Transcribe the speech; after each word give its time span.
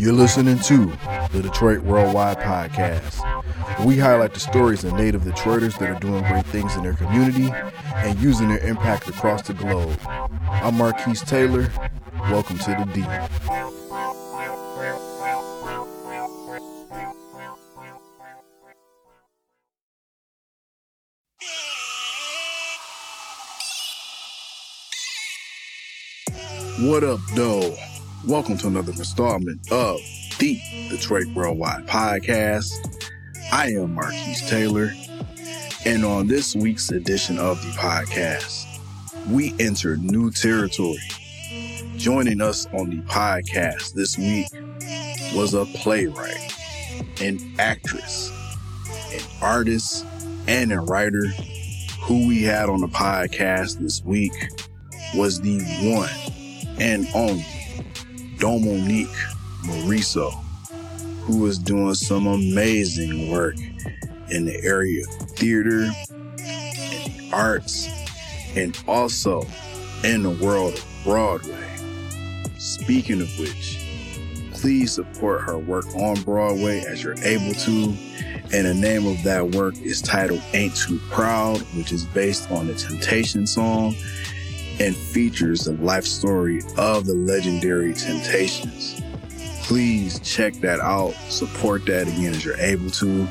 You're 0.00 0.14
listening 0.14 0.58
to 0.60 0.86
the 1.30 1.42
Detroit 1.42 1.80
Worldwide 1.80 2.38
Podcast. 2.38 3.20
We 3.84 3.98
highlight 3.98 4.32
the 4.32 4.40
stories 4.40 4.82
of 4.82 4.94
native 4.94 5.24
Detroiters 5.24 5.78
that 5.78 5.90
are 5.90 6.00
doing 6.00 6.24
great 6.24 6.46
things 6.46 6.74
in 6.74 6.84
their 6.84 6.94
community 6.94 7.52
and 7.96 8.18
using 8.18 8.48
their 8.48 8.66
impact 8.66 9.08
across 9.08 9.42
the 9.42 9.52
globe. 9.52 9.98
I'm 10.08 10.78
Marquise 10.78 11.20
Taylor. 11.20 11.70
Welcome 12.30 12.56
to 12.60 12.70
the 12.70 12.90
D. 12.94 13.02
What 26.88 27.04
up, 27.04 27.20
though? 27.34 27.76
Welcome 28.26 28.58
to 28.58 28.66
another 28.66 28.92
installment 28.92 29.72
of 29.72 29.98
the 30.38 30.60
Detroit 30.90 31.26
Worldwide 31.28 31.86
Podcast. 31.86 32.70
I 33.50 33.68
am 33.68 33.94
Marquise 33.94 34.46
Taylor, 34.48 34.92
and 35.86 36.04
on 36.04 36.26
this 36.26 36.54
week's 36.54 36.90
edition 36.90 37.38
of 37.38 37.58
the 37.62 37.70
podcast, 37.70 38.66
we 39.30 39.54
enter 39.58 39.96
new 39.96 40.30
territory. 40.30 41.00
Joining 41.96 42.42
us 42.42 42.66
on 42.74 42.90
the 42.90 43.00
podcast 43.02 43.94
this 43.94 44.18
week 44.18 44.48
was 45.34 45.54
a 45.54 45.64
playwright, 45.78 46.54
an 47.22 47.38
actress, 47.58 48.30
an 49.12 49.22
artist, 49.40 50.04
and 50.46 50.72
a 50.72 50.80
writer 50.80 51.26
who 52.02 52.28
we 52.28 52.42
had 52.42 52.68
on 52.68 52.82
the 52.82 52.88
podcast 52.88 53.78
this 53.78 54.04
week 54.04 54.34
was 55.14 55.40
the 55.40 55.58
one 55.94 56.76
and 56.78 57.08
only 57.14 57.46
Dominique 58.40 59.08
Morisseau, 59.64 60.32
who 61.20 61.46
is 61.46 61.58
doing 61.58 61.94
some 61.94 62.26
amazing 62.26 63.30
work 63.30 63.56
in 64.30 64.46
the 64.46 64.58
area 64.64 65.04
of 65.04 65.30
theater 65.32 65.90
and 66.38 67.34
arts 67.34 67.86
and 68.56 68.82
also 68.88 69.42
in 70.04 70.22
the 70.22 70.30
world 70.30 70.72
of 70.72 70.86
Broadway. 71.04 71.68
Speaking 72.58 73.20
of 73.20 73.38
which, 73.38 73.78
please 74.52 74.92
support 74.92 75.42
her 75.42 75.58
work 75.58 75.86
on 75.94 76.20
Broadway 76.22 76.82
as 76.88 77.02
you're 77.02 77.22
able 77.22 77.52
to. 77.52 77.94
And 78.52 78.66
the 78.66 78.74
name 78.74 79.06
of 79.06 79.22
that 79.24 79.50
work 79.54 79.76
is 79.78 80.00
titled 80.00 80.42
Ain't 80.54 80.74
Too 80.74 80.98
Proud, 81.10 81.58
which 81.76 81.92
is 81.92 82.04
based 82.06 82.50
on 82.50 82.66
the 82.66 82.74
Temptation 82.74 83.46
song 83.46 83.94
and 84.80 84.96
features 84.96 85.64
the 85.64 85.72
life 85.74 86.06
story 86.06 86.62
of 86.78 87.04
the 87.04 87.12
legendary 87.12 87.92
Temptations. 87.92 89.00
Please 89.62 90.18
check 90.20 90.54
that 90.54 90.80
out. 90.80 91.12
Support 91.28 91.84
that 91.86 92.08
again 92.08 92.34
as 92.34 92.44
you're 92.44 92.56
able 92.56 92.90
to. 92.92 93.28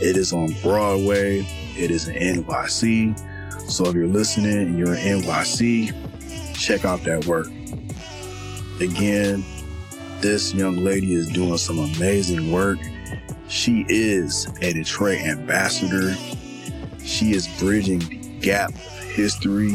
It 0.00 0.16
is 0.16 0.32
on 0.32 0.54
Broadway. 0.62 1.46
It 1.76 1.90
is 1.90 2.08
in 2.08 2.44
NYC. 2.44 3.18
So 3.70 3.86
if 3.86 3.94
you're 3.94 4.06
listening 4.06 4.58
and 4.58 4.78
you're 4.78 4.94
in 4.94 5.22
NYC, 5.22 6.54
check 6.54 6.84
out 6.84 7.02
that 7.04 7.24
work. 7.26 7.46
Again, 8.80 9.42
this 10.20 10.52
young 10.52 10.76
lady 10.76 11.14
is 11.14 11.28
doing 11.28 11.56
some 11.56 11.78
amazing 11.78 12.52
work. 12.52 12.78
She 13.48 13.86
is 13.88 14.46
a 14.60 14.72
Detroit 14.72 15.20
ambassador. 15.20 16.14
She 17.02 17.32
is 17.32 17.48
bridging 17.58 18.00
the 18.00 18.16
gap 18.40 18.70
of 18.70 19.02
history 19.02 19.74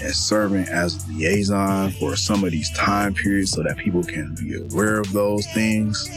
and 0.00 0.14
serving 0.14 0.66
as 0.68 1.04
a 1.04 1.12
liaison 1.12 1.90
for 1.92 2.16
some 2.16 2.44
of 2.44 2.50
these 2.50 2.70
time 2.70 3.14
periods 3.14 3.52
so 3.52 3.62
that 3.62 3.76
people 3.76 4.02
can 4.02 4.34
be 4.34 4.56
aware 4.56 5.00
of 5.00 5.12
those 5.12 5.46
things. 5.48 6.08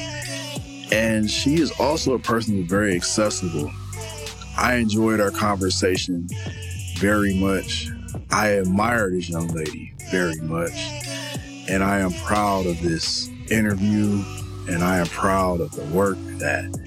And 0.92 1.30
she 1.30 1.56
is 1.56 1.72
also 1.80 2.14
a 2.14 2.20
person 2.20 2.56
who's 2.56 2.70
very 2.70 2.96
accessible. 2.96 3.72
I 4.58 4.76
enjoyed 4.76 5.20
our 5.20 5.32
conversation 5.32 6.28
very 6.98 7.40
much. 7.40 7.90
I 8.32 8.58
admire 8.58 9.12
this 9.12 9.30
young 9.30 9.48
lady 9.50 9.94
very 10.12 10.40
much. 10.42 10.74
And 11.70 11.84
I 11.84 12.00
am 12.00 12.14
proud 12.14 12.66
of 12.66 12.82
this 12.82 13.30
interview 13.52 14.24
and 14.70 14.84
I 14.84 14.98
am 14.98 15.08
proud 15.08 15.62
of 15.62 15.72
the 15.72 15.84
work 15.86 16.18
that 16.40 16.87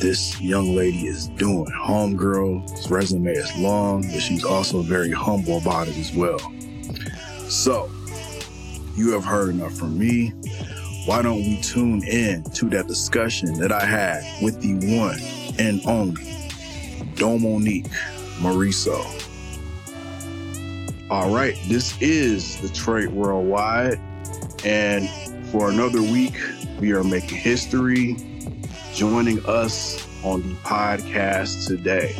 this 0.00 0.40
young 0.40 0.74
lady 0.74 1.06
is 1.06 1.28
doing. 1.28 1.66
Homegirl's 1.66 2.90
resume 2.90 3.32
is 3.32 3.56
long, 3.58 4.02
but 4.02 4.20
she's 4.20 4.44
also 4.44 4.82
very 4.82 5.10
humble 5.10 5.58
about 5.58 5.88
it 5.88 5.96
as 5.96 6.14
well. 6.14 6.38
So, 7.48 7.90
you 8.96 9.12
have 9.12 9.24
heard 9.24 9.50
enough 9.50 9.74
from 9.74 9.98
me. 9.98 10.30
Why 11.06 11.22
don't 11.22 11.38
we 11.38 11.60
tune 11.60 12.02
in 12.04 12.44
to 12.54 12.68
that 12.70 12.86
discussion 12.86 13.58
that 13.58 13.72
I 13.72 13.84
had 13.84 14.22
with 14.42 14.60
the 14.60 14.98
one 14.98 15.18
and 15.58 15.80
only 15.86 16.24
Dominique 17.16 17.86
Morisseau. 18.40 19.04
All 21.10 21.34
right, 21.34 21.56
this 21.68 22.00
is 22.00 22.56
Detroit 22.56 23.08
Worldwide, 23.08 24.00
and 24.64 25.08
for 25.50 25.70
another 25.70 26.02
week, 26.02 26.34
we 26.80 26.92
are 26.92 27.04
making 27.04 27.38
history 27.38 28.16
joining 28.94 29.44
us 29.44 30.06
on 30.22 30.40
the 30.40 30.54
podcast 30.56 31.66
today 31.66 32.14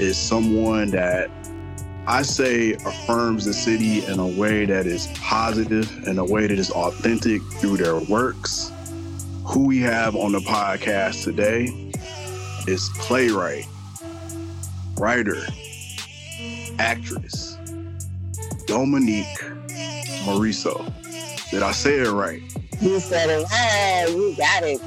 is 0.00 0.18
someone 0.18 0.90
that 0.90 1.30
I 2.08 2.22
say 2.22 2.72
affirms 2.72 3.44
the 3.44 3.54
city 3.54 4.04
in 4.06 4.18
a 4.18 4.26
way 4.26 4.64
that 4.64 4.84
is 4.86 5.06
positive, 5.18 5.88
in 6.08 6.18
a 6.18 6.24
way 6.24 6.48
that 6.48 6.58
is 6.58 6.72
authentic 6.72 7.40
through 7.60 7.76
their 7.76 8.00
works. 8.00 8.72
Who 9.44 9.66
we 9.68 9.78
have 9.82 10.16
on 10.16 10.32
the 10.32 10.40
podcast 10.40 11.22
today 11.22 11.66
is 12.66 12.90
playwright, 12.94 13.66
writer, 14.98 15.40
actress, 16.80 17.56
Dominique 18.66 19.38
Morisseau. 20.24 20.84
Did 21.52 21.62
I 21.62 21.70
say 21.70 22.00
it 22.00 22.10
right? 22.10 22.42
You 22.82 22.98
said 22.98 23.30
it 23.30 23.44
right. 23.44 24.06
You 24.08 24.34
got 24.36 24.64
it. 24.64 24.80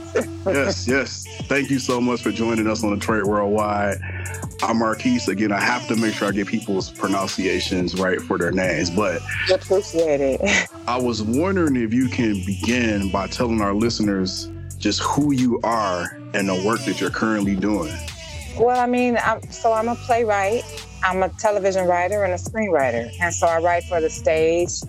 yes, 0.46 0.86
yes. 0.86 1.26
Thank 1.44 1.70
you 1.70 1.80
so 1.80 2.02
much 2.02 2.22
for 2.22 2.30
joining 2.30 2.68
us 2.68 2.84
on 2.84 2.94
Detroit 2.94 3.24
Worldwide. 3.24 4.00
I'm 4.62 4.80
Marquise. 4.80 5.30
Again, 5.30 5.54
I 5.54 5.62
have 5.62 5.88
to 5.88 5.96
make 5.96 6.14
sure 6.14 6.28
I 6.28 6.32
get 6.32 6.48
people's 6.48 6.92
pronunciations 6.92 7.98
right 7.98 8.22
for 8.22 8.38
their 8.38 8.52
names, 8.52 8.90
but 8.90 9.22
appreciate 9.50 10.20
it. 10.20 10.70
I 10.88 10.98
was 11.00 11.22
wondering 11.22 11.78
if 11.78 11.94
you 11.94 12.10
can 12.10 12.44
begin 12.46 13.12
by 13.12 13.28
telling 13.28 13.62
our 13.62 13.74
listeners 13.74 14.50
just 14.78 15.00
who 15.00 15.32
you 15.32 15.62
are 15.64 16.20
and 16.34 16.50
the 16.50 16.64
work 16.66 16.82
that 16.82 17.00
you're 17.00 17.10
currently 17.10 17.56
doing. 17.56 17.96
Well, 18.58 18.78
I 18.78 18.88
mean, 18.88 19.18
I'm, 19.24 19.42
so 19.52 19.72
I'm 19.72 19.88
a 19.88 19.96
playwright. 19.96 20.64
I'm 21.02 21.24
a 21.24 21.30
television 21.30 21.88
writer 21.88 22.26
and 22.26 22.34
a 22.34 22.38
screenwriter, 22.38 23.10
and 23.22 23.34
so 23.34 23.48
I 23.48 23.60
write 23.60 23.84
for 23.86 24.02
the 24.02 24.10
stage, 24.10 24.82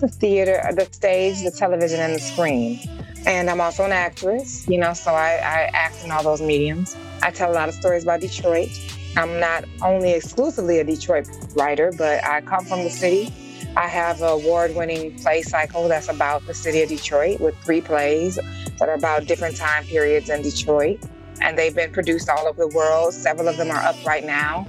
the 0.00 0.08
theater, 0.08 0.62
the 0.74 0.86
stage, 0.92 1.42
the 1.42 1.50
television, 1.50 2.00
and 2.00 2.14
the 2.14 2.20
screen. 2.20 2.80
And 3.26 3.50
I'm 3.50 3.60
also 3.60 3.84
an 3.84 3.92
actress, 3.92 4.66
you 4.68 4.78
know, 4.78 4.92
so 4.94 5.12
I, 5.12 5.32
I 5.32 5.70
act 5.72 6.04
in 6.04 6.10
all 6.10 6.22
those 6.22 6.40
mediums. 6.40 6.96
I 7.22 7.30
tell 7.30 7.50
a 7.50 7.54
lot 7.54 7.68
of 7.68 7.74
stories 7.74 8.04
about 8.04 8.20
Detroit. 8.20 8.70
I'm 9.16 9.40
not 9.40 9.64
only 9.82 10.12
exclusively 10.12 10.78
a 10.78 10.84
Detroit 10.84 11.28
writer, 11.56 11.92
but 11.96 12.24
I 12.24 12.40
come 12.42 12.64
from 12.64 12.84
the 12.84 12.90
city. 12.90 13.32
I 13.76 13.88
have 13.88 14.22
an 14.22 14.28
award 14.28 14.74
winning 14.74 15.18
play 15.18 15.42
cycle 15.42 15.88
that's 15.88 16.08
about 16.08 16.46
the 16.46 16.54
city 16.54 16.82
of 16.82 16.88
Detroit 16.88 17.40
with 17.40 17.56
three 17.64 17.80
plays 17.80 18.38
that 18.78 18.88
are 18.88 18.94
about 18.94 19.26
different 19.26 19.56
time 19.56 19.84
periods 19.84 20.30
in 20.30 20.42
Detroit. 20.42 21.00
And 21.40 21.58
they've 21.58 21.74
been 21.74 21.92
produced 21.92 22.28
all 22.28 22.46
over 22.46 22.66
the 22.66 22.74
world. 22.74 23.14
Several 23.14 23.48
of 23.48 23.56
them 23.56 23.70
are 23.70 23.78
up 23.78 23.96
right 24.04 24.24
now 24.24 24.66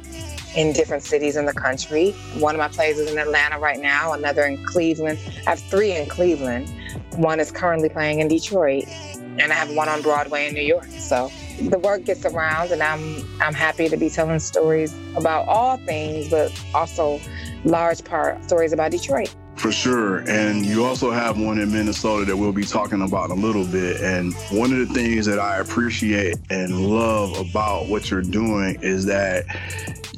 in 0.56 0.74
different 0.74 1.04
cities 1.04 1.36
in 1.36 1.46
the 1.46 1.54
country. 1.54 2.12
One 2.38 2.56
of 2.56 2.60
my 2.60 2.68
plays 2.68 2.98
is 2.98 3.12
in 3.12 3.18
Atlanta 3.18 3.60
right 3.60 3.80
now, 3.80 4.14
another 4.14 4.44
in 4.44 4.64
Cleveland. 4.66 5.20
I 5.46 5.52
have 5.52 5.60
three 5.60 5.96
in 5.96 6.08
Cleveland. 6.08 6.72
One 7.16 7.40
is 7.40 7.52
currently 7.52 7.90
playing 7.90 8.20
in 8.20 8.28
Detroit, 8.28 8.86
and 8.88 9.52
I 9.52 9.56
have 9.56 9.70
one 9.72 9.90
on 9.90 10.02
Broadway 10.02 10.48
in 10.48 10.54
New 10.54 10.62
York. 10.62 10.88
So 10.98 11.32
the 11.62 11.80
work 11.80 12.06
gets 12.06 12.26
around, 12.26 12.72
and 12.72 12.82
I'm 12.82 13.26
I'm 13.42 13.54
happy 13.54 13.90
to 13.90 13.98
be 13.98 14.10
telling 14.10 14.40
stories 14.40 14.94
about 15.16 15.48
all 15.48 15.78
things, 15.78 16.30
but 16.30 16.52
also 16.74 17.20
large 17.64 18.04
part 18.04 18.44
stories 18.46 18.74
about 18.74 18.92
Detroit. 18.92 19.36
For 19.60 19.74
sure. 19.74 20.20
And 20.20 20.66
you 20.66 20.86
also 20.86 21.12
have 21.12 21.38
one 21.38 21.60
in 21.60 21.74
Minnesota 21.74 22.24
that 22.24 22.38
we'll 22.38 22.54
be 22.54 22.64
talking 22.64 23.02
about 23.02 23.30
in 23.30 23.38
a 23.38 23.42
little 23.42 23.66
bit. 23.66 24.00
And 24.00 24.34
one 24.52 24.72
of 24.72 24.88
the 24.88 24.94
things 24.94 25.26
that 25.26 25.38
I 25.38 25.58
appreciate 25.58 26.38
and 26.50 26.90
love 26.90 27.38
about 27.38 27.90
what 27.90 28.10
you're 28.10 28.22
doing 28.22 28.80
is 28.82 29.06
that 29.08 29.44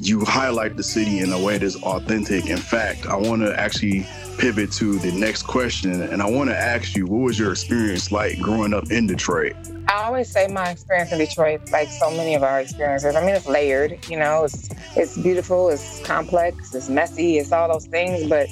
you 0.02 0.24
highlight 0.24 0.76
the 0.76 0.82
city 0.82 1.20
in 1.20 1.32
a 1.32 1.38
way 1.38 1.58
that's 1.58 1.76
authentic. 1.82 2.46
In 2.46 2.56
fact, 2.56 3.06
I 3.06 3.16
want 3.16 3.42
to 3.42 3.58
actually 3.58 4.04
pivot 4.36 4.72
to 4.72 4.98
the 4.98 5.12
next 5.12 5.42
question. 5.44 6.02
And 6.02 6.20
I 6.20 6.28
want 6.28 6.50
to 6.50 6.56
ask 6.56 6.96
you, 6.96 7.06
what 7.06 7.18
was 7.18 7.38
your 7.38 7.52
experience 7.52 8.10
like 8.10 8.40
growing 8.40 8.74
up 8.74 8.90
in 8.90 9.06
Detroit? 9.06 9.54
I 9.88 10.04
always 10.04 10.28
say 10.28 10.48
my 10.48 10.70
experience 10.70 11.12
in 11.12 11.18
Detroit, 11.18 11.70
like 11.70 11.88
so 11.88 12.10
many 12.10 12.34
of 12.34 12.42
our 12.42 12.60
experiences. 12.60 13.14
I 13.14 13.20
mean, 13.20 13.34
it's 13.34 13.46
layered, 13.46 14.04
you 14.08 14.18
know, 14.18 14.44
it's 14.44 14.70
it's 14.96 15.16
beautiful, 15.16 15.68
it's 15.68 16.04
complex, 16.04 16.74
it's 16.74 16.88
messy, 16.88 17.38
it's 17.38 17.52
all 17.52 17.72
those 17.72 17.86
things. 17.86 18.28
But 18.28 18.48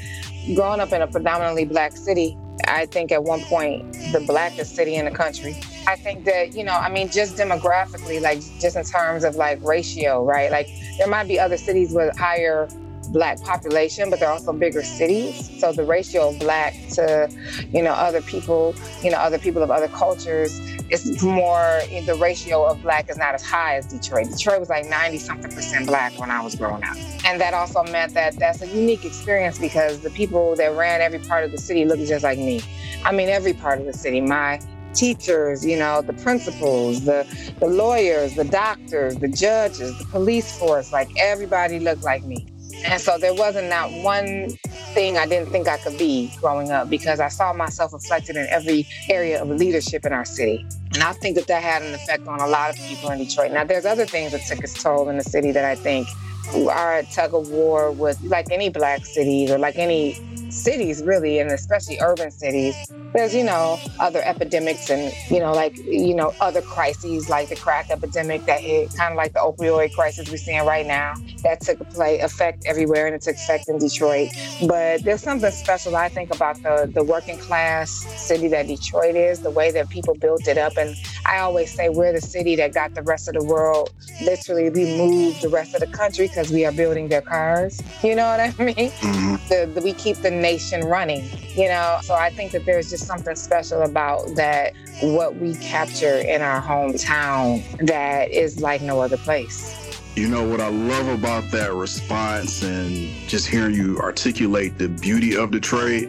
growing 0.54 0.80
up 0.80 0.92
in 0.92 1.02
a 1.02 1.08
predominantly 1.08 1.64
black 1.64 1.96
city, 1.96 2.38
I 2.68 2.86
think 2.86 3.10
at 3.10 3.24
one 3.24 3.40
point 3.42 3.92
the 4.12 4.22
blackest 4.26 4.76
city 4.76 4.94
in 4.94 5.06
the 5.06 5.10
country. 5.10 5.60
I 5.86 5.96
think 5.96 6.24
that, 6.24 6.54
you 6.54 6.64
know, 6.64 6.72
I 6.72 6.90
mean, 6.90 7.10
just 7.10 7.36
demographically, 7.36 8.20
like 8.20 8.40
just 8.60 8.76
in 8.76 8.84
terms 8.84 9.24
of 9.24 9.36
like 9.36 9.62
ratio, 9.62 10.24
right? 10.24 10.50
Like 10.50 10.68
there 10.98 11.08
might 11.08 11.28
be 11.28 11.38
other 11.38 11.56
cities 11.56 11.92
with 11.92 12.16
higher 12.16 12.68
black 13.08 13.40
population, 13.40 14.10
but 14.10 14.20
they're 14.20 14.30
also 14.30 14.52
bigger 14.52 14.82
cities. 14.82 15.58
So 15.58 15.72
the 15.72 15.84
ratio 15.84 16.28
of 16.28 16.38
black 16.38 16.74
to, 16.90 17.28
you 17.72 17.82
know, 17.82 17.92
other 17.92 18.22
people, 18.22 18.74
you 19.02 19.10
know, 19.10 19.18
other 19.18 19.38
people 19.38 19.62
of 19.62 19.70
other 19.70 19.88
cultures 19.88 20.60
it's 20.90 21.22
more, 21.22 21.80
eh, 21.90 22.04
the 22.04 22.16
ratio 22.16 22.64
of 22.64 22.82
black 22.82 23.08
is 23.08 23.16
not 23.16 23.34
as 23.34 23.42
high 23.42 23.76
as 23.76 23.86
Detroit. 23.86 24.28
Detroit 24.28 24.58
was 24.58 24.68
like 24.68 24.86
90 24.86 25.18
something 25.18 25.50
percent 25.50 25.86
black 25.86 26.18
when 26.18 26.30
I 26.30 26.42
was 26.42 26.56
growing 26.56 26.82
up. 26.82 26.96
And 27.24 27.40
that 27.40 27.54
also 27.54 27.84
meant 27.84 28.12
that 28.14 28.36
that's 28.36 28.60
a 28.60 28.66
unique 28.66 29.04
experience 29.04 29.58
because 29.58 30.00
the 30.00 30.10
people 30.10 30.56
that 30.56 30.74
ran 30.74 31.00
every 31.00 31.20
part 31.20 31.44
of 31.44 31.52
the 31.52 31.58
city 31.58 31.84
looked 31.84 32.06
just 32.06 32.24
like 32.24 32.38
me. 32.38 32.60
I 33.04 33.12
mean, 33.12 33.28
every 33.28 33.52
part 33.52 33.78
of 33.78 33.86
the 33.86 33.92
city. 33.92 34.20
My 34.20 34.60
teachers, 34.94 35.64
you 35.64 35.78
know, 35.78 36.02
the 36.02 36.12
principals, 36.14 37.04
the 37.04 37.26
the 37.60 37.66
lawyers, 37.66 38.34
the 38.34 38.44
doctors, 38.44 39.16
the 39.16 39.28
judges, 39.28 39.98
the 39.98 40.04
police 40.06 40.58
force, 40.58 40.92
like 40.92 41.08
everybody 41.18 41.78
looked 41.78 42.02
like 42.02 42.24
me. 42.24 42.46
And 42.84 43.00
so 43.00 43.18
there 43.18 43.34
wasn't 43.34 43.68
not 43.68 43.90
one 44.02 44.50
thing 44.94 45.18
I 45.18 45.26
didn't 45.26 45.50
think 45.50 45.68
I 45.68 45.76
could 45.78 45.98
be 45.98 46.32
growing 46.40 46.70
up 46.70 46.88
because 46.88 47.20
I 47.20 47.28
saw 47.28 47.52
myself 47.52 47.92
reflected 47.92 48.36
in 48.36 48.46
every 48.48 48.86
area 49.08 49.42
of 49.42 49.48
leadership 49.48 50.06
in 50.06 50.12
our 50.12 50.24
city. 50.24 50.64
And 50.94 51.02
I 51.02 51.12
think 51.12 51.36
that 51.36 51.46
that 51.48 51.62
had 51.62 51.82
an 51.82 51.94
effect 51.94 52.26
on 52.26 52.40
a 52.40 52.46
lot 52.46 52.70
of 52.70 52.76
people 52.76 53.10
in 53.10 53.18
Detroit. 53.18 53.52
Now, 53.52 53.64
there's 53.64 53.84
other 53.86 54.06
things 54.06 54.32
that 54.32 54.42
took 54.46 54.64
its 54.64 54.82
toll 54.82 55.08
in 55.08 55.18
the 55.18 55.24
city 55.24 55.52
that 55.52 55.64
I 55.64 55.74
think 55.74 56.08
are 56.54 56.94
at 56.94 57.10
tug 57.12 57.34
of 57.34 57.50
war 57.50 57.92
with, 57.92 58.20
like 58.22 58.50
any 58.50 58.70
black 58.70 59.04
cities 59.04 59.50
or 59.50 59.58
like 59.58 59.76
any 59.76 60.14
cities 60.50 61.02
really 61.02 61.38
and 61.38 61.50
especially 61.50 61.98
urban 62.00 62.30
cities. 62.30 62.74
There's 63.14 63.34
you 63.34 63.44
know 63.44 63.78
other 63.98 64.22
epidemics 64.24 64.90
and 64.90 65.12
you 65.30 65.40
know 65.40 65.52
like 65.52 65.76
you 65.78 66.14
know 66.14 66.32
other 66.40 66.62
crises 66.62 67.28
like 67.28 67.48
the 67.48 67.56
crack 67.56 67.90
epidemic 67.90 68.44
that 68.46 68.60
hit 68.60 68.94
kind 68.94 69.12
of 69.12 69.16
like 69.16 69.32
the 69.32 69.40
opioid 69.40 69.92
crisis 69.94 70.30
we're 70.30 70.36
seeing 70.36 70.64
right 70.64 70.86
now 70.86 71.14
that 71.42 71.60
took 71.60 71.78
play 71.90 72.20
effect 72.20 72.64
everywhere 72.66 73.06
and 73.06 73.14
it 73.14 73.22
took 73.22 73.36
effect 73.36 73.68
in 73.68 73.78
detroit. 73.78 74.30
But 74.66 75.02
there's 75.02 75.22
something 75.22 75.50
special 75.50 75.96
i 75.96 76.08
think 76.08 76.34
about 76.34 76.62
the 76.62 76.90
the 76.92 77.02
working 77.02 77.38
class 77.38 77.90
city 78.16 78.48
that 78.48 78.66
detroit 78.66 79.16
is 79.16 79.40
the 79.40 79.50
way 79.50 79.70
that 79.72 79.88
people 79.88 80.14
built 80.14 80.46
it 80.46 80.58
up. 80.58 80.76
And 80.76 80.96
i 81.26 81.38
always 81.38 81.72
say 81.74 81.88
we're 81.88 82.12
the 82.12 82.20
city 82.20 82.56
that 82.56 82.74
got 82.74 82.94
the 82.94 83.02
rest 83.02 83.28
of 83.28 83.34
the 83.34 83.44
world 83.44 83.92
literally 84.22 84.70
we 84.70 84.96
moved 84.96 85.42
the 85.42 85.48
rest 85.48 85.74
of 85.74 85.80
the 85.80 85.86
country 85.86 86.28
because 86.28 86.50
we 86.50 86.64
are 86.64 86.72
building 86.72 87.08
their 87.08 87.22
cars. 87.22 87.80
You 88.02 88.14
know 88.14 88.26
what 88.26 88.40
i 88.40 88.46
mean? 88.64 88.90
Mm-hmm. 88.90 89.34
the, 89.48 89.70
the, 89.74 89.80
we 89.80 89.92
keep 89.92 90.16
the 90.18 90.30
nation 90.40 90.82
running, 90.82 91.28
you 91.54 91.68
know? 91.68 91.98
So 92.02 92.14
I 92.14 92.30
think 92.30 92.52
that 92.52 92.64
there's 92.64 92.90
just 92.90 93.06
something 93.06 93.36
special 93.36 93.82
about 93.82 94.34
that, 94.36 94.74
what 95.02 95.36
we 95.36 95.54
capture 95.56 96.18
in 96.18 96.42
our 96.42 96.60
hometown 96.60 97.62
that 97.86 98.30
is 98.30 98.60
like 98.60 98.82
no 98.82 99.00
other 99.00 99.16
place. 99.16 99.76
You 100.16 100.28
know 100.28 100.46
what 100.46 100.60
I 100.60 100.68
love 100.68 101.08
about 101.08 101.50
that 101.52 101.72
response 101.72 102.62
and 102.62 103.08
just 103.28 103.46
hearing 103.46 103.74
you 103.74 103.98
articulate 103.98 104.76
the 104.76 104.88
beauty 104.88 105.36
of 105.36 105.52
Detroit 105.52 106.08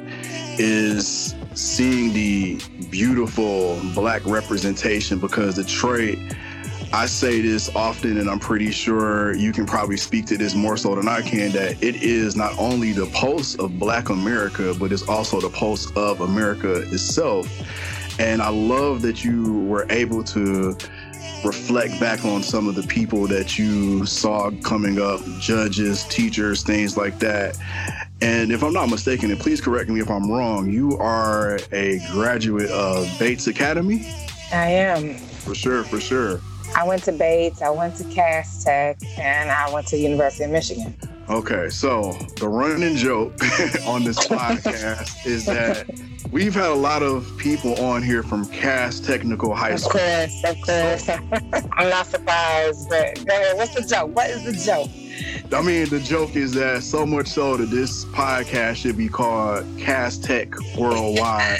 is 0.57 1.35
seeing 1.53 2.11
the 2.13 2.59
beautiful 2.89 3.79
black 3.93 4.25
representation 4.25 5.19
because 5.19 5.55
Detroit 5.55 6.17
I 6.93 7.05
say 7.05 7.39
this 7.39 7.73
often, 7.73 8.17
and 8.17 8.29
I'm 8.29 8.39
pretty 8.39 8.71
sure 8.71 9.33
you 9.33 9.53
can 9.53 9.65
probably 9.65 9.95
speak 9.95 10.25
to 10.25 10.37
this 10.37 10.55
more 10.55 10.75
so 10.75 10.93
than 10.95 11.07
I 11.07 11.21
can 11.21 11.51
that 11.53 11.81
it 11.81 12.03
is 12.03 12.35
not 12.35 12.53
only 12.59 12.91
the 12.91 13.05
pulse 13.07 13.55
of 13.55 13.79
Black 13.79 14.09
America, 14.09 14.75
but 14.77 14.91
it's 14.91 15.07
also 15.07 15.39
the 15.39 15.49
pulse 15.49 15.89
of 15.95 16.19
America 16.19 16.81
itself. 16.81 17.47
And 18.19 18.41
I 18.41 18.49
love 18.49 19.01
that 19.03 19.23
you 19.23 19.63
were 19.63 19.87
able 19.89 20.21
to 20.25 20.75
reflect 21.45 21.97
back 21.99 22.25
on 22.25 22.43
some 22.43 22.67
of 22.67 22.75
the 22.75 22.83
people 22.83 23.25
that 23.27 23.57
you 23.57 24.05
saw 24.05 24.51
coming 24.61 24.99
up 24.99 25.21
judges, 25.39 26.03
teachers, 26.05 26.61
things 26.61 26.97
like 26.97 27.19
that. 27.19 27.57
And 28.19 28.51
if 28.51 28.63
I'm 28.63 28.73
not 28.73 28.89
mistaken, 28.89 29.31
and 29.31 29.39
please 29.39 29.61
correct 29.61 29.89
me 29.89 30.01
if 30.01 30.09
I'm 30.09 30.29
wrong, 30.29 30.69
you 30.69 30.97
are 30.97 31.57
a 31.71 31.99
graduate 32.11 32.69
of 32.69 33.07
Bates 33.17 33.47
Academy? 33.47 34.05
I 34.51 34.67
am. 34.67 35.15
For 35.15 35.55
sure, 35.55 35.85
for 35.85 36.01
sure. 36.01 36.41
I 36.75 36.83
went 36.85 37.03
to 37.03 37.11
Bates, 37.11 37.61
I 37.61 37.69
went 37.69 37.95
to 37.97 38.03
Cass 38.05 38.63
Tech, 38.63 38.97
and 39.17 39.51
I 39.51 39.71
went 39.73 39.87
to 39.87 39.97
University 39.97 40.45
of 40.45 40.51
Michigan. 40.51 40.95
Okay, 41.29 41.69
so 41.69 42.13
the 42.37 42.47
running 42.47 42.95
joke 42.95 43.33
on 43.85 44.03
this 44.03 44.19
podcast 44.27 45.25
is 45.25 45.45
that 45.45 45.89
we've 46.31 46.53
had 46.53 46.69
a 46.69 46.73
lot 46.73 47.03
of 47.03 47.31
people 47.37 47.79
on 47.83 48.03
here 48.03 48.23
from 48.23 48.45
Cass 48.47 48.99
Technical 48.99 49.55
High 49.55 49.75
School. 49.75 50.01
Of 50.01 50.29
course, 50.35 50.43
of 50.43 50.61
course. 50.61 51.09
I'm 51.73 51.89
not 51.89 52.07
surprised, 52.07 52.89
but 52.89 53.25
go 53.25 53.33
ahead. 53.33 53.57
What's 53.57 53.75
the 53.75 53.81
joke? 53.81 54.15
What 54.15 54.29
is 54.29 54.43
the 54.43 54.53
joke? 54.53 54.89
I 55.51 55.61
mean, 55.61 55.89
the 55.89 55.99
joke 55.99 56.35
is 56.35 56.53
that 56.53 56.83
so 56.83 57.05
much 57.05 57.27
so 57.27 57.57
that 57.57 57.69
this 57.69 58.05
podcast 58.05 58.75
should 58.75 58.97
be 58.97 59.09
called 59.09 59.65
Cass 59.77 60.17
Tech 60.17 60.49
Worldwide 60.77 61.59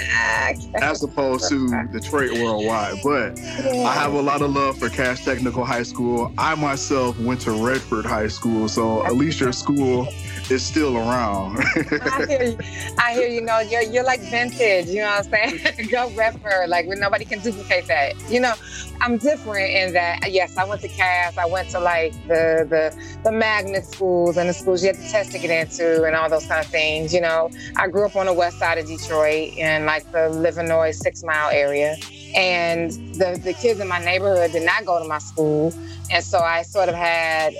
as 0.80 1.02
opposed 1.02 1.48
to 1.50 1.68
Detroit 1.92 2.32
Worldwide. 2.32 2.96
But 3.02 3.38
yeah. 3.38 3.84
I 3.84 3.92
have 3.94 4.14
a 4.14 4.22
lot 4.22 4.42
of 4.42 4.50
love 4.52 4.78
for 4.78 4.88
Cass 4.88 5.24
Technical 5.24 5.64
High 5.64 5.82
School. 5.82 6.32
I 6.38 6.54
myself 6.54 7.18
went 7.20 7.40
to 7.42 7.52
Redford 7.52 8.04
High 8.04 8.28
School, 8.28 8.68
so 8.68 9.04
at 9.04 9.14
least 9.14 9.40
your 9.40 9.52
school 9.52 10.08
is 10.52 10.64
still 10.64 10.96
around. 10.96 11.58
I 12.02 12.26
hear 12.28 12.42
you. 12.44 12.58
I 12.98 13.12
hear 13.14 13.28
you. 13.28 13.40
Know 13.40 13.60
you're 13.60 13.82
you're 13.82 14.04
like 14.04 14.20
vintage. 14.20 14.86
You 14.86 15.00
know 15.00 15.06
what 15.06 15.34
I'm 15.34 15.50
saying? 15.50 15.88
Go 15.90 16.10
Redford. 16.10 16.68
Like 16.68 16.86
when 16.86 17.00
nobody 17.00 17.24
can 17.24 17.40
duplicate 17.40 17.86
that. 17.88 18.14
You 18.30 18.40
know, 18.40 18.54
I'm 19.00 19.18
different 19.18 19.70
in 19.70 19.92
that. 19.94 20.30
Yes, 20.30 20.56
I 20.56 20.64
went 20.64 20.80
to 20.82 20.88
Cass. 20.88 21.36
I 21.36 21.46
went 21.46 21.70
to 21.70 21.80
like 21.80 22.12
the 22.28 22.66
the 22.68 22.96
the 23.24 23.32
magnet 23.32 23.84
schools 23.84 24.36
and 24.36 24.48
the 24.48 24.54
schools 24.54 24.82
you 24.82 24.88
had 24.88 24.96
to 24.96 25.10
test 25.10 25.32
to 25.32 25.38
get 25.38 25.50
into 25.50 26.04
and 26.04 26.14
all 26.14 26.28
those 26.28 26.46
kind 26.46 26.64
of 26.64 26.70
things. 26.70 27.12
You 27.12 27.22
know, 27.22 27.50
I 27.76 27.88
grew 27.88 28.06
up 28.06 28.14
on 28.14 28.26
the 28.26 28.32
west 28.32 28.58
side 28.58 28.78
of 28.78 28.86
Detroit 28.86 29.54
in 29.56 29.86
like 29.86 30.04
the 30.12 30.28
Livernois 30.30 30.94
Six 30.94 31.24
Mile 31.24 31.50
area, 31.50 31.96
and 32.36 32.92
the 33.14 33.40
the 33.42 33.54
kids 33.54 33.80
in 33.80 33.88
my 33.88 33.98
neighborhood 34.04 34.52
did 34.52 34.64
not 34.64 34.84
go 34.84 35.02
to 35.02 35.08
my 35.08 35.18
school. 35.18 35.72
And 36.12 36.22
so 36.22 36.38
I 36.40 36.60
sort 36.62 36.90
of 36.90 36.94
had 36.94 37.54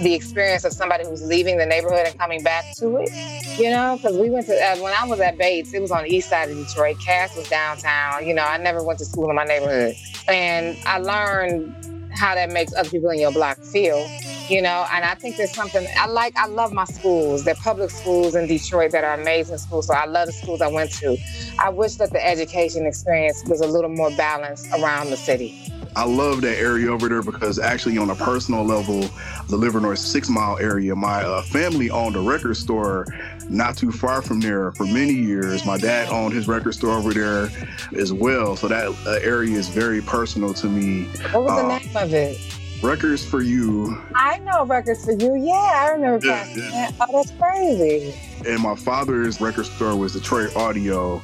the 0.00 0.14
experience 0.14 0.64
of 0.64 0.72
somebody 0.72 1.04
who's 1.04 1.22
leaving 1.22 1.58
the 1.58 1.66
neighborhood 1.66 2.06
and 2.06 2.18
coming 2.18 2.37
back 2.42 2.64
to 2.76 2.96
it, 2.98 3.10
you 3.58 3.70
know, 3.70 3.96
because 3.96 4.16
we 4.16 4.30
went 4.30 4.46
to, 4.46 4.54
uh, 4.54 4.76
when 4.78 4.92
I 4.92 5.06
was 5.06 5.20
at 5.20 5.38
Bates, 5.38 5.72
it 5.72 5.80
was 5.80 5.90
on 5.90 6.04
the 6.04 6.14
east 6.14 6.28
side 6.28 6.50
of 6.50 6.56
Detroit. 6.56 6.98
Cass 7.04 7.36
was 7.36 7.48
downtown. 7.48 8.26
You 8.26 8.34
know, 8.34 8.44
I 8.44 8.56
never 8.58 8.82
went 8.82 8.98
to 9.00 9.04
school 9.04 9.28
in 9.30 9.36
my 9.36 9.44
neighborhood. 9.44 9.94
And 10.26 10.76
I 10.86 10.98
learned 10.98 11.74
how 12.12 12.34
that 12.34 12.50
makes 12.50 12.74
other 12.74 12.88
people 12.88 13.10
in 13.10 13.20
your 13.20 13.32
block 13.32 13.58
feel, 13.58 14.06
you 14.48 14.60
know, 14.60 14.86
and 14.92 15.04
I 15.04 15.14
think 15.14 15.36
there's 15.36 15.54
something 15.54 15.86
I 15.96 16.06
like. 16.06 16.36
I 16.36 16.46
love 16.46 16.72
my 16.72 16.84
schools. 16.84 17.44
They're 17.44 17.54
public 17.54 17.90
schools 17.90 18.34
in 18.34 18.46
Detroit 18.46 18.90
that 18.92 19.04
are 19.04 19.14
amazing 19.14 19.58
schools. 19.58 19.86
So 19.86 19.94
I 19.94 20.06
love 20.06 20.26
the 20.26 20.32
schools 20.32 20.60
I 20.60 20.68
went 20.68 20.90
to. 20.94 21.16
I 21.58 21.68
wish 21.70 21.94
that 21.96 22.10
the 22.10 22.26
education 22.26 22.86
experience 22.86 23.44
was 23.46 23.60
a 23.60 23.66
little 23.66 23.90
more 23.90 24.10
balanced 24.16 24.66
around 24.72 25.10
the 25.10 25.16
city. 25.16 25.72
I 25.96 26.04
love 26.04 26.42
that 26.42 26.58
area 26.58 26.90
over 26.90 27.08
there 27.08 27.22
because 27.22 27.58
actually, 27.58 27.98
on 27.98 28.10
a 28.10 28.14
personal 28.14 28.64
level, 28.64 29.00
the 29.48 29.56
Livernois 29.56 29.98
Six 29.98 30.28
Mile 30.28 30.58
area, 30.58 30.94
my 30.94 31.22
uh, 31.22 31.42
family 31.42 31.90
owned 31.90 32.16
a 32.16 32.20
record 32.20 32.56
store 32.56 33.06
not 33.48 33.76
too 33.76 33.90
far 33.90 34.22
from 34.22 34.40
there 34.40 34.72
for 34.72 34.84
many 34.84 35.12
years. 35.12 35.64
My 35.64 35.78
dad 35.78 36.08
owned 36.10 36.34
his 36.34 36.46
record 36.46 36.72
store 36.74 36.96
over 36.96 37.12
there 37.12 37.50
as 37.96 38.12
well, 38.12 38.56
so 38.56 38.68
that 38.68 38.94
uh, 39.06 39.18
area 39.22 39.56
is 39.56 39.68
very 39.68 40.00
personal 40.02 40.54
to 40.54 40.68
me. 40.68 41.04
What 41.32 41.44
was 41.44 41.56
the 41.56 41.66
uh, 41.66 41.78
name 41.78 41.96
of 41.96 42.14
it? 42.14 42.38
Records 42.82 43.24
for 43.24 43.42
You. 43.42 44.00
I 44.14 44.38
know 44.38 44.64
Records 44.64 45.04
for 45.04 45.12
You. 45.12 45.34
Yeah, 45.34 45.54
I 45.54 45.88
remember 45.88 46.24
yeah, 46.24 46.46
yeah. 46.54 46.90
Oh, 47.00 47.06
that's 47.12 47.32
crazy. 47.32 48.14
And 48.46 48.62
my 48.62 48.76
father's 48.76 49.40
record 49.40 49.66
store 49.66 49.96
was 49.96 50.12
Detroit 50.12 50.54
Audio. 50.54 51.20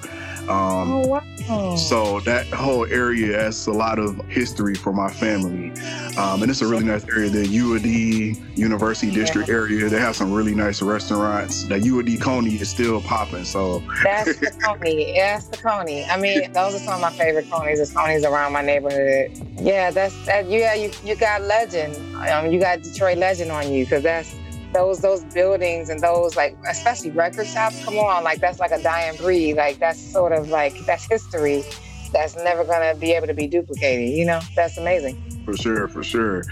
Um, 0.49 0.93
oh, 0.93 1.07
wow. 1.49 1.77
So 1.77 2.21
that 2.21 2.47
whole 2.49 2.87
area 2.87 3.39
has 3.39 3.67
a 3.67 3.73
lot 3.73 3.99
of 3.99 4.17
history 4.27 4.75
for 4.75 4.93
my 4.93 5.11
family. 5.11 5.71
Um, 6.17 6.43
and 6.43 6.51
it's 6.51 6.63
a 6.63 6.67
really 6.67 6.85
nice 6.85 7.05
area. 7.09 7.29
The 7.29 7.45
UAD 7.45 8.57
University 8.57 9.09
yeah. 9.09 9.15
District 9.15 9.49
area, 9.49 9.89
they 9.89 9.99
have 9.99 10.17
some 10.17 10.33
really 10.33 10.55
nice 10.55 10.81
restaurants. 10.81 11.65
The 11.65 11.77
UAD 11.77 12.21
Coney 12.21 12.55
is 12.57 12.71
still 12.71 13.01
popping. 13.01 13.45
So 13.45 13.83
that's 14.03 14.39
the 14.39 14.51
Coney. 14.63 15.15
That's 15.17 15.49
the 15.49 15.57
Coney. 15.57 16.05
I 16.05 16.19
mean, 16.19 16.53
those 16.53 16.75
are 16.75 16.79
some 16.79 16.95
of 16.95 17.01
my 17.01 17.13
favorite 17.13 17.51
Coneys. 17.51 17.87
The 17.87 17.95
Coneys 17.95 18.25
around 18.25 18.53
my 18.53 18.63
neighborhood. 18.63 19.33
Yeah, 19.61 19.91
that's 19.91 20.15
that. 20.27 20.49
Yeah, 20.49 20.75
you 20.75 20.91
you 21.05 21.17
got 21.17 21.43
legend. 21.43 21.97
Um, 22.29 22.51
you 22.51 22.61
got 22.61 22.83
Detroit 22.83 23.19
legend 23.19 23.51
on 23.51 23.73
you 23.73 23.85
because 23.85 24.03
that's 24.03 24.35
those 24.75 24.99
those 25.01 25.25
buildings 25.33 25.89
and 25.89 26.01
those 26.01 26.37
like 26.37 26.57
especially 26.69 27.11
record 27.13 27.47
shops 27.47 27.83
come 27.85 27.97
on 27.97 28.25
like 28.25 28.41
that's 28.41 28.59
like 28.59 28.73
a 28.73 28.83
dying 28.83 29.17
breed 29.17 29.55
like 29.55 29.79
that's 29.79 30.01
sort 30.13 30.33
of 30.33 30.49
like 30.49 30.77
that's 30.85 31.05
history 31.05 31.65
that's 32.13 32.37
never 32.37 32.65
gonna 32.65 32.95
be 32.97 33.13
able 33.13 33.27
to 33.27 33.35
be 33.35 33.47
duplicated 33.47 34.11
you 34.11 34.25
know 34.25 34.41
that's 34.55 34.77
amazing 34.77 35.17
For 35.45 35.57
sure, 35.59 35.89
for 35.89 36.03
sure. 36.03 36.43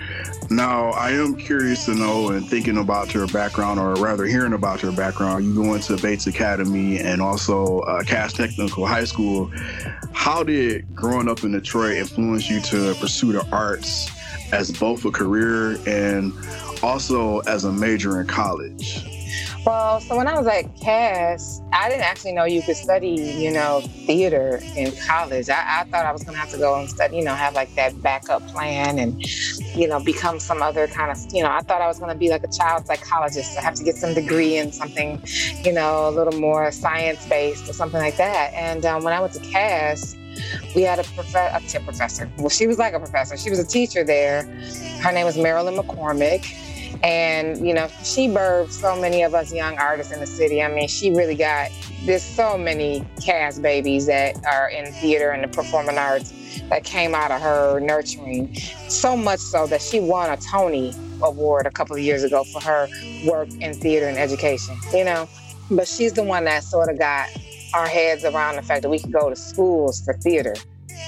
Now, 0.51 0.91
I 0.91 1.13
am 1.13 1.35
curious 1.35 1.87
to 1.87 1.95
know 1.95 2.29
and 2.29 2.47
thinking 2.47 2.77
about 2.77 3.15
your 3.15 3.27
background, 3.29 3.81
or 3.81 3.95
rather 3.95 4.27
hearing 4.27 4.53
about 4.53 4.83
your 4.83 4.93
background. 4.93 5.47
You 5.47 5.55
go 5.55 5.73
into 5.73 5.97
Bates 5.97 6.27
Academy 6.27 6.99
and 6.99 7.23
also 7.23 7.79
uh, 7.89 8.03
Technical 8.03 8.85
High 8.85 9.05
School. 9.05 9.51
How 10.13 10.43
did 10.43 10.95
growing 10.95 11.27
up 11.27 11.43
in 11.43 11.53
Detroit 11.53 11.97
influence 11.97 12.51
you 12.51 12.61
to 12.61 12.95
pursue 13.01 13.33
the 13.33 13.47
arts 13.51 14.11
as 14.53 14.71
both 14.71 15.07
a 15.07 15.11
career 15.11 15.79
and 15.87 16.35
also 16.83 17.41
as 17.41 17.65
a 17.65 17.73
major 17.73 18.21
in 18.21 18.27
college? 18.27 19.05
Well, 19.65 20.01
so 20.01 20.17
when 20.17 20.27
I 20.27 20.37
was 20.37 20.47
at 20.49 20.65
Cass, 20.81 21.63
I 21.73 21.89
didn't 21.89 22.03
actually 22.03 22.33
know 22.33 22.45
you 22.45 22.63
could 22.63 22.77
study, 22.77 23.11
you 23.11 23.53
know, 23.53 23.81
theater 24.07 24.61
in 24.77 24.93
college. 25.07 25.49
I, 25.49 25.83
I 25.83 25.85
thought 25.85 26.05
I 26.05 26.11
was 26.11 26.25
going 26.25 26.35
to 26.35 26.41
have 26.41 26.51
to 26.51 26.59
go 26.59 26.79
and 26.81 26.91
study, 26.91 27.19
you 27.19 27.25
know, 27.25 27.35
have 27.35 27.55
like 27.55 27.73
that 27.77 28.03
backup 28.03 28.45
plan 28.49 28.99
and, 28.99 29.23
you 29.77 29.87
know, 29.87 30.01
become 30.03 30.41
some 30.41 30.63
other 30.63 30.89
kind 30.89 31.13
of, 31.13 31.19
you 31.33 31.45
know, 31.45 31.51
I 31.51 31.61
thought 31.61 31.81
I 31.81 31.87
was 31.87 32.01
going 32.01 32.11
to 32.11 32.19
be 32.19 32.29
like 32.29 32.43
a 32.43 32.51
child 32.51 32.87
psychologist. 32.87 33.57
I 33.57 33.63
have 33.63 33.75
to 33.75 33.85
get 33.85 33.95
some 33.95 34.15
degree 34.15 34.57
in 34.57 34.73
something, 34.73 35.23
you 35.65 35.73
know, 35.73 36.09
a 36.09 36.11
little 36.11 36.39
more 36.41 36.73
science 36.73 37.25
based 37.29 37.69
or 37.69 37.73
something 37.73 38.01
like 38.01 38.17
that. 38.17 38.53
And 38.55 38.85
um, 38.85 39.05
when 39.05 39.13
I 39.13 39.21
went 39.21 39.33
to 39.35 39.41
Cass, 39.41 40.17
we 40.75 40.83
had 40.83 40.99
a, 40.99 41.05
prof- 41.05 41.35
a 41.37 41.61
tip 41.69 41.85
professor. 41.85 42.29
Well, 42.37 42.49
she 42.49 42.67
was 42.67 42.79
like 42.79 42.95
a 42.95 42.99
professor. 42.99 43.37
She 43.37 43.51
was 43.51 43.61
a 43.61 43.67
teacher 43.67 44.03
there. 44.03 44.43
Her 45.03 45.13
name 45.13 45.25
was 45.25 45.39
Marilyn 45.39 45.77
McCormick 45.77 46.53
and, 47.03 47.67
you 47.67 47.75
know, 47.75 47.89
she 48.05 48.29
birthed 48.29 48.71
so 48.71 49.01
many 49.01 49.23
of 49.23 49.35
us 49.35 49.53
young 49.53 49.77
artists 49.79 50.13
in 50.13 50.21
the 50.21 50.27
city. 50.27 50.63
I 50.63 50.69
mean, 50.69 50.87
she 50.87 51.11
really 51.11 51.35
got, 51.35 51.71
there's 52.05 52.23
so 52.23 52.57
many 52.57 53.05
Cass 53.21 53.59
babies 53.59 54.07
that 54.07 54.45
are 54.47 54.71
in 54.71 54.93
theater 54.93 55.31
and 55.31 55.43
the 55.43 55.49
performing 55.49 55.99
arts 55.99 56.33
that 56.69 56.85
came 56.85 57.15
out 57.15 57.31
of 57.31 57.41
her 57.41 57.81
nurturing. 57.81 58.55
So 58.89 59.17
much 59.17 59.41
so 59.41 59.67
that 59.67 59.83
she 59.83 59.99
won 59.99 60.31
a 60.31 60.37
Tony 60.37 60.95
Award 61.23 61.67
a 61.67 61.71
couple 61.71 61.97
of 61.97 62.03
years 62.03 62.23
ago 62.23 62.45
for 62.45 62.63
her 62.63 62.89
work 63.27 63.49
in 63.61 63.75
theater 63.75 64.07
and 64.07 64.19
education, 64.19 64.77
you 64.93 65.05
know. 65.05 65.29
But 65.71 65.89
she's 65.89 66.13
the 66.13 66.23
one 66.23 66.45
that 66.45 66.63
sort 66.63 66.89
of 66.89 66.99
got 66.99 67.29
our 67.75 67.87
heads 67.87 68.25
around 68.25 68.57
the 68.57 68.63
fact 68.63 68.83
that 68.83 68.91
we 68.91 68.99
could 68.99 69.13
go 69.13 69.31
to 69.31 69.37
schools 69.37 70.05
for 70.05 70.15
theater 70.15 70.55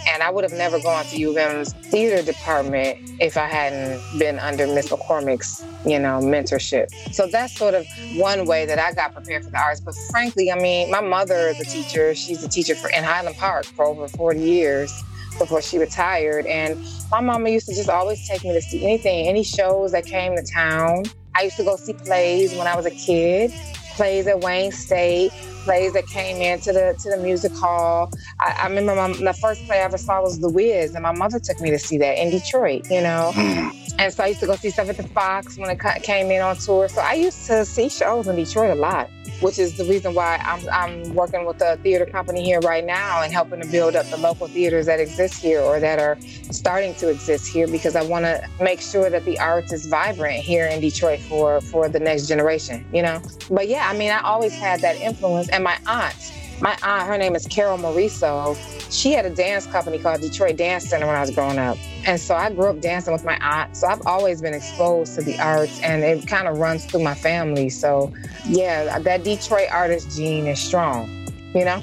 and 0.08 0.22
I 0.22 0.30
would 0.30 0.44
have 0.44 0.52
never 0.52 0.78
gone 0.80 1.04
to 1.06 1.16
U 1.16 1.30
of 1.30 1.36
M's 1.36 1.72
theater 1.72 2.22
department 2.22 2.98
if 3.20 3.36
I 3.36 3.46
hadn't 3.46 4.18
been 4.18 4.38
under 4.38 4.66
Miss 4.66 4.88
McCormick's, 4.88 5.64
you 5.86 5.98
know, 5.98 6.20
mentorship. 6.20 6.90
So 7.12 7.26
that's 7.26 7.56
sort 7.56 7.74
of 7.74 7.86
one 8.16 8.46
way 8.46 8.66
that 8.66 8.78
I 8.78 8.92
got 8.92 9.14
prepared 9.14 9.44
for 9.44 9.50
the 9.50 9.58
arts. 9.58 9.80
But 9.80 9.94
frankly, 10.10 10.50
I 10.50 10.58
mean, 10.58 10.90
my 10.90 11.00
mother 11.00 11.48
is 11.48 11.60
a 11.60 11.64
teacher. 11.64 12.14
She's 12.14 12.42
a 12.42 12.48
teacher 12.48 12.74
for, 12.74 12.90
in 12.90 13.04
Highland 13.04 13.36
Park 13.36 13.64
for 13.64 13.84
over 13.84 14.08
40 14.08 14.40
years 14.40 14.92
before 15.38 15.62
she 15.62 15.78
retired. 15.78 16.46
And 16.46 16.78
my 17.10 17.20
mama 17.20 17.48
used 17.50 17.68
to 17.68 17.74
just 17.74 17.88
always 17.88 18.26
take 18.28 18.44
me 18.44 18.52
to 18.52 18.62
see 18.62 18.84
anything, 18.84 19.26
any 19.26 19.42
shows 19.42 19.92
that 19.92 20.06
came 20.06 20.36
to 20.36 20.42
town. 20.42 21.04
I 21.34 21.42
used 21.42 21.56
to 21.56 21.64
go 21.64 21.76
see 21.76 21.94
plays 21.94 22.54
when 22.54 22.66
I 22.66 22.76
was 22.76 22.86
a 22.86 22.90
kid, 22.90 23.52
plays 23.96 24.26
at 24.26 24.40
Wayne 24.40 24.72
State, 24.72 25.32
plays 25.64 25.94
that 25.94 26.06
came 26.06 26.36
into 26.40 26.72
the 26.72 26.96
to 27.02 27.10
the 27.10 27.16
music 27.16 27.52
hall. 27.52 28.10
I, 28.40 28.58
I 28.62 28.68
remember 28.68 28.94
my, 28.94 29.08
the 29.12 29.32
first 29.32 29.64
play 29.66 29.80
I 29.80 29.84
ever 29.84 29.98
saw 29.98 30.22
was 30.22 30.38
The 30.38 30.48
Wiz, 30.48 30.94
and 30.94 31.02
my 31.02 31.12
mother 31.12 31.40
took 31.40 31.60
me 31.60 31.70
to 31.70 31.78
see 31.78 31.98
that 31.98 32.18
in 32.18 32.30
Detroit. 32.30 32.90
You 32.90 33.00
know, 33.00 33.32
mm. 33.34 33.94
and 33.98 34.12
so 34.12 34.24
I 34.24 34.28
used 34.28 34.40
to 34.40 34.46
go 34.46 34.56
see 34.56 34.70
stuff 34.70 34.88
at 34.88 34.96
the 34.96 35.08
Fox 35.08 35.58
when 35.58 35.70
it 35.70 35.80
came 36.02 36.30
in 36.30 36.40
on 36.42 36.56
tour. 36.56 36.88
So 36.88 37.00
I 37.00 37.14
used 37.14 37.46
to 37.46 37.64
see 37.64 37.88
shows 37.88 38.28
in 38.28 38.36
Detroit 38.36 38.70
a 38.70 38.80
lot 38.80 39.10
which 39.40 39.58
is 39.58 39.76
the 39.76 39.84
reason 39.84 40.14
why 40.14 40.36
I'm, 40.44 40.68
I'm 40.70 41.14
working 41.14 41.44
with 41.44 41.60
a 41.60 41.76
theater 41.78 42.06
company 42.06 42.42
here 42.44 42.60
right 42.60 42.84
now 42.84 43.22
and 43.22 43.32
helping 43.32 43.60
to 43.60 43.68
build 43.68 43.96
up 43.96 44.06
the 44.06 44.16
local 44.16 44.46
theaters 44.46 44.86
that 44.86 45.00
exist 45.00 45.34
here 45.42 45.60
or 45.60 45.80
that 45.80 45.98
are 45.98 46.18
starting 46.50 46.94
to 46.96 47.08
exist 47.08 47.48
here 47.48 47.66
because 47.66 47.96
I 47.96 48.02
want 48.02 48.24
to 48.24 48.48
make 48.60 48.80
sure 48.80 49.10
that 49.10 49.24
the 49.24 49.38
arts 49.38 49.72
is 49.72 49.86
vibrant 49.86 50.36
here 50.36 50.66
in 50.66 50.80
Detroit 50.80 51.20
for, 51.20 51.60
for 51.60 51.88
the 51.88 52.00
next 52.00 52.26
generation, 52.26 52.86
you 52.92 53.02
know? 53.02 53.20
But 53.50 53.68
yeah, 53.68 53.88
I 53.88 53.96
mean, 53.96 54.10
I 54.10 54.20
always 54.20 54.54
had 54.54 54.80
that 54.80 54.96
influence. 54.96 55.48
And 55.54 55.62
my 55.62 55.78
aunt, 55.86 56.32
my 56.60 56.76
aunt, 56.82 57.06
her 57.06 57.16
name 57.16 57.36
is 57.36 57.46
Carole 57.46 57.78
Morisseau. 57.78 58.56
She 58.90 59.12
had 59.12 59.24
a 59.24 59.30
dance 59.30 59.66
company 59.66 60.00
called 60.00 60.20
Detroit 60.20 60.56
Dance 60.56 60.88
Center 60.88 61.06
when 61.06 61.14
I 61.14 61.20
was 61.20 61.30
growing 61.30 61.58
up. 61.58 61.78
And 62.04 62.20
so 62.20 62.34
I 62.34 62.50
grew 62.50 62.70
up 62.70 62.80
dancing 62.80 63.12
with 63.12 63.24
my 63.24 63.38
aunt. 63.40 63.76
So 63.76 63.86
I've 63.86 64.04
always 64.04 64.42
been 64.42 64.52
exposed 64.52 65.14
to 65.14 65.22
the 65.22 65.38
arts 65.38 65.80
and 65.80 66.02
it 66.02 66.26
kind 66.26 66.48
of 66.48 66.58
runs 66.58 66.86
through 66.86 67.04
my 67.04 67.14
family. 67.14 67.68
So 67.70 68.12
yeah, 68.46 68.98
that 68.98 69.22
Detroit 69.22 69.68
artist 69.70 70.16
gene 70.16 70.48
is 70.48 70.58
strong, 70.60 71.08
you 71.54 71.64
know? 71.64 71.80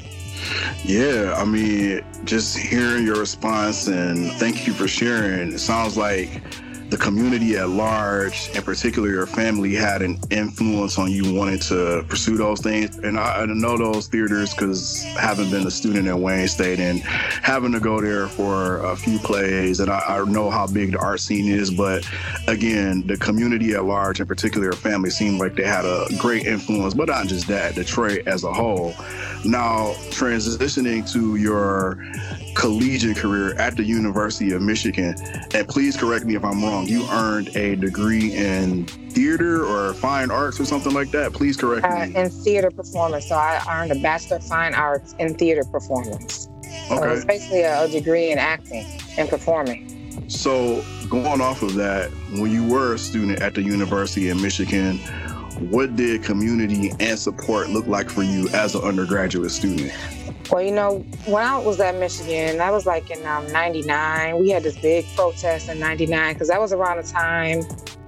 Yeah, 0.83 1.35
I 1.37 1.45
mean, 1.45 2.03
just 2.25 2.57
hearing 2.57 3.05
your 3.05 3.21
response 3.21 3.87
and 3.87 4.33
thank 4.33 4.67
you 4.67 4.73
for 4.73 4.89
sharing. 4.89 5.53
It 5.53 5.59
sounds 5.59 5.95
like 5.95 6.41
the 6.91 6.98
community 6.98 7.55
at 7.55 7.69
large, 7.69 8.50
and 8.53 8.65
particularly 8.65 9.13
your 9.13 9.25
family, 9.25 9.74
had 9.74 10.01
an 10.01 10.19
influence 10.29 11.00
on 11.00 11.10
you 11.10 11.33
wanting 11.33 11.57
to 11.57 12.03
pursue 12.10 12.36
those 12.36 12.60
things. 12.60 12.98
And 12.98 13.17
I, 13.17 13.43
I 13.43 13.45
know 13.45 13.77
those 13.77 14.07
theaters 14.07 14.53
because 14.53 15.01
having 15.17 15.50
been 15.50 15.65
a 15.65 15.71
student 15.71 16.10
at 16.10 16.19
Wayne 16.19 16.50
State 16.50 16.81
and 16.81 17.00
having 17.00 17.71
to 17.71 17.79
go 17.79 18.01
there 18.01 18.27
for 18.27 18.79
a 18.79 18.98
few 18.98 19.19
plays, 19.19 19.79
and 19.79 19.89
I, 19.89 20.00
I 20.00 20.25
know 20.25 20.50
how 20.50 20.67
big 20.67 20.91
the 20.91 21.00
art 21.00 21.21
scene 21.21 21.50
is. 21.50 21.71
But 21.71 22.05
again, 22.50 23.07
the 23.07 23.15
community 23.15 23.74
at 23.74 23.86
large, 23.86 24.19
and 24.19 24.27
particularly 24.27 24.65
your 24.65 24.74
family, 24.74 25.12
seemed 25.12 25.39
like 25.39 25.55
they 25.55 25.63
had 25.63 25.86
a 25.86 26.07
great 26.19 26.45
influence. 26.45 26.93
But 26.93 27.07
not 27.07 27.27
just 27.27 27.48
that, 27.48 27.75
Detroit 27.75 28.27
as 28.27 28.43
a 28.43 28.51
whole. 28.51 28.93
Now, 29.45 29.93
transitioning 30.12 31.10
to 31.13 31.38
your 31.38 31.98
collegiate 32.55 33.17
career 33.17 33.55
at 33.55 33.75
the 33.75 33.84
University 33.84 34.51
of 34.51 34.62
Michigan, 34.62 35.15
and 35.53 35.67
please 35.67 35.98
correct 35.98 36.25
me 36.25 36.36
if 36.36 36.43
I'm 36.43 36.63
wrong, 36.63 36.88
you 36.88 37.05
earned 37.12 37.55
a 37.55 37.75
degree 37.75 38.34
in 38.34 38.86
theater 38.86 39.65
or 39.65 39.93
fine 39.93 40.31
arts 40.31 40.60
or 40.60 40.65
something 40.65 40.93
like 40.93 41.12
that. 41.12 41.34
Please 41.34 41.58
correct 41.58 41.86
uh, 41.86 42.05
me. 42.05 42.15
In 42.15 42.29
theater 42.29 42.72
performance. 42.72 43.27
So 43.27 43.36
I 43.36 43.62
earned 43.70 43.91
a 43.91 44.01
Bachelor 44.01 44.38
of 44.38 44.43
Fine 44.43 44.74
Arts 44.74 45.15
in 45.20 45.36
theater 45.36 45.63
performance. 45.63 46.50
So 46.88 46.98
okay. 46.98 47.13
it's 47.13 47.25
basically 47.25 47.62
a, 47.62 47.84
a 47.84 47.88
degree 47.88 48.31
in 48.31 48.38
acting 48.38 48.86
and 49.17 49.29
performing. 49.29 50.29
So 50.29 50.84
going 51.10 51.41
off 51.41 51.62
of 51.62 51.75
that, 51.75 52.10
when 52.31 52.51
you 52.51 52.67
were 52.67 52.93
a 52.93 52.98
student 52.98 53.41
at 53.41 53.53
the 53.53 53.62
University 53.62 54.29
of 54.29 54.41
Michigan, 54.41 55.00
what 55.70 55.96
did 55.96 56.24
community 56.24 56.91
and 57.00 57.20
support 57.20 57.70
look 57.70 57.88
like 57.88 58.10
for 58.10 58.24
you 58.24 58.50
as 58.50 58.75
an 58.75 58.82
undergraduate 58.82 59.51
student? 59.51 59.91
Well, 60.51 60.62
you 60.62 60.72
know, 60.72 61.00
when 61.25 61.44
I 61.46 61.58
was 61.58 61.80
at 61.80 61.96
Michigan, 61.96 62.58
that 62.58 62.72
was 62.72 62.86
like 62.86 63.10
in 63.10 63.25
um, 63.25 63.50
99. 63.51 64.39
We 64.39 64.50
had 64.50 64.63
this 64.63 64.77
big 64.77 65.06
protest 65.15 65.70
in 65.70 65.80
99 65.80 66.34
because 66.34 66.50
that 66.50 66.60
was 66.60 66.74
around 66.74 66.98
the 66.98 67.03
time 67.03 67.63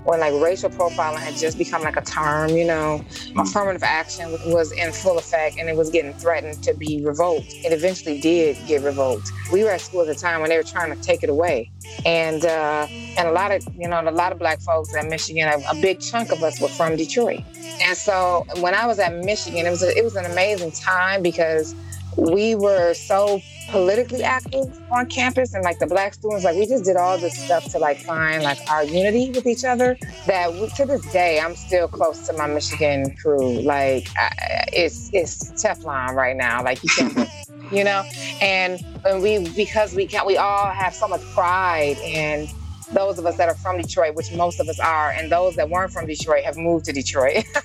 when 0.05 0.19
like 0.19 0.33
racial 0.41 0.69
profiling 0.69 1.19
had 1.19 1.35
just 1.35 1.57
become 1.57 1.81
like 1.81 1.95
a 1.95 2.01
term, 2.01 2.49
you 2.49 2.65
know, 2.65 3.03
mm. 3.09 3.41
affirmative 3.41 3.83
action 3.83 4.31
was 4.51 4.71
in 4.71 4.91
full 4.91 5.17
effect 5.17 5.57
and 5.57 5.69
it 5.69 5.75
was 5.75 5.89
getting 5.89 6.13
threatened 6.13 6.61
to 6.63 6.73
be 6.73 7.01
revoked. 7.03 7.47
It 7.47 7.71
eventually 7.71 8.19
did 8.19 8.57
get 8.67 8.81
revoked. 8.81 9.31
We 9.51 9.63
were 9.63 9.71
at 9.71 9.81
school 9.81 10.01
at 10.01 10.07
the 10.07 10.15
time 10.15 10.41
when 10.41 10.49
they 10.49 10.57
were 10.57 10.63
trying 10.63 10.93
to 10.95 11.01
take 11.01 11.23
it 11.23 11.29
away. 11.29 11.71
And 12.05 12.45
uh, 12.45 12.87
and 13.17 13.27
a 13.27 13.31
lot 13.31 13.51
of, 13.51 13.65
you 13.77 13.87
know, 13.87 14.01
a 14.01 14.11
lot 14.11 14.31
of 14.31 14.39
black 14.39 14.59
folks 14.61 14.95
at 14.95 15.07
Michigan, 15.07 15.47
a, 15.47 15.77
a 15.77 15.81
big 15.81 15.99
chunk 15.99 16.31
of 16.31 16.43
us 16.43 16.59
were 16.59 16.67
from 16.67 16.95
Detroit. 16.95 17.41
And 17.81 17.97
so 17.97 18.45
when 18.59 18.73
I 18.73 18.85
was 18.85 18.99
at 18.99 19.13
Michigan, 19.23 19.65
it 19.65 19.69
was 19.69 19.83
a, 19.83 19.97
it 19.97 20.03
was 20.03 20.15
an 20.15 20.25
amazing 20.25 20.71
time 20.71 21.21
because 21.21 21.75
we 22.17 22.55
were 22.55 22.93
so 22.93 23.41
politically 23.73 24.23
active 24.23 24.65
on 24.91 25.05
campus 25.07 25.53
and 25.53 25.63
like 25.63 25.79
the 25.79 25.87
black 25.87 26.13
students 26.13 26.45
like 26.45 26.55
we 26.55 26.65
just 26.65 26.85
did 26.85 26.95
all 26.95 27.17
this 27.17 27.37
stuff 27.37 27.63
to 27.71 27.79
like 27.79 27.97
find 27.97 28.43
like 28.43 28.59
our 28.69 28.83
unity 28.83 29.31
with 29.31 29.47
each 29.47 29.65
other 29.65 29.97
that 30.27 30.53
we, 30.53 30.67
to 30.69 30.85
this 30.85 31.01
day 31.11 31.39
i'm 31.39 31.55
still 31.55 31.87
close 31.87 32.27
to 32.27 32.33
my 32.33 32.47
michigan 32.47 33.15
crew. 33.21 33.61
Like 33.61 34.07
I, 34.17 34.65
it's 34.73 35.09
it's 35.13 35.51
teflon 35.51 36.13
right 36.13 36.35
now. 36.35 36.63
Like 36.63 36.83
you 36.83 36.89
can't 36.89 37.29
you 37.71 37.83
know? 37.83 38.03
And 38.41 38.83
and 39.05 39.21
we 39.21 39.49
because 39.55 39.95
we 39.95 40.05
can't 40.05 40.25
we 40.25 40.37
all 40.37 40.67
have 40.67 40.93
so 40.93 41.07
much 41.07 41.21
pride 41.33 41.97
and 42.03 42.49
those 42.87 43.19
of 43.19 43.25
us 43.25 43.37
that 43.37 43.49
are 43.49 43.55
from 43.55 43.81
Detroit, 43.81 44.15
which 44.15 44.31
most 44.33 44.59
of 44.59 44.67
us 44.67 44.79
are, 44.79 45.11
and 45.11 45.31
those 45.31 45.55
that 45.55 45.69
weren't 45.69 45.91
from 45.91 46.05
Detroit 46.05 46.43
have 46.43 46.57
moved 46.57 46.85
to 46.85 46.93
Detroit, 46.93 47.45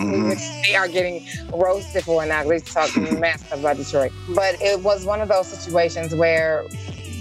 mm-hmm. 0.00 0.30
they 0.62 0.74
are 0.74 0.88
getting 0.88 1.26
roasted 1.52 2.04
for 2.04 2.24
now. 2.26 2.44
They 2.44 2.60
talk 2.60 2.96
mess 3.18 3.44
about 3.52 3.76
Detroit. 3.76 4.12
But 4.34 4.60
it 4.60 4.80
was 4.80 5.04
one 5.04 5.20
of 5.20 5.28
those 5.28 5.48
situations 5.48 6.14
where 6.14 6.64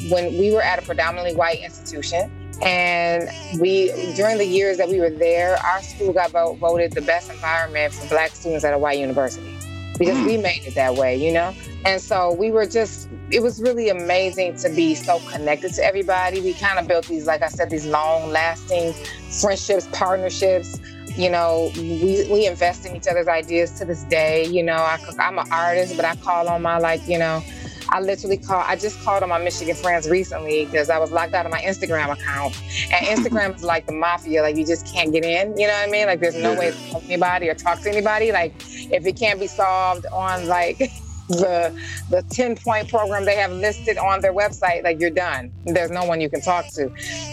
when 0.09 0.37
we 0.37 0.51
were 0.51 0.61
at 0.61 0.79
a 0.79 0.81
predominantly 0.81 1.35
white 1.35 1.59
institution, 1.59 2.31
and 2.61 3.29
we, 3.59 3.91
during 4.15 4.37
the 4.37 4.45
years 4.45 4.77
that 4.77 4.89
we 4.89 4.99
were 4.99 5.11
there, 5.11 5.57
our 5.57 5.81
school 5.81 6.11
got 6.11 6.31
vote, 6.31 6.57
voted 6.57 6.91
the 6.93 7.01
best 7.01 7.29
environment 7.29 7.93
for 7.93 8.07
Black 8.09 8.31
students 8.31 8.65
at 8.65 8.73
a 8.73 8.77
white 8.79 8.97
university 8.97 9.56
because 9.97 10.17
we 10.25 10.37
mm. 10.37 10.43
made 10.43 10.63
it 10.65 10.75
that 10.75 10.95
way, 10.95 11.15
you 11.15 11.31
know? 11.31 11.53
And 11.85 12.01
so 12.01 12.33
we 12.33 12.51
were 12.51 12.65
just, 12.65 13.09
it 13.31 13.41
was 13.41 13.61
really 13.61 13.89
amazing 13.89 14.55
to 14.57 14.69
be 14.69 14.95
so 14.95 15.19
connected 15.29 15.73
to 15.75 15.83
everybody. 15.83 16.41
We 16.41 16.53
kind 16.53 16.79
of 16.79 16.87
built 16.87 17.07
these, 17.07 17.25
like 17.25 17.41
I 17.41 17.47
said, 17.47 17.69
these 17.69 17.85
long 17.85 18.29
lasting 18.29 18.93
friendships, 19.41 19.87
partnerships. 19.91 20.79
You 21.15 21.29
know, 21.29 21.71
we, 21.75 22.27
we 22.31 22.45
invest 22.45 22.85
in 22.85 22.95
each 22.95 23.07
other's 23.07 23.27
ideas 23.27 23.71
to 23.79 23.85
this 23.85 24.03
day. 24.03 24.45
You 24.45 24.63
know, 24.63 24.75
I, 24.75 24.99
I'm 25.19 25.39
an 25.39 25.51
artist, 25.51 25.95
but 25.95 26.05
I 26.05 26.15
call 26.17 26.47
on 26.47 26.61
my, 26.61 26.77
like, 26.77 27.07
you 27.07 27.17
know, 27.17 27.43
I 27.89 28.01
literally 28.01 28.37
called. 28.37 28.65
I 28.67 28.75
just 28.75 29.01
called 29.03 29.23
on 29.23 29.29
my 29.29 29.37
Michigan 29.37 29.75
friends 29.75 30.09
recently 30.09 30.65
because 30.65 30.89
I 30.89 30.97
was 30.97 31.11
locked 31.11 31.33
out 31.33 31.45
of 31.45 31.51
my 31.51 31.61
Instagram 31.61 32.11
account, 32.11 32.59
and 32.91 33.05
Instagram 33.17 33.55
is 33.55 33.63
like 33.63 33.85
the 33.85 33.93
mafia. 33.93 34.41
Like 34.41 34.55
you 34.55 34.65
just 34.65 34.85
can't 34.93 35.11
get 35.11 35.23
in. 35.23 35.57
You 35.57 35.67
know 35.67 35.73
what 35.73 35.87
I 35.87 35.91
mean? 35.91 36.07
Like 36.07 36.19
there's 36.19 36.35
no 36.35 36.53
way 36.53 36.71
to 36.71 36.91
talk 36.91 37.01
to 37.01 37.07
anybody 37.07 37.49
or 37.49 37.53
talk 37.53 37.81
to 37.81 37.89
anybody. 37.89 38.31
Like 38.31 38.53
if 38.91 39.05
it 39.05 39.17
can't 39.17 39.39
be 39.39 39.47
solved 39.47 40.05
on 40.11 40.47
like 40.47 40.77
the 41.27 41.75
the 42.09 42.23
10 42.29 42.55
point 42.55 42.89
program 42.89 43.25
they 43.25 43.35
have 43.35 43.51
listed 43.51 43.97
on 43.97 44.21
their 44.21 44.33
website 44.33 44.83
like 44.83 44.99
you're 44.99 45.09
done. 45.09 45.51
There's 45.65 45.91
no 45.91 46.05
one 46.05 46.21
you 46.21 46.29
can 46.29 46.41
talk 46.41 46.65
to. 46.75 46.89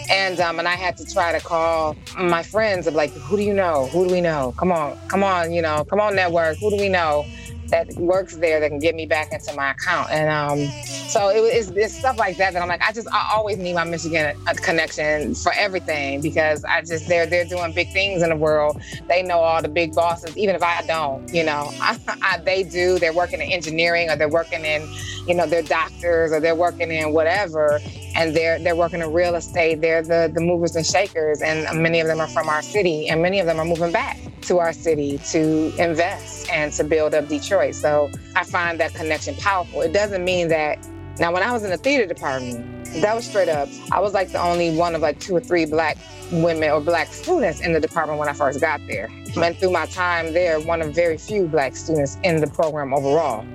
And 0.09 0.39
um 0.39 0.59
and 0.59 0.67
i 0.67 0.75
had 0.75 0.97
to 0.97 1.05
try 1.05 1.31
to 1.31 1.39
call 1.39 1.95
my 2.17 2.43
friends 2.43 2.87
of 2.87 2.93
like 2.93 3.11
who 3.13 3.37
do 3.37 3.43
you 3.43 3.53
know? 3.53 3.87
Who 3.87 4.07
do 4.07 4.13
we 4.13 4.21
know? 4.21 4.53
Come 4.57 4.71
on 4.71 4.97
come 5.07 5.23
on 5.23 5.53
you 5.53 5.61
know 5.61 5.85
come 5.85 6.01
on 6.01 6.15
network. 6.15 6.57
Who 6.59 6.71
do 6.71 6.77
we 6.77 6.89
know 6.89 7.25
that 7.69 7.91
works 7.95 8.35
there 8.35 8.59
that 8.59 8.69
can 8.69 8.79
get 8.79 8.95
me 8.95 9.05
back 9.05 9.31
into 9.31 9.53
my 9.55 9.71
account. 9.71 10.09
And 10.11 10.29
um, 10.29 10.71
so 11.09 11.29
it, 11.29 11.39
it's, 11.39 11.69
it's, 11.71 11.97
stuff 11.97 12.17
like 12.17 12.37
that 12.37 12.53
that 12.53 12.61
I'm 12.61 12.67
like, 12.67 12.81
I 12.81 12.91
just 12.91 13.07
I 13.11 13.31
always 13.35 13.57
need 13.57 13.73
my 13.73 13.83
Michigan 13.83 14.35
uh, 14.47 14.53
connection 14.53 15.35
for 15.35 15.51
everything 15.57 16.21
because 16.21 16.63
I 16.65 16.81
just 16.81 17.07
they're 17.07 17.25
they're 17.25 17.45
doing 17.45 17.73
big 17.73 17.91
things 17.91 18.21
in 18.21 18.29
the 18.29 18.35
world. 18.35 18.81
They 19.07 19.23
know 19.23 19.39
all 19.39 19.61
the 19.61 19.69
big 19.69 19.93
bosses, 19.93 20.35
even 20.37 20.55
if 20.55 20.63
I 20.63 20.81
don't. 20.85 21.33
You 21.33 21.43
know, 21.43 21.71
I, 21.81 21.97
I, 22.21 22.37
they 22.39 22.63
do. 22.63 22.99
They're 22.99 23.13
working 23.13 23.41
in 23.41 23.51
engineering 23.51 24.09
or 24.09 24.15
they're 24.15 24.29
working 24.29 24.65
in, 24.65 24.87
you 25.27 25.33
know, 25.33 25.45
they're 25.47 25.61
doctors 25.61 26.31
or 26.31 26.39
they're 26.39 26.55
working 26.55 26.91
in 26.91 27.13
whatever, 27.13 27.79
and 28.15 28.35
they're 28.35 28.59
they're 28.59 28.75
working 28.75 29.01
in 29.01 29.13
real 29.13 29.35
estate. 29.35 29.81
They're 29.81 30.01
the 30.01 30.31
the 30.33 30.41
movers 30.41 30.75
and 30.75 30.85
shakers, 30.85 31.41
and 31.41 31.81
many 31.81 31.99
of 31.99 32.07
them 32.07 32.19
are 32.19 32.27
from 32.27 32.49
our 32.49 32.61
city, 32.61 33.09
and 33.09 33.21
many 33.21 33.39
of 33.39 33.45
them 33.45 33.59
are 33.59 33.65
moving 33.65 33.91
back 33.91 34.17
to 34.43 34.59
our 34.59 34.73
city 34.73 35.17
to 35.31 35.73
invest 35.77 36.49
and 36.49 36.71
to 36.73 36.83
build 36.83 37.13
up 37.13 37.27
Detroit. 37.27 37.75
So 37.75 38.09
I 38.35 38.43
find 38.43 38.79
that 38.79 38.93
connection 38.93 39.35
powerful. 39.35 39.81
It 39.81 39.93
doesn't 39.93 40.23
mean 40.23 40.47
that 40.49 40.87
now 41.19 41.31
when 41.33 41.43
I 41.43 41.51
was 41.51 41.63
in 41.63 41.69
the 41.71 41.77
theater 41.77 42.05
department, 42.05 42.84
that 43.01 43.15
was 43.15 43.25
straight 43.25 43.49
up. 43.49 43.69
I 43.91 43.99
was 43.99 44.13
like 44.13 44.31
the 44.31 44.41
only 44.41 44.75
one 44.75 44.95
of 44.95 45.01
like 45.01 45.19
two 45.19 45.35
or 45.35 45.39
three 45.39 45.65
black 45.65 45.97
women 46.31 46.69
or 46.71 46.81
black 46.81 47.07
students 47.13 47.59
in 47.61 47.73
the 47.73 47.79
department 47.79 48.19
when 48.19 48.29
I 48.29 48.33
first 48.33 48.61
got 48.61 48.81
there. 48.87 49.09
And 49.35 49.57
through 49.57 49.71
my 49.71 49.85
time 49.87 50.33
there, 50.33 50.59
one 50.59 50.81
of 50.81 50.93
very 50.95 51.17
few 51.17 51.47
black 51.47 51.75
students 51.75 52.17
in 52.23 52.39
the 52.39 52.47
program 52.47 52.93
overall. 52.93 53.45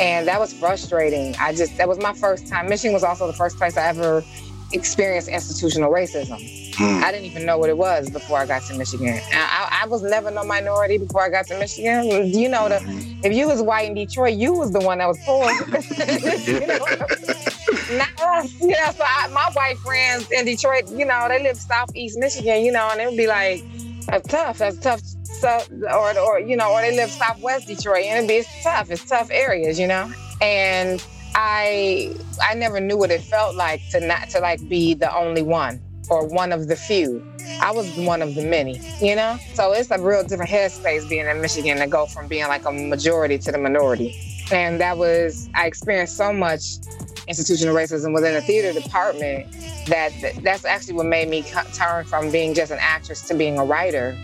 And 0.00 0.26
that 0.26 0.40
was 0.40 0.52
frustrating. 0.52 1.34
I 1.38 1.54
just, 1.54 1.76
that 1.76 1.88
was 1.88 1.98
my 1.98 2.14
first 2.14 2.48
time. 2.48 2.68
Michigan 2.68 2.94
was 2.94 3.04
also 3.04 3.26
the 3.26 3.32
first 3.32 3.56
place 3.58 3.76
I 3.76 3.88
ever 3.88 4.24
experienced 4.72 5.28
institutional 5.28 5.90
racism. 5.90 6.40
Hmm. 6.74 7.02
I 7.02 7.10
didn't 7.10 7.26
even 7.26 7.46
know 7.46 7.56
what 7.58 7.70
it 7.70 7.78
was 7.78 8.10
before 8.10 8.38
I 8.38 8.46
got 8.46 8.62
to 8.62 8.74
Michigan. 8.76 9.20
I, 9.32 9.80
I, 9.82 9.86
was 9.86 10.02
never 10.02 10.30
no 10.30 10.44
minority 10.44 10.98
before 10.98 11.22
I 11.22 11.30
got 11.30 11.46
to 11.46 11.58
Michigan. 11.58 12.26
You 12.26 12.48
know, 12.48 12.68
the, 12.68 12.80
hmm. 12.80 13.20
if 13.24 13.32
you 13.32 13.48
was 13.48 13.62
white 13.62 13.88
in 13.88 13.94
Detroit, 13.94 14.34
you 14.34 14.52
was 14.52 14.72
the 14.72 14.80
one 14.80 14.98
that 14.98 15.06
was 15.06 15.18
poor. 15.24 15.50
you 16.60 16.66
know? 16.66 17.96
Not 17.96 18.20
us. 18.20 18.60
You 18.60 18.68
know, 18.68 18.90
so 18.92 19.04
I, 19.06 19.28
my 19.28 19.50
white 19.52 19.78
friends 19.78 20.30
in 20.30 20.44
Detroit, 20.44 20.90
you 20.90 21.04
know, 21.04 21.26
they 21.28 21.42
live 21.42 21.56
southeast 21.56 22.18
Michigan, 22.18 22.62
you 22.64 22.72
know, 22.72 22.88
and 22.90 23.00
it 23.00 23.08
would 23.08 23.16
be 23.16 23.26
like, 23.26 23.64
that's 24.06 24.28
tough. 24.28 24.58
That's 24.58 24.78
tough. 24.78 25.00
So, 25.00 25.60
or, 25.92 26.18
or, 26.18 26.40
you 26.40 26.56
know, 26.56 26.72
or 26.72 26.80
they 26.80 26.96
live 26.96 27.10
southwest 27.10 27.66
Detroit, 27.66 28.04
and 28.04 28.18
it'd 28.18 28.28
be 28.28 28.34
it's 28.36 28.62
tough. 28.62 28.90
It's 28.90 29.04
tough 29.04 29.30
areas, 29.30 29.78
you 29.78 29.86
know. 29.86 30.12
And 30.40 31.04
I 31.38 32.14
I 32.42 32.54
never 32.54 32.80
knew 32.80 32.96
what 32.96 33.10
it 33.10 33.20
felt 33.20 33.54
like 33.54 33.82
to 33.90 34.00
not 34.00 34.30
to 34.30 34.40
like 34.40 34.66
be 34.68 34.94
the 34.94 35.14
only 35.14 35.42
one 35.42 35.80
or 36.08 36.26
one 36.26 36.50
of 36.50 36.66
the 36.66 36.76
few. 36.76 37.22
I 37.60 37.72
was 37.72 37.94
one 37.96 38.22
of 38.22 38.34
the 38.34 38.42
many, 38.42 38.80
you 39.00 39.14
know? 39.14 39.38
So 39.54 39.72
it's 39.72 39.90
a 39.90 40.00
real 40.00 40.24
different 40.24 40.50
headspace 40.50 41.08
being 41.08 41.26
in 41.26 41.40
Michigan 41.40 41.78
to 41.78 41.86
go 41.86 42.06
from 42.06 42.26
being 42.26 42.46
like 42.48 42.64
a 42.64 42.72
majority 42.72 43.38
to 43.38 43.52
the 43.52 43.58
minority. 43.58 44.16
And 44.50 44.80
that 44.80 44.96
was, 44.96 45.48
I 45.54 45.66
experienced 45.66 46.16
so 46.16 46.32
much 46.32 46.78
institutional 47.28 47.74
racism 47.74 48.14
within 48.14 48.34
the 48.34 48.40
theater 48.40 48.78
department 48.78 49.52
that 49.86 50.12
that's 50.42 50.64
actually 50.64 50.94
what 50.94 51.06
made 51.06 51.28
me 51.28 51.42
turn 51.74 52.04
from 52.04 52.30
being 52.30 52.54
just 52.54 52.72
an 52.72 52.78
actress 52.80 53.22
to 53.22 53.34
being 53.34 53.58
a 53.58 53.64
writer. 53.64 54.16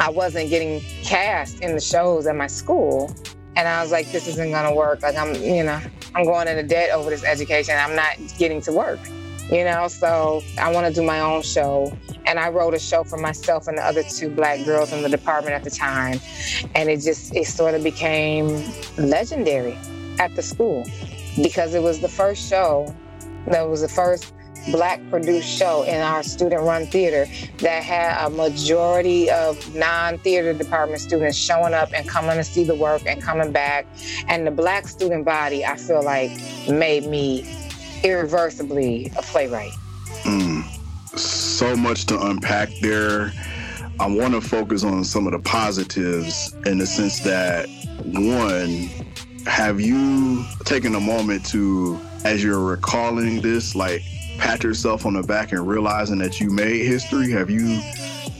I 0.00 0.10
wasn't 0.10 0.50
getting 0.50 0.80
cast 1.02 1.60
in 1.60 1.74
the 1.74 1.80
shows 1.80 2.26
at 2.26 2.34
my 2.34 2.48
school. 2.48 3.14
And 3.56 3.66
I 3.66 3.82
was 3.82 3.90
like, 3.90 4.12
this 4.12 4.28
isn't 4.28 4.50
gonna 4.50 4.74
work. 4.74 5.02
Like 5.02 5.16
I'm, 5.16 5.34
you 5.42 5.64
know, 5.64 5.80
I'm 6.14 6.24
going 6.24 6.46
into 6.46 6.62
debt 6.62 6.90
over 6.90 7.10
this 7.10 7.24
education. 7.24 7.74
I'm 7.76 7.96
not 7.96 8.16
getting 8.38 8.60
to 8.62 8.72
work 8.72 9.00
you 9.50 9.62
know 9.62 9.86
so 9.86 10.42
i 10.58 10.70
want 10.70 10.86
to 10.86 10.92
do 10.92 11.06
my 11.06 11.20
own 11.20 11.40
show 11.40 11.96
and 12.26 12.38
i 12.38 12.48
wrote 12.48 12.74
a 12.74 12.78
show 12.78 13.04
for 13.04 13.16
myself 13.16 13.68
and 13.68 13.78
the 13.78 13.82
other 13.82 14.02
two 14.02 14.28
black 14.28 14.64
girls 14.64 14.92
in 14.92 15.02
the 15.02 15.08
department 15.08 15.54
at 15.54 15.62
the 15.62 15.70
time 15.70 16.18
and 16.74 16.88
it 16.88 17.00
just 17.00 17.34
it 17.34 17.46
sort 17.46 17.74
of 17.74 17.84
became 17.84 18.48
legendary 18.98 19.78
at 20.18 20.34
the 20.34 20.42
school 20.42 20.84
because 21.36 21.74
it 21.74 21.82
was 21.82 22.00
the 22.00 22.08
first 22.08 22.48
show 22.48 22.92
that 23.46 23.68
was 23.68 23.82
the 23.82 23.88
first 23.88 24.32
black 24.70 25.00
produced 25.10 25.48
show 25.48 25.82
in 25.82 26.00
our 26.00 26.22
student 26.22 26.62
run 26.62 26.86
theater 26.86 27.26
that 27.58 27.82
had 27.82 28.26
a 28.26 28.30
majority 28.30 29.30
of 29.30 29.74
non 29.74 30.18
theater 30.18 30.52
department 30.52 31.00
students 31.00 31.36
showing 31.36 31.74
up 31.74 31.92
and 31.94 32.08
coming 32.08 32.36
to 32.36 32.44
see 32.44 32.64
the 32.64 32.74
work 32.74 33.02
and 33.06 33.22
coming 33.22 33.52
back. 33.52 33.86
And 34.28 34.46
the 34.46 34.50
black 34.50 34.88
student 34.88 35.24
body, 35.24 35.64
I 35.64 35.76
feel 35.76 36.02
like, 36.02 36.30
made 36.68 37.06
me 37.06 37.46
irreversibly 38.02 39.12
a 39.16 39.22
playwright. 39.22 39.72
Mm. 40.22 40.62
So 41.18 41.76
much 41.76 42.06
to 42.06 42.26
unpack 42.26 42.70
there. 42.80 43.32
I 43.98 44.06
want 44.06 44.34
to 44.34 44.42
focus 44.42 44.84
on 44.84 45.04
some 45.04 45.26
of 45.26 45.32
the 45.32 45.38
positives 45.38 46.54
in 46.66 46.78
the 46.78 46.86
sense 46.86 47.20
that, 47.20 47.66
one, 48.04 48.90
have 49.46 49.80
you 49.80 50.44
taken 50.64 50.94
a 50.94 51.00
moment 51.00 51.46
to, 51.46 51.98
as 52.24 52.44
you're 52.44 52.60
recalling 52.60 53.40
this, 53.40 53.74
like 53.74 54.02
pat 54.38 54.62
yourself 54.62 55.06
on 55.06 55.14
the 55.14 55.22
back 55.22 55.52
and 55.52 55.66
realizing 55.66 56.18
that 56.18 56.40
you 56.40 56.50
made 56.50 56.86
history? 56.86 57.30
Have 57.30 57.50
you 57.50 57.80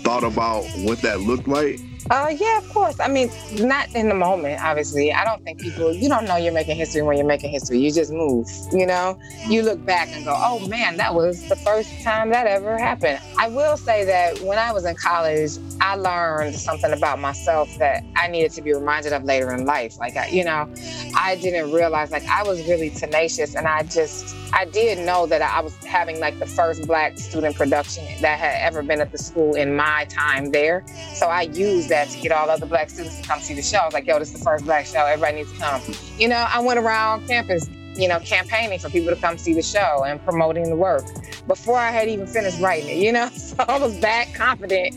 thought 0.02 0.24
about 0.24 0.64
what 0.78 1.02
that 1.02 1.20
looked 1.20 1.48
like? 1.48 1.80
Uh, 2.08 2.32
yeah, 2.38 2.58
of 2.58 2.68
course. 2.68 3.00
I 3.00 3.08
mean, 3.08 3.30
not 3.54 3.92
in 3.94 4.08
the 4.08 4.14
moment, 4.14 4.62
obviously. 4.62 5.12
I 5.12 5.24
don't 5.24 5.42
think 5.42 5.60
people, 5.60 5.92
you 5.92 6.08
don't 6.08 6.24
know 6.24 6.36
you're 6.36 6.52
making 6.52 6.76
history 6.76 7.02
when 7.02 7.16
you're 7.16 7.26
making 7.26 7.50
history. 7.50 7.80
You 7.80 7.90
just 7.90 8.12
move, 8.12 8.48
you 8.72 8.86
know? 8.86 9.18
You 9.48 9.62
look 9.62 9.84
back 9.84 10.08
and 10.12 10.24
go, 10.24 10.32
oh 10.36 10.66
man, 10.68 10.96
that 10.98 11.14
was 11.14 11.48
the 11.48 11.56
first 11.56 12.02
time 12.02 12.30
that 12.30 12.46
ever 12.46 12.78
happened. 12.78 13.18
I 13.38 13.48
will 13.48 13.76
say 13.76 14.04
that 14.04 14.40
when 14.40 14.56
I 14.56 14.72
was 14.72 14.84
in 14.84 14.94
college, 14.94 15.52
I 15.80 15.96
learned 15.96 16.54
something 16.54 16.92
about 16.92 17.18
myself 17.18 17.76
that 17.78 18.04
I 18.14 18.28
needed 18.28 18.52
to 18.52 18.62
be 18.62 18.72
reminded 18.72 19.12
of 19.12 19.24
later 19.24 19.52
in 19.52 19.64
life. 19.66 19.98
Like, 19.98 20.16
I, 20.16 20.28
you 20.28 20.44
know, 20.44 20.72
I 21.16 21.36
didn't 21.42 21.72
realize, 21.72 22.12
like, 22.12 22.26
I 22.26 22.44
was 22.44 22.66
really 22.68 22.90
tenacious 22.90 23.56
and 23.56 23.66
I 23.66 23.82
just, 23.82 24.34
I 24.52 24.64
did 24.64 24.98
know 25.04 25.26
that 25.26 25.42
I 25.42 25.60
was 25.60 25.74
having 25.84 26.20
like 26.20 26.38
the 26.38 26.46
first 26.46 26.86
black 26.86 27.18
student 27.18 27.56
production 27.56 28.04
that 28.22 28.38
had 28.38 28.56
ever 28.60 28.82
been 28.82 29.00
at 29.00 29.10
the 29.10 29.18
school 29.18 29.54
in 29.54 29.74
my 29.74 30.06
time 30.08 30.52
there. 30.52 30.84
So 31.14 31.26
I 31.26 31.42
used 31.42 31.88
that 31.88 31.95
that 31.96 32.10
to 32.10 32.20
get 32.20 32.32
all 32.32 32.50
other 32.50 32.66
black 32.66 32.90
students 32.90 33.20
to 33.20 33.26
come 33.26 33.40
see 33.40 33.54
the 33.54 33.62
show. 33.62 33.78
I 33.78 33.84
was 33.86 33.94
like, 33.94 34.06
yo, 34.06 34.18
this 34.18 34.32
is 34.32 34.38
the 34.38 34.44
first 34.44 34.64
black 34.64 34.86
show. 34.86 35.04
Everybody 35.06 35.36
needs 35.38 35.52
to 35.52 35.58
come. 35.58 35.80
You 36.18 36.28
know, 36.28 36.46
I 36.48 36.60
went 36.60 36.78
around 36.78 37.26
campus, 37.26 37.68
you 37.96 38.06
know, 38.06 38.20
campaigning 38.20 38.78
for 38.78 38.90
people 38.90 39.14
to 39.14 39.20
come 39.20 39.38
see 39.38 39.54
the 39.54 39.62
show 39.62 40.04
and 40.06 40.22
promoting 40.22 40.68
the 40.68 40.76
work 40.76 41.04
before 41.46 41.78
I 41.78 41.90
had 41.90 42.08
even 42.08 42.26
finished 42.26 42.60
writing 42.60 42.90
it, 42.90 42.98
you 42.98 43.12
know? 43.12 43.30
So 43.46 43.64
I 43.68 43.78
was 43.78 43.98
that 44.00 44.34
confident. 44.34 44.94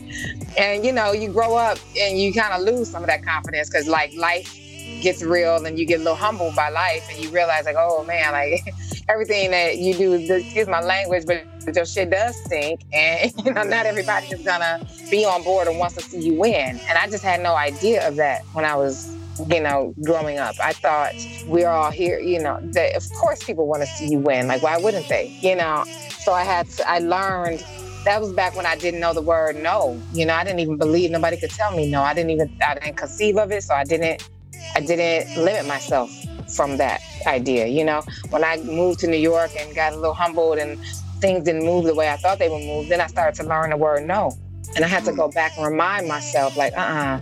And, 0.58 0.84
you 0.84 0.92
know, 0.92 1.12
you 1.12 1.32
grow 1.32 1.56
up 1.56 1.78
and 1.98 2.18
you 2.18 2.34
kind 2.34 2.52
of 2.52 2.60
lose 2.60 2.90
some 2.90 3.02
of 3.02 3.06
that 3.06 3.24
confidence 3.24 3.70
because, 3.70 3.86
like, 3.86 4.12
life 4.14 4.54
gets 5.00 5.22
real 5.22 5.64
and 5.64 5.78
you 5.78 5.84
get 5.84 5.96
a 5.96 6.02
little 6.02 6.16
humbled 6.16 6.54
by 6.54 6.68
life 6.68 7.06
and 7.10 7.22
you 7.22 7.30
realize, 7.30 7.64
like, 7.64 7.76
oh 7.78 8.04
man, 8.04 8.32
like, 8.32 8.62
everything 9.08 9.50
that 9.50 9.78
you 9.78 9.94
do, 9.94 10.12
excuse 10.12 10.68
my 10.68 10.80
language, 10.80 11.24
but 11.26 11.44
your 11.74 11.84
shit 11.84 12.10
does 12.10 12.36
stink. 12.44 12.80
And, 12.92 13.32
you 13.44 13.52
know, 13.52 13.62
not 13.62 13.86
everybody 13.86 14.26
is 14.26 14.42
gonna 14.42 14.86
be 15.10 15.24
on 15.24 15.42
board 15.42 15.68
and 15.68 15.78
wants 15.78 15.96
to 15.96 16.02
see 16.02 16.20
you 16.20 16.34
win. 16.34 16.80
And 16.88 16.98
I 16.98 17.08
just 17.08 17.24
had 17.24 17.42
no 17.42 17.54
idea 17.54 18.06
of 18.06 18.16
that 18.16 18.44
when 18.52 18.64
I 18.64 18.76
was, 18.76 19.14
you 19.48 19.60
know, 19.60 19.94
growing 20.04 20.38
up. 20.38 20.54
I 20.62 20.72
thought 20.72 21.14
we're 21.46 21.68
all 21.68 21.90
here, 21.90 22.18
you 22.20 22.40
know, 22.40 22.58
that 22.72 22.96
of 22.96 23.04
course 23.18 23.42
people 23.42 23.66
want 23.66 23.82
to 23.82 23.88
see 23.88 24.08
you 24.08 24.18
win. 24.18 24.48
Like, 24.48 24.62
why 24.62 24.78
wouldn't 24.78 25.08
they? 25.08 25.36
You 25.40 25.56
know? 25.56 25.84
So 26.20 26.32
I 26.32 26.42
had 26.42 26.68
to, 26.70 26.88
I 26.88 26.98
learned 26.98 27.64
that 28.04 28.20
was 28.20 28.32
back 28.32 28.56
when 28.56 28.66
I 28.66 28.76
didn't 28.76 29.00
know 29.00 29.12
the 29.12 29.20
word 29.20 29.56
no. 29.56 30.00
You 30.12 30.24
know, 30.24 30.34
I 30.34 30.44
didn't 30.44 30.60
even 30.60 30.76
believe 30.76 31.10
nobody 31.10 31.36
could 31.36 31.50
tell 31.50 31.74
me 31.76 31.90
no. 31.90 32.02
I 32.02 32.14
didn't 32.14 32.30
even 32.30 32.56
I 32.66 32.74
didn't 32.74 32.96
conceive 32.96 33.36
of 33.36 33.52
it, 33.52 33.62
so 33.62 33.74
I 33.74 33.84
didn't 33.84 34.28
I 34.74 34.80
didn't 34.80 35.36
limit 35.42 35.66
myself 35.66 36.10
from 36.54 36.76
that 36.78 37.00
idea. 37.26 37.66
You 37.66 37.84
know, 37.84 38.02
when 38.30 38.44
I 38.44 38.56
moved 38.58 39.00
to 39.00 39.06
New 39.06 39.16
York 39.16 39.50
and 39.58 39.74
got 39.74 39.92
a 39.92 39.96
little 39.96 40.14
humbled 40.14 40.58
and 40.58 40.78
things 41.20 41.44
didn't 41.44 41.64
move 41.64 41.84
the 41.84 41.94
way 41.94 42.08
I 42.08 42.16
thought 42.16 42.38
they 42.38 42.48
would 42.48 42.64
move, 42.64 42.88
then 42.88 43.00
I 43.00 43.06
started 43.06 43.40
to 43.42 43.48
learn 43.48 43.70
the 43.70 43.76
word 43.76 44.06
no. 44.06 44.36
And 44.76 44.84
I 44.84 44.88
had 44.88 45.04
to 45.04 45.12
go 45.12 45.28
back 45.28 45.52
and 45.56 45.66
remind 45.66 46.06
myself, 46.06 46.56
like, 46.56 46.72
uh 46.74 46.80
uh-uh. 46.80 47.20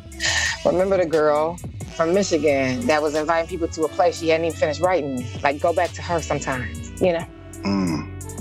uh 0.66 0.70
remember 0.70 0.98
the 0.98 1.07
girl 1.07 1.57
from 1.96 2.14
Michigan 2.14 2.87
that 2.87 3.03
was 3.03 3.14
inviting 3.14 3.48
people 3.48 3.68
to 3.68 3.85
a 3.85 3.88
place 3.88 4.20
she 4.20 4.29
hadn't 4.29 4.46
even 4.46 4.59
finished 4.59 4.81
writing? 4.81 5.27
Like, 5.42 5.61
go 5.61 5.72
back 5.72 5.90
to 5.92 6.03
her 6.03 6.20
sometimes, 6.20 7.01
you 7.01 7.14
know? 7.14 7.27
Mm. 7.64 7.98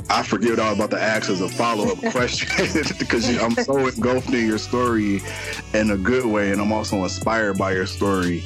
I 0.10 0.24
forget 0.24 0.60
all 0.60 0.74
about 0.74 0.90
the 0.90 1.02
ask 1.02 1.30
as 1.30 1.42
a 1.42 1.50
follow 1.50 1.92
up 1.92 2.00
question 2.12 2.48
because 3.00 3.28
I'm 3.42 3.56
so 3.56 3.88
engulfed 3.88 4.30
in 4.30 4.48
your 4.48 4.58
story 4.58 5.22
in 5.74 5.92
a 5.92 5.98
good 5.98 6.26
way, 6.26 6.52
and 6.52 6.62
I'm 6.62 6.72
also 6.72 7.04
inspired 7.04 7.58
by 7.58 7.74
your 7.74 7.86
story. 7.86 8.44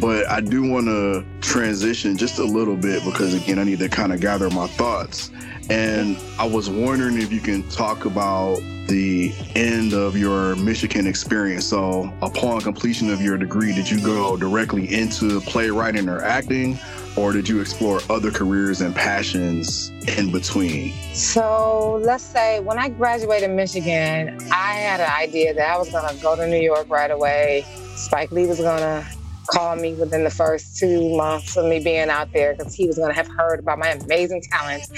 but 0.00 0.28
I 0.28 0.40
do 0.40 0.68
want 0.68 0.86
to 0.86 1.24
transition 1.46 2.16
just 2.16 2.38
a 2.38 2.44
little 2.44 2.76
bit 2.76 3.04
because, 3.04 3.32
again, 3.32 3.58
I 3.58 3.64
need 3.64 3.78
to 3.78 3.88
kind 3.88 4.12
of 4.12 4.20
gather 4.20 4.50
my 4.50 4.66
thoughts. 4.66 5.30
And 5.70 6.18
I 6.38 6.46
was 6.46 6.68
wondering 6.68 7.20
if 7.20 7.32
you 7.32 7.40
can 7.40 7.62
talk 7.70 8.04
about 8.04 8.60
the 8.88 9.32
end 9.54 9.92
of 9.94 10.16
your 10.16 10.54
Michigan 10.56 11.06
experience. 11.06 11.64
So, 11.64 12.12
upon 12.22 12.60
completion 12.60 13.10
of 13.10 13.20
your 13.20 13.36
degree, 13.36 13.72
did 13.74 13.90
you 13.90 14.00
go 14.00 14.36
directly 14.36 14.92
into 14.92 15.40
playwriting 15.40 16.08
or 16.08 16.22
acting, 16.22 16.78
or 17.16 17.32
did 17.32 17.48
you 17.48 17.60
explore 17.60 18.00
other 18.10 18.30
careers 18.30 18.80
and 18.80 18.94
passions 18.94 19.90
in 20.16 20.30
between? 20.30 20.92
So, 21.14 22.00
let's 22.02 22.24
say 22.24 22.60
when 22.60 22.78
I 22.78 22.88
graduated 22.90 23.50
Michigan, 23.50 24.38
I 24.52 24.74
had 24.74 25.00
an 25.00 25.10
idea 25.10 25.54
that 25.54 25.68
I 25.68 25.78
was 25.78 25.90
going 25.90 26.08
to 26.08 26.22
go 26.22 26.36
to 26.36 26.46
New 26.46 26.60
York 26.60 26.88
right 26.88 27.10
away. 27.10 27.64
Spike 27.96 28.30
Lee 28.30 28.46
was 28.46 28.58
going 28.58 28.80
to 28.80 29.15
called 29.46 29.80
me 29.80 29.94
within 29.94 30.24
the 30.24 30.30
first 30.30 30.76
two 30.76 31.16
months 31.16 31.56
of 31.56 31.66
me 31.66 31.82
being 31.82 32.08
out 32.08 32.32
there 32.32 32.54
because 32.54 32.74
he 32.74 32.86
was 32.86 32.96
going 32.96 33.10
to 33.10 33.14
have 33.14 33.28
heard 33.28 33.60
about 33.60 33.78
my 33.78 33.88
amazing 33.90 34.42
talents 34.42 34.90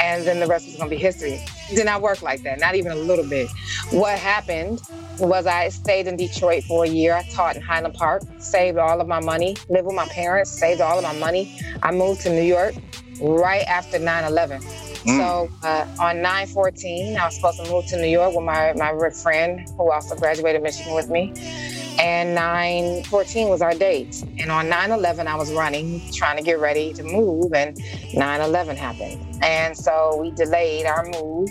and 0.00 0.26
then 0.26 0.40
the 0.40 0.46
rest 0.46 0.66
was 0.66 0.76
going 0.76 0.90
to 0.90 0.96
be 0.96 1.00
history. 1.00 1.34
It 1.70 1.76
did 1.76 1.86
not 1.86 2.02
work 2.02 2.22
like 2.22 2.42
that, 2.42 2.60
not 2.60 2.74
even 2.74 2.92
a 2.92 2.96
little 2.96 3.28
bit. 3.28 3.48
What 3.90 4.18
happened 4.18 4.80
was 5.18 5.46
I 5.46 5.68
stayed 5.68 6.06
in 6.06 6.16
Detroit 6.16 6.64
for 6.64 6.84
a 6.84 6.88
year. 6.88 7.14
I 7.14 7.22
taught 7.30 7.56
in 7.56 7.62
Highland 7.62 7.94
Park, 7.94 8.22
saved 8.38 8.78
all 8.78 9.00
of 9.00 9.08
my 9.08 9.20
money, 9.20 9.56
lived 9.68 9.86
with 9.86 9.96
my 9.96 10.06
parents, 10.08 10.50
saved 10.50 10.80
all 10.80 10.98
of 10.98 11.04
my 11.04 11.18
money. 11.18 11.58
I 11.82 11.90
moved 11.90 12.22
to 12.22 12.30
New 12.30 12.42
York 12.42 12.74
right 13.20 13.64
after 13.66 13.98
9 13.98 14.24
11. 14.24 14.60
Mm. 14.60 15.18
So 15.18 15.66
uh, 15.66 15.86
on 16.00 16.16
9-14, 16.16 17.16
I 17.16 17.26
was 17.26 17.36
supposed 17.36 17.64
to 17.64 17.70
move 17.70 17.86
to 17.86 17.96
New 17.96 18.08
York 18.08 18.34
with 18.34 18.44
my, 18.44 18.72
my 18.74 18.92
friend 19.10 19.68
who 19.76 19.90
also 19.90 20.16
graduated 20.16 20.62
Michigan 20.62 20.94
with 20.94 21.08
me 21.08 21.32
and 21.98 22.36
9-14 22.36 23.48
was 23.48 23.62
our 23.62 23.74
date. 23.74 24.22
And 24.38 24.50
on 24.50 24.66
9-11, 24.66 25.26
I 25.26 25.34
was 25.34 25.52
running, 25.52 26.00
trying 26.12 26.36
to 26.36 26.42
get 26.42 26.58
ready 26.58 26.92
to 26.94 27.02
move, 27.02 27.52
and 27.52 27.76
9-11 27.76 28.76
happened. 28.76 29.24
And 29.42 29.76
so 29.76 30.18
we 30.20 30.30
delayed 30.30 30.86
our 30.86 31.04
move 31.04 31.50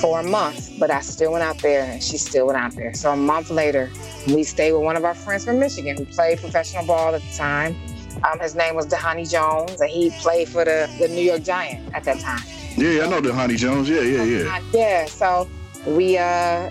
for 0.00 0.20
a 0.20 0.22
month, 0.22 0.70
but 0.78 0.90
I 0.90 1.00
still 1.00 1.32
went 1.32 1.44
out 1.44 1.58
there, 1.58 1.84
and 1.84 2.02
she 2.02 2.16
still 2.16 2.46
went 2.46 2.58
out 2.58 2.74
there. 2.74 2.94
So 2.94 3.12
a 3.12 3.16
month 3.16 3.50
later, 3.50 3.90
we 4.26 4.42
stayed 4.44 4.72
with 4.72 4.82
one 4.82 4.96
of 4.96 5.04
our 5.04 5.14
friends 5.14 5.44
from 5.44 5.58
Michigan 5.58 5.96
who 5.96 6.04
played 6.06 6.38
professional 6.38 6.86
ball 6.86 7.14
at 7.14 7.22
the 7.22 7.36
time. 7.36 7.76
Um, 8.24 8.38
his 8.40 8.54
name 8.54 8.74
was 8.74 8.86
Dhani 8.86 9.30
Jones, 9.30 9.80
and 9.80 9.90
he 9.90 10.10
played 10.20 10.48
for 10.48 10.64
the, 10.64 10.88
the 10.98 11.08
New 11.08 11.22
York 11.22 11.42
Giant 11.42 11.94
at 11.94 12.04
that 12.04 12.20
time. 12.20 12.42
Yeah, 12.76 13.04
I 13.04 13.08
know 13.08 13.20
Dhani 13.20 13.56
Jones. 13.56 13.88
Yeah, 13.88 14.00
yeah, 14.00 14.24
yeah. 14.24 14.60
Yeah, 14.72 15.04
so 15.06 15.48
we 15.86 16.16
uh 16.16 16.70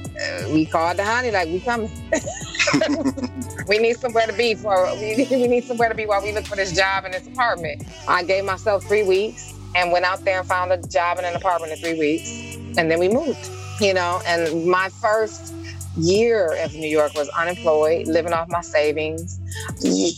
we 0.52 0.65
called 0.65 0.97
the 0.97 1.04
honey 1.04 1.32
like 1.32 1.47
we 1.47 1.60
coming. 1.60 1.91
we 3.67 3.78
need 3.78 3.97
somewhere 3.97 4.26
to 4.26 4.34
be 4.34 4.56
for 4.56 4.86
we 4.95 5.28
we 5.30 5.47
need 5.47 5.63
somewhere 5.63 5.89
to 5.89 5.95
be 5.95 6.06
while 6.06 6.21
we 6.21 6.32
look 6.32 6.45
for 6.45 6.56
this 6.56 6.71
job 6.71 7.06
in 7.06 7.12
this 7.12 7.28
apartment. 7.28 7.84
I 8.08 8.24
gave 8.24 8.45
myself 8.45 8.86
three 8.86 9.04
weeks 9.04 9.54
and 9.76 9.91
went 9.91 10.06
out 10.06 10.24
there 10.24 10.39
and 10.39 10.47
found 10.47 10.71
a 10.71 10.78
job 10.88 11.17
in 11.19 11.26
an 11.26 11.36
apartment 11.36 11.74
in 11.74 11.80
three 11.80 11.97
weeks, 11.97 12.30
and 12.78 12.89
then 12.89 13.00
we 13.00 13.10
moved. 13.10 13.50
You 13.80 13.95
know, 13.95 14.21
and 14.28 14.67
my 14.67 14.89
first 14.89 15.54
year 15.97 16.56
of 16.63 16.74
New 16.74 16.88
York 16.88 17.13
was 17.15 17.28
unemployed, 17.30 18.08
living 18.08 18.34
off 18.34 18.47
my 18.50 18.62
savings, 18.62 19.39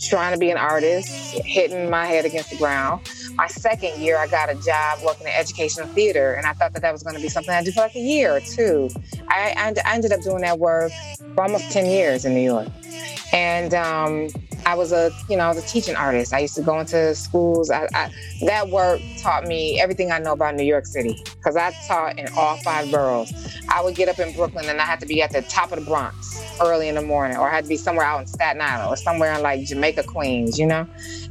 trying 0.08 0.32
to 0.32 0.38
be 0.38 0.50
an 0.50 0.58
artist, 0.58 1.08
hitting 1.44 1.90
my 1.90 2.06
head 2.06 2.24
against 2.24 2.50
the 2.50 2.56
ground. 2.56 3.00
My 3.36 3.48
second 3.48 4.00
year, 4.00 4.16
I 4.16 4.28
got 4.28 4.48
a 4.48 4.54
job 4.54 5.00
working 5.04 5.26
in 5.26 5.32
educational 5.32 5.88
theater, 5.88 6.34
and 6.34 6.46
I 6.46 6.52
thought 6.52 6.72
that 6.74 6.82
that 6.82 6.92
was 6.92 7.02
going 7.02 7.16
to 7.16 7.22
be 7.22 7.28
something 7.28 7.52
I'd 7.52 7.64
do 7.64 7.72
for 7.72 7.80
like 7.80 7.96
a 7.96 8.00
year 8.00 8.36
or 8.36 8.40
two. 8.40 8.88
I, 9.28 9.54
I 9.56 9.94
ended 9.94 10.12
up 10.12 10.20
doing 10.20 10.42
that 10.42 10.58
work 10.58 10.92
for 11.34 11.42
almost 11.42 11.70
10 11.72 11.86
years 11.86 12.24
in 12.24 12.34
New 12.34 12.40
York. 12.40 12.68
And 13.32 13.74
um, 13.74 14.28
I 14.66 14.74
was 14.74 14.92
a, 14.92 15.12
you 15.28 15.36
know, 15.36 15.44
I 15.44 15.48
was 15.48 15.58
a 15.58 15.66
teaching 15.66 15.94
artist. 15.94 16.32
I 16.32 16.40
used 16.40 16.54
to 16.56 16.62
go 16.62 16.78
into 16.80 17.14
schools. 17.14 17.70
I, 17.70 17.88
I, 17.94 18.10
that 18.42 18.68
work 18.68 19.00
taught 19.18 19.44
me 19.46 19.80
everything 19.80 20.10
I 20.10 20.18
know 20.18 20.32
about 20.32 20.54
New 20.54 20.64
York 20.64 20.86
City 20.86 21.22
because 21.36 21.56
I 21.56 21.72
taught 21.86 22.18
in 22.18 22.28
all 22.36 22.56
five 22.58 22.90
boroughs. 22.90 23.32
I 23.68 23.82
would 23.82 23.94
get 23.94 24.08
up 24.08 24.18
in 24.18 24.34
Brooklyn 24.34 24.66
and 24.68 24.80
I 24.80 24.84
had 24.84 25.00
to 25.00 25.06
be 25.06 25.22
at 25.22 25.32
the 25.32 25.42
top 25.42 25.72
of 25.72 25.80
the 25.80 25.84
Bronx 25.84 26.42
early 26.60 26.88
in 26.88 26.94
the 26.94 27.02
morning, 27.02 27.36
or 27.36 27.48
I 27.48 27.54
had 27.54 27.64
to 27.64 27.68
be 27.68 27.76
somewhere 27.76 28.06
out 28.06 28.20
in 28.20 28.26
Staten 28.26 28.60
Island 28.60 28.90
or 28.90 28.96
somewhere 28.96 29.34
in 29.34 29.42
like 29.42 29.64
Jamaica, 29.64 30.04
Queens, 30.04 30.58
you 30.58 30.66
know. 30.66 30.86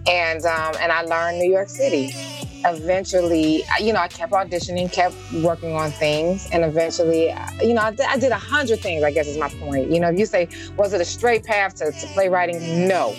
And 0.08 0.46
um, 0.46 0.76
and 0.80 0.92
I 0.92 1.02
learned 1.02 1.40
New 1.40 1.52
York 1.52 1.70
City 1.70 2.14
eventually, 2.66 3.64
you 3.80 3.94
know, 3.94 4.00
I 4.00 4.08
kept 4.08 4.32
auditioning, 4.32 4.92
kept 4.92 5.16
working 5.42 5.76
on 5.76 5.92
things, 5.92 6.48
and 6.52 6.64
eventually, 6.64 7.34
you 7.62 7.74
know, 7.74 7.82
I, 7.82 8.18
did 8.18 8.32
a 8.32 8.38
hundred 8.38 8.80
things. 8.80 9.04
I 9.04 9.12
guess 9.12 9.28
is 9.28 9.38
my 9.38 9.50
point. 9.50 9.92
You 9.92 10.00
know, 10.00 10.10
if 10.10 10.20
you 10.20 10.26
say, 10.26 10.48
was 10.78 10.94
it 10.94 11.02
a 11.02 11.06
straight 11.06 11.44
path 11.44 11.76
to, 11.76 11.92
to 11.92 12.08
playwriting? 12.08 12.88
No. 12.88 13.16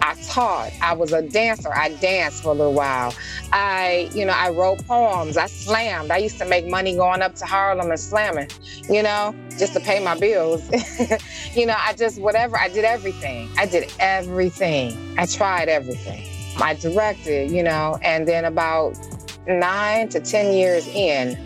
I 0.00 0.14
taught. 0.28 0.70
I 0.80 0.92
was 0.94 1.12
a 1.12 1.22
dancer. 1.22 1.72
I 1.74 1.94
danced 1.94 2.42
for 2.42 2.50
a 2.50 2.54
little 2.54 2.74
while. 2.74 3.14
I, 3.52 4.10
you 4.14 4.24
know, 4.24 4.32
I 4.32 4.50
wrote 4.50 4.86
poems. 4.86 5.36
I 5.36 5.46
slammed. 5.46 6.10
I 6.10 6.18
used 6.18 6.38
to 6.38 6.44
make 6.44 6.66
money 6.66 6.94
going 6.94 7.22
up 7.22 7.34
to 7.36 7.46
Harlem 7.46 7.90
and 7.90 7.98
slamming, 7.98 8.48
you 8.88 9.02
know, 9.02 9.34
just 9.58 9.72
to 9.74 9.80
pay 9.80 10.02
my 10.02 10.18
bills. 10.18 10.62
you 11.54 11.66
know, 11.66 11.74
I 11.76 11.94
just, 11.94 12.20
whatever, 12.20 12.56
I 12.58 12.68
did 12.68 12.84
everything. 12.84 13.50
I 13.56 13.66
did 13.66 13.92
everything. 13.98 15.16
I 15.18 15.26
tried 15.26 15.68
everything. 15.68 16.31
I 16.58 16.74
directed, 16.74 17.50
you 17.50 17.62
know, 17.62 17.98
and 18.02 18.26
then 18.26 18.44
about 18.44 18.98
nine 19.46 20.08
to 20.10 20.20
10 20.20 20.54
years 20.54 20.86
in, 20.88 21.38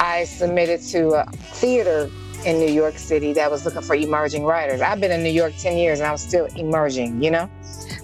I 0.00 0.24
submitted 0.24 0.80
to 0.88 1.14
a 1.14 1.26
theater 1.32 2.10
in 2.44 2.58
New 2.58 2.72
York 2.72 2.98
City 2.98 3.32
that 3.34 3.50
was 3.50 3.64
looking 3.64 3.82
for 3.82 3.94
emerging 3.94 4.44
writers. 4.44 4.80
I've 4.80 5.00
been 5.00 5.12
in 5.12 5.22
New 5.22 5.30
York 5.30 5.54
10 5.58 5.76
years 5.76 6.00
and 6.00 6.08
I 6.08 6.12
was 6.12 6.22
still 6.22 6.46
emerging, 6.56 7.22
you 7.22 7.30
know? 7.30 7.48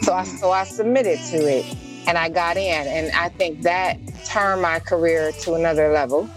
So 0.03 0.13
I, 0.13 0.25
so 0.25 0.51
I 0.51 0.65
submitted 0.65 1.19
to 1.31 1.37
it 1.37 1.77
and 2.07 2.17
I 2.17 2.29
got 2.29 2.57
in. 2.57 2.87
And 2.87 3.11
I 3.17 3.29
think 3.29 3.63
that 3.63 3.99
turned 4.25 4.63
my 4.63 4.79
career 4.79 5.33
to 5.43 5.55
another 5.55 5.93
level 5.93 6.29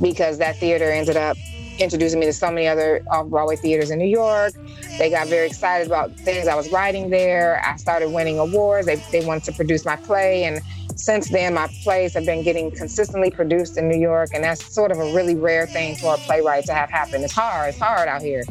because 0.00 0.38
that 0.38 0.56
theater 0.56 0.90
ended 0.90 1.16
up 1.16 1.36
introducing 1.78 2.20
me 2.20 2.26
to 2.26 2.32
so 2.32 2.50
many 2.50 2.66
other 2.66 3.02
off 3.10 3.28
Broadway 3.28 3.56
theaters 3.56 3.90
in 3.90 3.98
New 3.98 4.06
York. 4.08 4.52
They 4.98 5.10
got 5.10 5.28
very 5.28 5.46
excited 5.46 5.86
about 5.86 6.14
things 6.16 6.48
I 6.48 6.54
was 6.54 6.70
writing 6.72 7.10
there. 7.10 7.62
I 7.64 7.76
started 7.76 8.10
winning 8.10 8.38
awards. 8.38 8.86
They, 8.86 8.96
they 9.12 9.24
wanted 9.24 9.44
to 9.44 9.52
produce 9.52 9.84
my 9.84 9.96
play. 9.96 10.44
And 10.44 10.60
since 10.96 11.28
then, 11.28 11.54
my 11.54 11.68
plays 11.82 12.14
have 12.14 12.26
been 12.26 12.42
getting 12.42 12.70
consistently 12.70 13.30
produced 13.30 13.76
in 13.78 13.88
New 13.88 13.98
York. 13.98 14.30
And 14.34 14.42
that's 14.44 14.64
sort 14.74 14.90
of 14.90 14.98
a 14.98 15.14
really 15.14 15.36
rare 15.36 15.66
thing 15.66 15.96
for 15.96 16.14
a 16.14 16.18
playwright 16.18 16.64
to 16.66 16.74
have 16.74 16.90
happen. 16.90 17.22
It's 17.22 17.32
hard. 17.32 17.70
It's 17.70 17.78
hard 17.78 18.08
out 18.08 18.22
here 18.22 18.42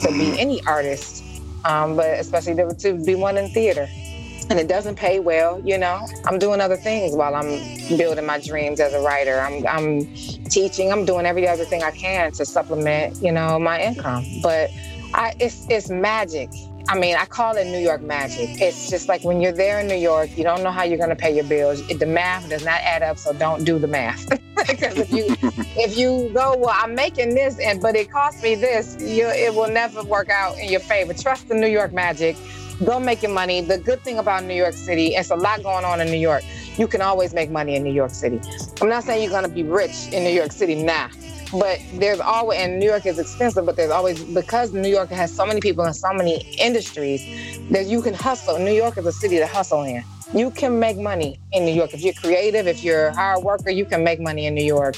to 0.00 0.08
be 0.08 0.38
any 0.40 0.62
artist, 0.64 1.22
um, 1.64 1.96
but 1.96 2.18
especially 2.18 2.54
to, 2.56 2.74
to 2.74 3.04
be 3.04 3.14
one 3.14 3.36
in 3.36 3.50
theater 3.50 3.88
and 4.50 4.58
it 4.58 4.66
doesn't 4.66 4.96
pay 4.96 5.20
well, 5.20 5.60
you 5.64 5.78
know. 5.78 6.06
I'm 6.24 6.38
doing 6.38 6.60
other 6.60 6.76
things 6.76 7.14
while 7.14 7.36
I'm 7.36 7.48
building 7.96 8.26
my 8.26 8.40
dreams 8.40 8.80
as 8.80 8.92
a 8.92 9.00
writer. 9.00 9.40
I'm 9.40 9.66
I'm 9.66 10.12
teaching, 10.50 10.92
I'm 10.92 11.04
doing 11.04 11.24
every 11.24 11.46
other 11.46 11.64
thing 11.64 11.82
I 11.82 11.92
can 11.92 12.32
to 12.32 12.44
supplement, 12.44 13.22
you 13.22 13.30
know, 13.30 13.58
my 13.58 13.80
income. 13.80 14.24
But 14.42 14.70
I 15.14 15.34
it's 15.38 15.66
it's 15.70 15.88
magic. 15.88 16.50
I 16.88 16.98
mean, 16.98 17.14
I 17.14 17.24
call 17.24 17.56
it 17.56 17.66
New 17.66 17.78
York 17.78 18.02
magic. 18.02 18.60
It's 18.60 18.90
just 18.90 19.08
like 19.08 19.22
when 19.22 19.40
you're 19.40 19.52
there 19.52 19.78
in 19.78 19.86
New 19.86 19.94
York, 19.94 20.36
you 20.36 20.42
don't 20.42 20.64
know 20.64 20.72
how 20.72 20.82
you're 20.82 20.98
going 20.98 21.10
to 21.10 21.14
pay 21.14 21.32
your 21.32 21.44
bills. 21.44 21.86
The 21.86 22.06
math 22.06 22.48
does 22.48 22.64
not 22.64 22.80
add 22.80 23.02
up, 23.02 23.18
so 23.18 23.32
don't 23.32 23.62
do 23.62 23.78
the 23.78 23.86
math. 23.86 24.28
because 24.66 24.98
if 24.98 25.12
you 25.12 25.26
if 25.76 25.96
you 25.96 26.30
go, 26.34 26.56
well, 26.56 26.74
I'm 26.74 26.96
making 26.96 27.36
this, 27.36 27.60
and 27.60 27.80
but 27.80 27.94
it 27.94 28.10
cost 28.10 28.42
me 28.42 28.56
this, 28.56 28.96
you 29.00 29.28
it 29.28 29.54
will 29.54 29.70
never 29.70 30.02
work 30.02 30.30
out 30.30 30.58
in 30.58 30.68
your 30.68 30.80
favor. 30.80 31.14
Trust 31.14 31.46
the 31.46 31.54
New 31.54 31.68
York 31.68 31.92
magic 31.92 32.36
go 32.84 32.98
make 32.98 33.28
money. 33.28 33.60
The 33.60 33.78
good 33.78 34.00
thing 34.02 34.18
about 34.18 34.44
New 34.44 34.54
York 34.54 34.74
City, 34.74 35.14
it's 35.14 35.30
a 35.30 35.36
lot 35.36 35.62
going 35.62 35.84
on 35.84 36.00
in 36.00 36.08
New 36.08 36.18
York. 36.18 36.42
You 36.76 36.88
can 36.88 37.02
always 37.02 37.34
make 37.34 37.50
money 37.50 37.76
in 37.76 37.82
New 37.82 37.92
York 37.92 38.10
City. 38.10 38.40
I'm 38.80 38.88
not 38.88 39.04
saying 39.04 39.30
you're 39.30 39.42
to 39.42 39.48
be 39.48 39.62
rich 39.62 40.08
in 40.12 40.24
New 40.24 40.30
York 40.30 40.52
City 40.52 40.82
now, 40.82 41.10
but 41.52 41.80
there's 41.94 42.20
always, 42.20 42.58
and 42.60 42.78
New 42.78 42.86
York 42.86 43.06
is 43.06 43.18
expensive, 43.18 43.66
but 43.66 43.76
there's 43.76 43.90
always, 43.90 44.22
because 44.22 44.72
New 44.72 44.88
York 44.88 45.10
has 45.10 45.34
so 45.34 45.44
many 45.44 45.60
people 45.60 45.84
in 45.84 45.92
so 45.92 46.12
many 46.12 46.38
industries, 46.58 47.58
that 47.70 47.86
you 47.86 48.02
can 48.02 48.14
hustle. 48.14 48.58
New 48.58 48.72
York 48.72 48.96
is 48.98 49.06
a 49.06 49.12
city 49.12 49.38
to 49.38 49.46
hustle 49.46 49.82
in. 49.82 50.02
You 50.32 50.50
can 50.50 50.78
make 50.78 50.96
money 50.96 51.40
in 51.52 51.64
New 51.64 51.72
York. 51.72 51.92
If 51.92 52.02
you're 52.02 52.14
creative, 52.14 52.66
if 52.66 52.84
you're 52.84 53.08
a 53.08 53.14
hard 53.14 53.42
worker, 53.42 53.70
you 53.70 53.84
can 53.84 54.04
make 54.04 54.20
money 54.20 54.46
in 54.46 54.54
New 54.54 54.64
York 54.64 54.96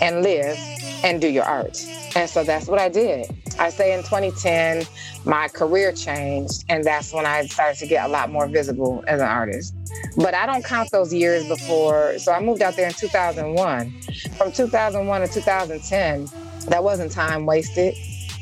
and 0.00 0.22
live 0.22 0.56
and 1.02 1.20
do 1.20 1.28
your 1.28 1.44
art. 1.44 1.84
And 2.14 2.30
so 2.30 2.44
that's 2.44 2.68
what 2.68 2.78
I 2.78 2.88
did. 2.88 3.26
I 3.58 3.70
say 3.70 3.92
in 3.92 4.00
2010, 4.02 4.86
my 5.24 5.48
career 5.48 5.92
changed, 5.92 6.64
and 6.68 6.84
that's 6.84 7.12
when 7.12 7.26
I 7.26 7.44
started 7.46 7.78
to 7.80 7.86
get 7.86 8.04
a 8.06 8.08
lot 8.08 8.30
more 8.30 8.46
visible 8.46 9.02
as 9.06 9.20
an 9.20 9.26
artist. 9.26 9.74
But 10.16 10.34
I 10.34 10.46
don't 10.46 10.64
count 10.64 10.90
those 10.90 11.12
years 11.12 11.46
before. 11.48 12.18
So 12.18 12.32
I 12.32 12.40
moved 12.40 12.62
out 12.62 12.76
there 12.76 12.86
in 12.86 12.94
2001. 12.94 13.90
From 14.36 14.52
2001 14.52 15.20
to 15.20 15.28
2010, 15.28 16.28
that 16.68 16.84
wasn't 16.84 17.10
time 17.10 17.46
wasted. 17.46 17.94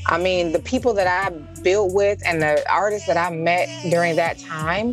I 0.09 0.19
mean, 0.19 0.53
the 0.53 0.61
people 0.61 0.95
that 0.95 1.07
I 1.07 1.31
built 1.63 1.93
with 1.93 2.23
and 2.25 2.41
the 2.41 2.63
artists 2.71 3.09
that 3.09 3.17
I 3.17 3.35
met 3.35 3.69
during 3.91 4.17
that 4.17 4.39
time, 4.39 4.93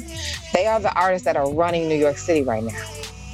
they 0.53 0.65
are 0.65 0.79
the 0.79 0.93
artists 0.95 1.25
that 1.25 1.35
are 1.35 1.51
running 1.51 1.87
New 1.87 1.95
York 1.95 2.17
City 2.17 2.41
right 2.41 2.63
now. 2.63 2.83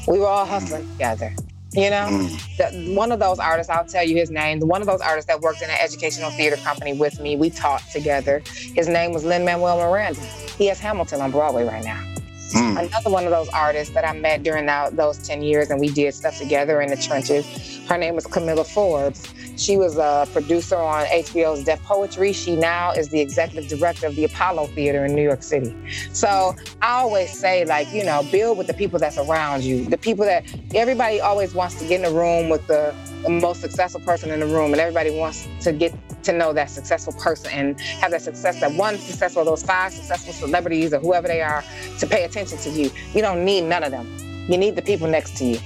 We 0.08 0.19
were 0.19 0.28
all 0.28 0.45
hustling 0.45 0.84
mm. 0.84 0.91
together. 0.93 1.34
You 1.80 1.89
know, 1.89 2.08
mm. 2.10 2.58
the, 2.58 2.94
one 2.94 3.13
of 3.13 3.20
those 3.20 3.39
artists, 3.39 3.70
I'll 3.70 3.86
tell 3.86 4.04
you 4.04 4.18
his 4.18 4.30
name. 4.30 4.60
One 4.60 4.82
of 4.82 4.88
those 4.88 5.00
artists 5.00 5.28
that 5.28 5.39
worked 5.39 5.62
in 5.62 5.70
an 5.70 5.78
educational 5.80 6.30
theater 6.32 6.58
company 6.58 6.92
with 6.92 7.22
me, 7.22 7.38
we 7.38 7.50
taught 7.50 7.82
together. 7.94 8.44
His 8.76 8.89
name 8.89 9.13
was 9.13 9.24
Lin 9.24 9.46
Manuel 9.46 9.78
Miranda. 9.78 10.20
He 10.58 10.65
has 10.65 10.78
Hamilton 10.82 11.22
on 11.22 11.32
Broadway 11.32 11.63
right 11.63 11.84
now. 11.84 12.04
Mm. 12.53 12.88
Another 12.88 13.09
one 13.09 13.25
of 13.25 13.31
those 13.31 13.49
artists 13.49 13.93
that 13.93 14.07
I 14.07 14.13
met 14.13 14.43
during 14.43 14.65
that, 14.65 14.95
those 14.95 15.17
10 15.19 15.41
years 15.43 15.69
and 15.69 15.79
we 15.79 15.89
did 15.89 16.13
stuff 16.13 16.38
together 16.38 16.81
in 16.81 16.89
the 16.89 16.97
trenches. 16.97 17.45
Her 17.88 17.97
name 17.97 18.15
was 18.15 18.25
Kamilah 18.25 18.67
Forbes. 18.67 19.27
She 19.57 19.77
was 19.77 19.97
a 19.97 20.27
producer 20.31 20.77
on 20.77 21.05
HBO's 21.07 21.63
Def 21.65 21.83
Poetry. 21.83 22.31
She 22.31 22.55
now 22.55 22.91
is 22.91 23.09
the 23.09 23.19
executive 23.19 23.69
director 23.69 24.07
of 24.07 24.15
the 24.15 24.23
Apollo 24.23 24.67
Theater 24.67 25.05
in 25.05 25.13
New 25.13 25.23
York 25.23 25.43
City. 25.43 25.75
So 26.13 26.55
I 26.81 26.93
always 26.93 27.38
say, 27.38 27.65
like, 27.65 27.91
you 27.91 28.05
know, 28.05 28.25
build 28.31 28.57
with 28.57 28.67
the 28.67 28.73
people 28.73 28.99
that's 28.99 29.17
around 29.17 29.63
you. 29.63 29.85
The 29.85 29.97
people 29.97 30.25
that 30.25 30.45
everybody 30.73 31.19
always 31.19 31.53
wants 31.53 31.75
to 31.79 31.88
get 31.88 31.97
in 31.97 32.13
the 32.13 32.17
room 32.17 32.49
with 32.49 32.65
the, 32.67 32.95
the 33.23 33.29
most 33.29 33.59
successful 33.59 33.99
person 34.01 34.31
in 34.31 34.39
the 34.39 34.45
room, 34.45 34.71
and 34.71 34.79
everybody 34.79 35.12
wants 35.17 35.47
to 35.62 35.73
get 35.73 35.93
to 36.23 36.34
know 36.34 36.53
that 36.53 36.69
successful 36.69 37.13
person 37.13 37.51
and 37.51 37.79
have 37.79 38.12
that 38.12 38.21
success, 38.21 38.60
that 38.60 38.73
one 38.73 38.97
successful, 38.97 39.43
those 39.45 39.63
five 39.63 39.93
successful 39.93 40.34
celebrities 40.34 40.93
or 40.93 40.99
whoever 40.99 41.27
they 41.27 41.41
are 41.41 41.63
to 41.99 42.08
pay 42.08 42.23
attention 42.23 42.58
to 42.60 42.69
you. 42.69 42.91
You 43.13 43.21
don't 43.21 43.45
need 43.45 43.62
none 43.62 43.84
of 43.84 43.91
them. 43.91 44.08
You 44.49 44.58
need 44.58 44.75
the 44.75 44.82
people 44.82 45.08
next 45.08 45.38
to 45.38 45.45
you. 45.45 45.60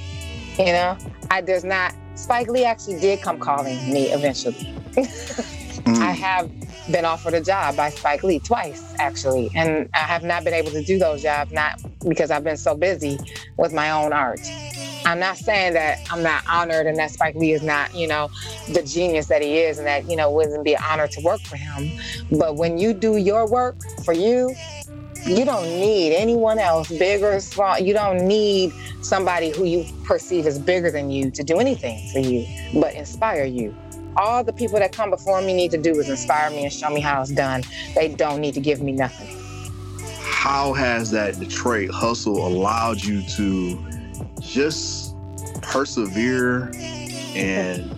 You 0.58 0.66
know, 0.66 0.98
I 1.32 1.42
there's 1.42 1.64
not. 1.64 1.96
Spike 2.16 2.48
Lee 2.48 2.64
actually 2.64 3.00
did 3.00 3.22
come 3.22 3.40
calling 3.40 3.92
me 3.92 4.12
eventually. 4.12 4.76
mm. 5.86 5.98
I 6.00 6.12
have 6.12 6.52
been 6.92 7.06
offered 7.06 7.34
a 7.34 7.42
job 7.42 7.76
by 7.76 7.90
Spike 7.90 8.24
Lee 8.24 8.40
twice, 8.40 8.94
actually, 9.00 9.50
and 9.56 9.90
I 9.94 10.00
have 10.00 10.24
not 10.24 10.44
been 10.44 10.54
able 10.54 10.72
to 10.72 10.84
do 10.84 11.00
those 11.00 11.22
jobs, 11.22 11.52
not 11.52 11.82
because 12.08 12.32
I've 12.32 12.44
been 12.44 12.58
so 12.58 12.76
busy 12.76 13.18
with 13.58 13.74
my 13.74 13.92
own 13.92 14.14
art. 14.14 14.42
I'm 15.06 15.20
not 15.20 15.38
saying 15.38 15.74
that 15.74 16.00
I'm 16.10 16.24
not 16.24 16.44
honored 16.48 16.88
and 16.88 16.98
that 16.98 17.12
Spike 17.12 17.36
Lee 17.36 17.52
is 17.52 17.62
not, 17.62 17.94
you 17.94 18.08
know, 18.08 18.30
the 18.72 18.84
genius 18.84 19.28
that 19.28 19.42
he 19.42 19.58
is 19.58 19.78
and 19.78 19.88
that, 19.88 20.10
you 20.10 20.16
know, 20.16 20.32
wouldn't 20.32 20.64
be 20.64 20.74
an 20.74 20.82
honor 20.90 21.08
to 21.08 21.22
work 21.22 21.42
for 21.42 21.58
him. 21.58 21.92
But 22.32 22.56
when 22.56 22.78
you 22.78 22.94
do 22.94 23.18
your 23.18 23.50
work 23.50 23.76
for 24.06 24.14
you, 24.14 24.56
you 25.26 25.46
don't 25.46 25.66
need 25.80 26.14
anyone 26.14 26.60
else, 26.60 26.90
big 26.90 27.24
or 27.24 27.40
small. 27.40 27.80
You 27.80 27.94
don't 27.94 28.28
need 28.28 28.74
somebody 29.02 29.52
who 29.52 29.64
you 29.66 29.86
perceive 30.04 30.46
as 30.46 30.60
bigger 30.60 30.92
than 30.92 31.10
you 31.10 31.32
to 31.32 31.44
do 31.44 31.60
anything 31.60 32.10
for 32.12 32.20
you, 32.20 32.46
but 32.80 32.94
inspire 32.94 33.46
you. 33.46 33.76
All 34.16 34.44
the 34.44 34.54
people 34.54 34.80
that 34.80 34.92
come 34.92 35.10
before 35.10 35.42
me 35.42 35.54
need 35.54 35.72
to 35.72 35.78
do 35.78 35.98
is 36.00 36.10
inspire 36.10 36.50
me 36.50 36.64
and 36.64 36.74
show 36.74 36.90
me 36.90 37.02
how 37.02 37.22
it's 37.22 37.32
done. 37.32 37.64
They 37.96 38.10
don't 38.10 38.42
need 38.42 38.54
to 38.54 38.62
give 38.62 38.82
me 38.82 38.92
nothing. 38.92 39.28
How 40.22 40.74
has 40.74 41.12
that 41.12 41.40
Detroit 41.40 41.90
hustle 41.92 42.46
allowed 42.46 43.04
you 43.04 43.22
to 43.38 43.80
just 44.42 45.16
persevere 45.62 46.72
and 47.36 47.90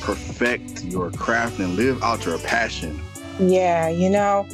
perfect 0.00 0.84
your 0.84 1.10
craft 1.10 1.58
and 1.58 1.76
live 1.76 2.02
out 2.02 2.24
your 2.24 2.38
passion. 2.38 3.00
Yeah, 3.38 3.88
you 3.88 4.10
know, 4.10 4.46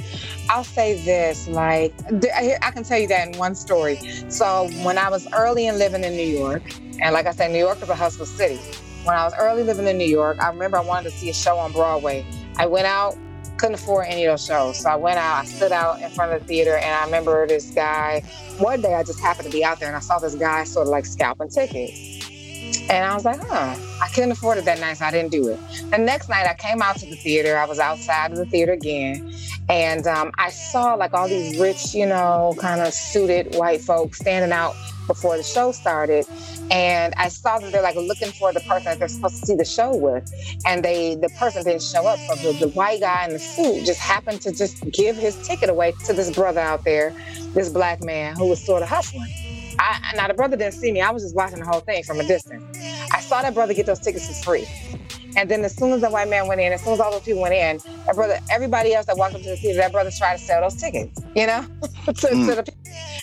I'll 0.48 0.64
say 0.64 1.02
this 1.04 1.48
like, 1.48 1.92
I 2.34 2.70
can 2.72 2.84
tell 2.84 2.98
you 2.98 3.08
that 3.08 3.28
in 3.28 3.38
one 3.38 3.54
story. 3.54 3.96
So, 4.28 4.68
when 4.82 4.96
I 4.96 5.08
was 5.08 5.26
early 5.32 5.66
in 5.66 5.78
living 5.78 6.04
in 6.04 6.16
New 6.16 6.26
York, 6.26 6.62
and 7.00 7.12
like 7.12 7.26
I 7.26 7.32
said, 7.32 7.50
New 7.50 7.58
York 7.58 7.82
is 7.82 7.88
a 7.88 7.94
hustle 7.94 8.26
city. 8.26 8.60
When 9.06 9.14
I 9.14 9.24
was 9.24 9.34
early 9.38 9.62
living 9.62 9.86
in 9.86 9.98
New 9.98 10.08
York, 10.08 10.42
I 10.42 10.48
remember 10.48 10.78
I 10.78 10.80
wanted 10.80 11.10
to 11.10 11.16
see 11.16 11.30
a 11.30 11.32
show 11.32 11.58
on 11.58 11.70
Broadway. 11.70 12.26
I 12.56 12.66
went 12.66 12.88
out 12.88 13.16
couldn't 13.56 13.76
afford 13.76 14.06
any 14.08 14.24
of 14.24 14.32
those 14.32 14.44
shows. 14.44 14.80
So 14.80 14.90
I 14.90 14.96
went 14.96 15.16
out, 15.16 15.42
I 15.42 15.44
stood 15.46 15.72
out 15.72 16.02
in 16.02 16.10
front 16.10 16.32
of 16.32 16.40
the 16.40 16.46
theater, 16.46 16.76
and 16.76 16.92
I 16.92 17.04
remember 17.04 17.46
this 17.46 17.70
guy. 17.70 18.22
One 18.58 18.82
day 18.82 18.94
I 18.94 19.02
just 19.02 19.20
happened 19.20 19.46
to 19.46 19.52
be 19.52 19.64
out 19.64 19.78
there 19.78 19.88
and 19.88 19.96
I 19.96 20.00
saw 20.00 20.18
this 20.18 20.34
guy 20.34 20.64
sort 20.64 20.88
of 20.88 20.90
like 20.90 21.06
scalping 21.06 21.48
tickets. 21.48 22.28
And 22.90 23.04
I 23.04 23.14
was 23.14 23.24
like, 23.24 23.40
huh, 23.40 23.76
I 24.02 24.08
couldn't 24.08 24.32
afford 24.32 24.58
it 24.58 24.64
that 24.64 24.80
night, 24.80 24.98
so 24.98 25.04
I 25.04 25.12
didn't 25.12 25.30
do 25.30 25.48
it. 25.48 25.60
The 25.90 25.98
next 25.98 26.28
night 26.28 26.46
I 26.46 26.54
came 26.54 26.82
out 26.82 26.96
to 26.96 27.06
the 27.06 27.16
theater. 27.16 27.56
I 27.56 27.64
was 27.64 27.78
outside 27.78 28.32
of 28.32 28.38
the 28.38 28.46
theater 28.46 28.72
again. 28.72 29.32
And 29.68 30.06
um, 30.06 30.32
I 30.36 30.50
saw 30.50 30.94
like 30.94 31.14
all 31.14 31.28
these 31.28 31.58
rich, 31.58 31.94
you 31.94 32.06
know, 32.06 32.54
kind 32.58 32.80
of 32.80 32.92
suited 32.92 33.54
white 33.54 33.80
folks 33.80 34.18
standing 34.18 34.52
out 34.52 34.74
before 35.06 35.36
the 35.36 35.42
show 35.42 35.72
started. 35.72 36.26
And 36.70 37.14
I 37.16 37.28
saw 37.28 37.58
them, 37.58 37.70
they're 37.70 37.82
like 37.82 37.96
looking 37.96 38.32
for 38.32 38.52
the 38.52 38.60
person 38.60 38.84
that 38.86 38.98
they're 38.98 39.08
supposed 39.08 39.40
to 39.40 39.46
see 39.46 39.54
the 39.54 39.64
show 39.64 39.94
with. 39.94 40.32
And 40.64 40.84
they, 40.84 41.14
the 41.14 41.28
person 41.38 41.64
didn't 41.64 41.82
show 41.82 42.06
up. 42.06 42.18
So 42.18 42.52
the, 42.52 42.58
the 42.66 42.68
white 42.68 43.00
guy 43.00 43.24
in 43.26 43.32
the 43.32 43.38
suit 43.38 43.84
just 43.86 44.00
happened 44.00 44.40
to 44.42 44.52
just 44.52 44.80
give 44.90 45.16
his 45.16 45.36
ticket 45.46 45.70
away 45.70 45.92
to 46.06 46.12
this 46.12 46.30
brother 46.30 46.60
out 46.60 46.84
there, 46.84 47.14
this 47.54 47.68
black 47.68 48.02
man 48.02 48.36
who 48.36 48.46
was 48.48 48.62
sort 48.64 48.82
of 48.82 48.88
hustling. 48.88 49.32
I, 49.78 50.12
now 50.16 50.26
the 50.26 50.34
brother 50.34 50.56
didn't 50.56 50.74
see 50.74 50.90
me. 50.90 51.00
I 51.00 51.10
was 51.10 51.22
just 51.22 51.34
watching 51.34 51.60
the 51.60 51.66
whole 51.66 51.80
thing 51.80 52.02
from 52.02 52.18
a 52.18 52.26
distance. 52.26 52.64
I 53.12 53.20
saw 53.20 53.42
that 53.42 53.54
brother 53.54 53.74
get 53.74 53.86
those 53.86 54.00
tickets 54.00 54.26
for 54.26 54.44
free. 54.44 54.66
And 55.36 55.50
then 55.50 55.64
as 55.64 55.76
soon 55.76 55.92
as 55.92 56.00
the 56.00 56.10
white 56.10 56.28
man 56.28 56.48
went 56.48 56.60
in, 56.60 56.72
as 56.72 56.82
soon 56.82 56.94
as 56.94 57.00
all 57.00 57.10
those 57.10 57.22
people 57.22 57.42
went 57.42 57.54
in, 57.54 57.78
that 58.06 58.14
brother, 58.14 58.38
everybody 58.50 58.94
else 58.94 59.06
that 59.06 59.16
walked 59.16 59.34
up 59.34 59.42
to 59.42 59.50
the 59.50 59.56
theater, 59.56 59.78
that 59.78 59.92
brother 59.92 60.10
tried 60.16 60.38
to 60.38 60.42
sell 60.42 60.62
those 60.62 60.74
tickets, 60.74 61.20
you 61.34 61.46
know, 61.46 61.62
to, 62.06 62.12
mm. 62.12 62.48
to 62.48 62.54
the 62.54 62.72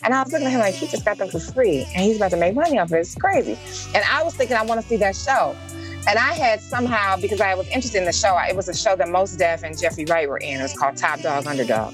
and 0.03 0.13
I 0.13 0.21
was 0.21 0.31
looking 0.31 0.47
at 0.47 0.53
him 0.53 0.59
like, 0.59 0.75
he 0.75 0.87
just 0.87 1.05
got 1.05 1.17
them 1.17 1.29
for 1.29 1.39
free 1.39 1.85
and 1.95 2.03
he's 2.03 2.17
about 2.17 2.31
to 2.31 2.37
make 2.37 2.55
money 2.55 2.77
off 2.77 2.91
it. 2.91 2.97
It's 2.97 3.15
crazy. 3.15 3.57
And 3.95 4.03
I 4.11 4.23
was 4.23 4.35
thinking, 4.35 4.57
I 4.57 4.63
want 4.63 4.81
to 4.81 4.87
see 4.87 4.97
that 4.97 5.15
show. 5.15 5.55
And 6.05 6.19
I 6.19 6.33
had 6.33 6.59
somehow, 6.59 7.15
because 7.17 7.39
I 7.39 7.55
was 7.55 7.65
interested 7.67 7.99
in 7.99 8.05
the 8.05 8.11
show, 8.11 8.37
it 8.37 8.55
was 8.55 8.67
a 8.67 8.73
show 8.73 8.95
that 8.97 9.07
Mos 9.07 9.35
Def 9.37 9.63
and 9.63 9.79
Jeffrey 9.79 10.03
Wright 10.05 10.27
were 10.27 10.37
in. 10.37 10.59
It 10.59 10.63
was 10.63 10.73
called 10.77 10.97
Top 10.97 11.21
Dog 11.21 11.47
Underdog. 11.47 11.93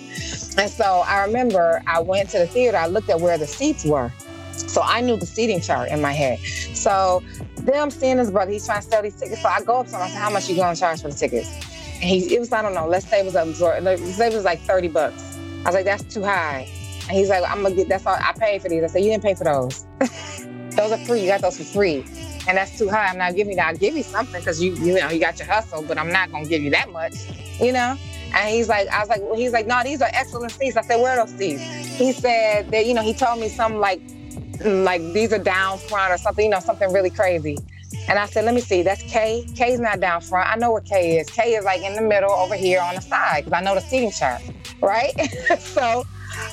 And 0.58 0.70
so 0.70 1.04
I 1.06 1.24
remember 1.26 1.84
I 1.86 2.00
went 2.00 2.30
to 2.32 2.40
the 2.40 2.48
theater, 2.48 2.78
I 2.78 2.88
looked 2.88 3.10
at 3.10 3.20
where 3.20 3.38
the 3.38 3.48
seats 3.48 3.86
were. 3.86 4.12
So 4.52 4.82
I 4.82 5.02
knew 5.02 5.16
the 5.16 5.28
seating 5.28 5.62
chart 5.62 5.90
in 5.90 6.02
my 6.02 6.12
head. 6.12 6.40
So 6.74 7.24
them 7.72 7.92
seeing 7.92 8.18
his 8.18 8.32
brother, 8.32 8.52
he's 8.52 8.66
trying 8.66 8.82
to 8.82 8.88
sell 8.88 9.02
these 9.02 9.16
tickets. 9.16 9.42
So 9.42 9.50
I 9.50 9.62
go 9.62 9.80
up 9.80 9.88
to 9.88 9.96
him, 9.96 10.02
I 10.02 10.10
said, 10.10 10.18
how 10.18 10.30
much 10.30 10.50
you 10.50 10.56
going 10.56 10.74
to 10.74 10.80
charge 10.80 11.02
for 11.02 11.10
the 11.10 11.16
tickets? 11.16 11.50
And 11.96 12.04
he, 12.04 12.36
it 12.36 12.40
was, 12.40 12.52
I 12.52 12.62
don't 12.62 12.74
know, 12.74 12.88
let's 12.88 13.08
say 13.08 13.20
it 13.20 13.26
was, 13.26 13.36
a, 13.36 13.46
let's 13.82 14.16
say 14.16 14.28
it 14.28 14.34
was 14.34 14.46
like 14.46 14.60
30 14.62 14.88
bucks. 14.90 15.38
I 15.62 15.64
was 15.66 15.76
like, 15.76 15.86
that's 15.86 16.04
too 16.04 16.24
high. 16.24 16.68
And 17.10 17.18
he's 17.18 17.30
like, 17.30 17.44
I'm 17.50 17.64
gonna 17.64 17.74
get 17.74 17.90
that's 17.90 18.06
all 18.06 18.16
I 18.16 18.34
paid 18.38 18.62
for 18.62 18.70
these. 18.70 18.84
I 18.84 18.88
said, 18.88 19.04
You 19.04 19.10
didn't 19.10 19.24
pay 19.24 19.34
for 19.34 19.44
those. 19.44 19.84
those 20.76 20.92
are 20.92 21.06
free. 21.06 21.22
You 21.22 21.28
got 21.28 21.42
those 21.42 21.58
for 21.58 21.64
free. 21.64 22.06
And 22.48 22.56
that's 22.56 22.78
too 22.78 22.88
high. 22.88 23.08
I'm 23.08 23.18
not 23.18 23.36
giving 23.36 23.52
you 23.52 23.56
that. 23.56 23.68
I'll 23.68 23.78
give 23.78 23.98
you 23.98 24.04
something 24.04 24.40
because 24.40 24.62
you 24.62 24.76
you 24.76 24.94
know 24.94 25.10
you 25.10 25.20
got 25.20 25.40
your 25.40 25.48
hustle, 25.48 25.82
but 25.82 25.98
I'm 25.98 26.12
not 26.12 26.32
gonna 26.32 26.46
give 26.46 26.62
you 26.62 26.70
that 26.70 26.92
much, 26.92 27.16
you 27.60 27.74
know? 27.74 27.98
And 28.36 28.50
he's 28.50 28.70
like, 28.70 28.88
I 28.90 29.00
was 29.00 29.10
like, 29.10 29.22
well, 29.22 29.36
he's 29.36 29.54
like, 29.54 29.66
no, 29.66 29.82
these 29.84 30.04
are 30.04 30.10
excellent 30.14 30.52
seats. 30.52 30.78
I 30.78 30.84
said, 30.84 31.02
where 31.02 31.20
are 31.20 31.26
those 31.26 31.36
seats? 31.36 31.64
He 31.98 32.12
said 32.12 32.70
that, 32.70 32.86
you 32.86 32.94
know, 32.94 33.02
he 33.02 33.16
told 33.16 33.40
me 33.40 33.50
something 33.50 33.80
like, 33.80 34.02
like 34.66 35.02
these 35.14 35.32
are 35.34 35.40
down 35.40 35.78
front 35.78 36.12
or 36.14 36.18
something, 36.18 36.46
you 36.46 36.52
know, 36.52 36.60
something 36.60 36.92
really 36.92 37.10
crazy. 37.10 37.58
And 38.08 38.20
I 38.20 38.26
said, 38.26 38.46
let 38.46 38.54
me 38.54 38.62
see, 38.62 38.82
that's 38.82 39.02
K. 39.04 39.46
K's 39.56 39.80
not 39.80 40.00
down 40.00 40.22
front. 40.22 40.50
I 40.50 40.56
know 40.56 40.72
where 40.72 40.82
K 40.82 41.18
is. 41.20 41.30
K 41.30 41.56
is 41.56 41.66
like 41.66 41.82
in 41.82 41.94
the 41.94 42.02
middle 42.02 42.32
over 42.32 42.56
here 42.56 42.82
on 42.82 42.96
the 42.96 43.02
side 43.02 43.46
because 43.46 43.60
I 43.60 43.64
know 43.64 43.76
the 43.76 43.82
seating 43.82 44.12
chart, 44.12 44.42
right? 44.82 45.14
so 45.60 46.04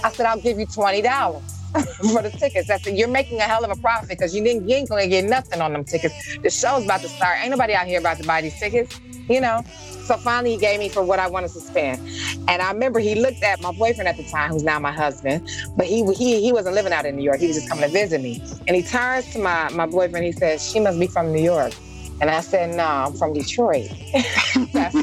I 0.03 0.11
said, 0.13 0.27
I'll 0.27 0.41
give 0.41 0.59
you 0.59 0.67
$20 0.67 1.43
for 2.13 2.23
the 2.23 2.31
tickets. 2.31 2.71
I 2.71 2.79
said, 2.79 2.97
you're 2.97 3.09
making 3.09 3.39
a 3.39 3.43
hell 3.43 3.65
of 3.65 3.71
a 3.71 3.81
profit 3.81 4.09
because 4.09 4.35
you, 4.35 4.43
didn't, 4.43 4.69
you 4.69 4.77
ain't 4.77 4.89
to 4.89 5.07
get 5.09 5.25
nothing 5.25 5.61
on 5.61 5.73
them 5.73 5.85
tickets. 5.85 6.39
The 6.43 6.51
show's 6.51 6.85
about 6.85 7.03
to 7.03 7.09
start. 7.09 7.39
Ain't 7.41 7.51
nobody 7.51 7.75
out 7.75 7.87
here 7.87 8.01
about 8.01 8.19
to 8.19 8.25
buy 8.25 8.41
these 8.41 8.59
tickets, 8.59 8.99
you 9.29 9.41
know? 9.41 9.63
So 10.07 10.17
finally, 10.17 10.53
he 10.53 10.57
gave 10.57 10.79
me 10.79 10.89
for 10.89 11.03
what 11.03 11.19
I 11.19 11.29
wanted 11.29 11.51
to 11.51 11.61
spend. 11.61 12.01
And 12.49 12.63
I 12.63 12.71
remember 12.71 13.01
he 13.01 13.15
looked 13.15 13.43
at 13.43 13.61
my 13.61 13.73
boyfriend 13.73 14.09
at 14.09 14.17
the 14.17 14.25
time, 14.25 14.53
who's 14.53 14.63
now 14.63 14.79
my 14.79 14.93
husband, 14.93 15.49
but 15.77 15.87
he 15.87 16.05
he 16.15 16.41
he 16.41 16.53
wasn't 16.53 16.75
living 16.75 16.93
out 16.93 17.07
in 17.07 17.17
New 17.17 17.23
York. 17.23 17.41
He 17.41 17.49
was 17.49 17.57
just 17.57 17.69
coming 17.69 17.85
to 17.85 17.91
visit 17.91 18.21
me. 18.21 18.43
And 18.67 18.77
he 18.77 18.83
turns 18.83 19.31
to 19.33 19.39
my, 19.41 19.69
my 19.71 19.87
boyfriend. 19.87 20.25
He 20.25 20.33
says, 20.33 20.71
She 20.71 20.81
must 20.81 21.01
be 21.01 21.07
from 21.07 21.33
New 21.33 21.43
York. 21.43 21.73
And 22.21 22.31
I 22.31 22.41
said, 22.41 22.77
No, 22.77 22.85
I'm 22.85 23.13
from 23.15 23.33
Detroit. 23.33 23.91
That's 24.73 24.97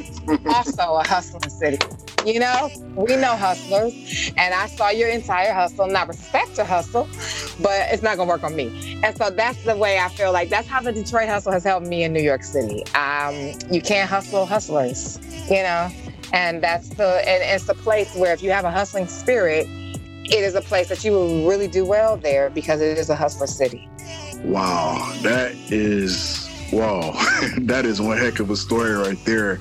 also 0.45 0.95
a 0.95 1.07
hustling 1.07 1.49
city. 1.49 1.79
You 2.25 2.39
know, 2.39 2.69
we 2.95 3.17
know 3.17 3.35
hustlers, 3.35 3.93
and 4.37 4.53
I 4.53 4.67
saw 4.67 4.89
your 4.89 5.09
entire 5.09 5.51
hustle, 5.51 5.85
and 5.85 5.97
I 5.97 6.05
respect 6.05 6.55
your 6.55 6.65
hustle, 6.65 7.07
but 7.61 7.87
it's 7.91 8.01
not 8.01 8.15
gonna 8.15 8.29
work 8.29 8.43
on 8.43 8.55
me. 8.55 8.99
And 9.03 9.15
so 9.17 9.29
that's 9.29 9.61
the 9.65 9.75
way 9.75 9.99
I 9.99 10.07
feel 10.07 10.31
like 10.31 10.49
that's 10.49 10.67
how 10.67 10.81
the 10.81 10.93
Detroit 10.93 11.27
hustle 11.27 11.51
has 11.51 11.65
helped 11.65 11.85
me 11.85 12.03
in 12.03 12.13
New 12.13 12.21
York 12.21 12.43
City. 12.43 12.85
Um, 12.95 13.53
you 13.69 13.81
can't 13.81 14.09
hustle 14.09 14.45
hustlers, 14.45 15.19
you 15.49 15.63
know, 15.63 15.91
and 16.31 16.63
that's 16.63 16.89
the 16.89 17.27
and 17.27 17.43
it's 17.43 17.65
the 17.65 17.75
place 17.75 18.15
where 18.15 18.33
if 18.33 18.41
you 18.41 18.51
have 18.51 18.63
a 18.63 18.71
hustling 18.71 19.07
spirit, 19.07 19.67
it 19.67 20.43
is 20.43 20.55
a 20.55 20.61
place 20.61 20.87
that 20.87 21.03
you 21.03 21.11
will 21.11 21.45
really 21.45 21.67
do 21.67 21.85
well 21.85 22.15
there 22.15 22.49
because 22.49 22.79
it 22.79 22.97
is 22.97 23.09
a 23.09 23.15
hustler 23.15 23.47
city. 23.47 23.89
Wow, 24.43 25.13
that 25.23 25.51
is 25.69 26.49
wow, 26.71 27.11
that 27.57 27.85
is 27.85 27.99
one 27.99 28.17
heck 28.17 28.39
of 28.39 28.49
a 28.49 28.55
story 28.55 28.93
right 28.93 29.23
there 29.25 29.59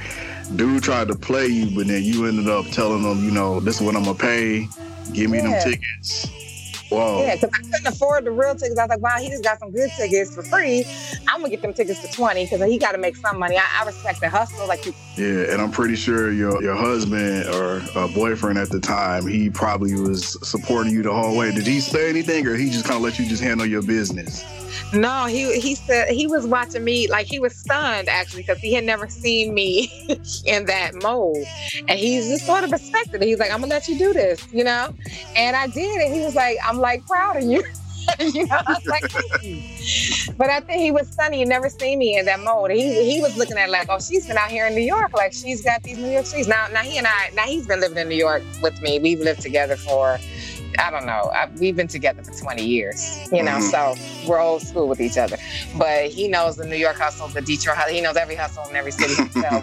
dude 0.57 0.83
tried 0.83 1.09
to 1.09 1.15
play 1.15 1.47
you, 1.47 1.75
but 1.75 1.87
then 1.87 2.03
you 2.03 2.27
ended 2.27 2.49
up 2.49 2.67
telling 2.67 3.03
them, 3.03 3.25
you 3.25 3.31
know, 3.31 3.61
this 3.61 3.77
is 3.77 3.83
what 3.83 3.97
I'm 3.97 4.05
gonna 4.05 4.19
pay. 4.19 4.69
Give 5.13 5.31
me 5.31 5.39
yeah. 5.39 5.63
them 5.63 5.73
tickets. 5.73 6.52
Whoa. 6.93 7.23
Yeah, 7.23 7.35
because 7.37 7.51
I 7.55 7.59
couldn't 7.63 7.87
afford 7.87 8.25
the 8.25 8.31
real 8.31 8.55
tickets. 8.55 8.79
I 8.79 8.85
was 8.85 8.91
like, 8.91 9.01
wow, 9.01 9.17
he 9.19 9.29
just 9.29 9.43
got 9.45 9.59
some 9.59 9.71
good 9.71 9.91
tickets 9.97 10.35
for 10.35 10.43
free. 10.43 10.85
I'm 11.29 11.41
gonna 11.41 11.51
get 11.51 11.63
them 11.63 11.73
tickets 11.73 12.01
for 12.01 12.13
twenty 12.15 12.45
because 12.45 12.63
he 12.71 12.79
got 12.79 12.93
to 12.93 12.99
make 12.99 13.17
some 13.17 13.39
money. 13.39 13.57
I, 13.57 13.63
I, 13.81 13.85
respect 13.87 14.21
the 14.21 14.29
hustle. 14.29 14.67
Like, 14.67 14.87
you- 14.87 14.95
yeah, 15.17 15.53
and 15.53 15.61
I'm 15.61 15.71
pretty 15.71 15.97
sure 15.97 16.33
your 16.33 16.63
your 16.63 16.75
husband 16.75 17.47
or 17.55 17.83
uh, 17.95 18.09
boyfriend 18.09 18.59
at 18.59 18.71
the 18.71 18.81
time, 18.81 19.27
he 19.27 19.51
probably 19.51 19.95
was 19.95 20.39
supporting 20.49 20.93
you 20.93 21.03
the 21.03 21.13
whole 21.13 21.37
way. 21.37 21.53
Did 21.53 21.67
he 21.67 21.81
say 21.81 22.09
anything, 22.09 22.47
or 22.47 22.55
he 22.55 22.71
just 22.71 22.85
kind 22.85 22.97
of 22.97 23.03
let 23.03 23.19
you 23.19 23.27
just 23.27 23.43
handle 23.43 23.67
your 23.67 23.83
business? 23.83 24.45
No, 24.95 25.27
he 25.27 25.59
he 25.61 25.75
said 25.75 26.09
he 26.11 26.27
was 26.27 26.47
watching 26.47 26.83
me 26.85 27.09
like 27.09 27.27
he 27.27 27.39
was 27.39 27.55
stunned 27.55 28.09
actually 28.09 28.43
because 28.43 28.59
he 28.59 28.73
had 28.75 28.85
never 28.85 29.09
seen 29.09 29.53
me 29.55 29.91
in 30.47 30.65
that 30.67 30.95
mode, 31.03 31.45
and 31.89 31.99
he's 31.99 32.29
just 32.29 32.47
sort 32.47 32.65
of 32.65 32.73
respected 32.73 33.23
it. 33.23 33.27
He's 33.27 33.39
like, 33.39 33.51
"I'm 33.51 33.61
gonna 33.61 33.73
let 33.73 33.87
you 33.89 33.99
do 33.99 34.13
this," 34.13 34.47
you 34.53 34.65
know, 34.65 34.95
and 35.37 35.57
I 35.57 35.67
did, 35.67 36.01
and 36.03 36.15
he 36.15 36.21
was 36.21 36.35
like, 36.35 36.57
"I'm 36.65 36.79
like 36.83 37.07
proud 37.07 37.37
of 37.37 37.45
you." 37.45 37.65
you 38.19 38.47
know, 38.47 38.59
I 38.67 38.73
was 38.73 38.87
like, 38.87 39.03
but 40.39 40.51
I 40.51 40.61
think 40.61 40.83
he 40.83 40.91
was 40.91 41.09
sunny. 41.09 41.39
He 41.39 41.45
never 41.45 41.69
seen 41.69 41.99
me 41.99 42.19
in 42.19 42.25
that 42.27 42.41
mode. 42.41 42.73
He 42.73 43.13
he 43.13 43.21
was 43.21 43.37
looking 43.37 43.57
at 43.57 43.71
like, 43.71 43.87
oh, 43.89 44.01
she's 44.01 44.27
been 44.27 44.37
out 44.37 44.51
here 44.51 44.67
in 44.67 44.75
New 44.75 44.83
York, 44.83 45.13
like 45.15 45.33
she's 45.33 45.63
got 45.63 45.83
these 45.83 45.99
New 45.99 46.11
York 46.11 46.27
streets. 46.27 46.49
Now 46.49 46.67
now 46.73 46.81
he 46.81 46.99
and 46.99 47.07
I 47.07 47.31
now 47.35 47.45
he's 47.45 47.67
been 47.67 47.81
living 47.81 47.99
in 47.99 48.09
New 48.09 48.17
York 48.17 48.43
with 48.63 48.81
me. 48.83 48.99
We've 48.99 49.21
lived 49.21 49.41
together 49.41 49.77
for 49.77 50.19
I 50.79 50.91
don't 50.91 51.07
know. 51.07 51.31
I, 51.35 51.49
we've 51.59 51.77
been 51.77 51.89
together 51.89 52.23
for 52.23 52.33
20 52.33 52.65
years, 52.65 53.29
you 53.31 53.43
know, 53.43 53.53
mm-hmm. 53.53 53.63
so 53.63 54.29
we're 54.29 54.41
old 54.41 54.63
school 54.63 54.89
with 54.89 55.01
each 55.01 55.19
other. 55.19 55.37
But 55.77 56.07
he 56.07 56.29
knows 56.29 56.57
the 56.57 56.67
New 56.67 56.77
York 56.77 56.97
hustle, 56.97 57.29
the 57.29 57.43
Detroit 57.43 57.77
hustle. 57.77 57.95
He 57.95 58.01
knows 58.01 58.17
every 58.17 58.37
hustle 58.37 58.65
in 58.71 58.77
every 58.77 58.93
city. 58.93 59.15
So 59.15 59.43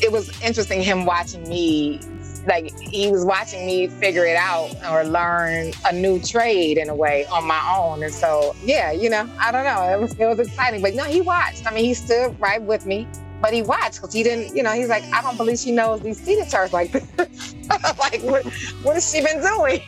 it 0.00 0.12
was 0.12 0.30
interesting 0.42 0.80
him 0.80 1.04
watching 1.04 1.48
me. 1.48 2.00
Like 2.46 2.78
he 2.78 3.10
was 3.10 3.24
watching 3.24 3.66
me 3.66 3.88
figure 3.88 4.24
it 4.24 4.36
out 4.36 4.74
or 4.90 5.04
learn 5.04 5.72
a 5.86 5.92
new 5.92 6.20
trade 6.20 6.78
in 6.78 6.88
a 6.88 6.94
way 6.94 7.26
on 7.26 7.46
my 7.46 7.60
own. 7.76 8.02
And 8.02 8.12
so, 8.12 8.54
yeah, 8.62 8.92
you 8.92 9.10
know, 9.10 9.28
I 9.38 9.52
don't 9.52 9.64
know. 9.64 9.82
It 9.92 10.00
was 10.00 10.18
it 10.18 10.26
was 10.26 10.38
exciting. 10.38 10.82
But 10.82 10.94
no, 10.94 11.04
he 11.04 11.20
watched. 11.20 11.66
I 11.66 11.74
mean, 11.74 11.84
he 11.84 11.94
stood 11.94 12.38
right 12.40 12.62
with 12.62 12.86
me 12.86 13.06
but 13.40 13.52
he 13.52 13.62
watched 13.62 13.96
because 13.96 14.12
he 14.12 14.22
didn't, 14.22 14.56
you 14.56 14.62
know, 14.62 14.72
he's 14.72 14.88
like, 14.88 15.04
I 15.12 15.22
don't 15.22 15.36
believe 15.36 15.58
she 15.58 15.70
knows 15.70 16.00
these 16.00 16.20
theater 16.20 16.48
charts 16.50 16.72
like 16.72 16.90
this. 16.90 17.54
like, 17.68 18.20
what, 18.22 18.44
what 18.82 18.94
has 18.94 19.10
she 19.10 19.20
been 19.20 19.40
doing? 19.40 19.80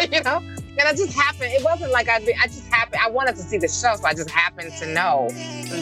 you 0.12 0.22
know? 0.22 0.42
And 0.78 0.86
I 0.86 0.92
just 0.92 1.12
happened, 1.12 1.52
it 1.52 1.64
wasn't 1.64 1.90
like 1.90 2.08
I, 2.08 2.16
I 2.16 2.46
just 2.46 2.66
happened, 2.68 3.00
I 3.02 3.08
wanted 3.08 3.36
to 3.36 3.42
see 3.42 3.56
the 3.56 3.68
show, 3.68 3.94
so 3.96 4.04
I 4.04 4.12
just 4.12 4.30
happened 4.30 4.72
to 4.78 4.86
know. 4.86 5.28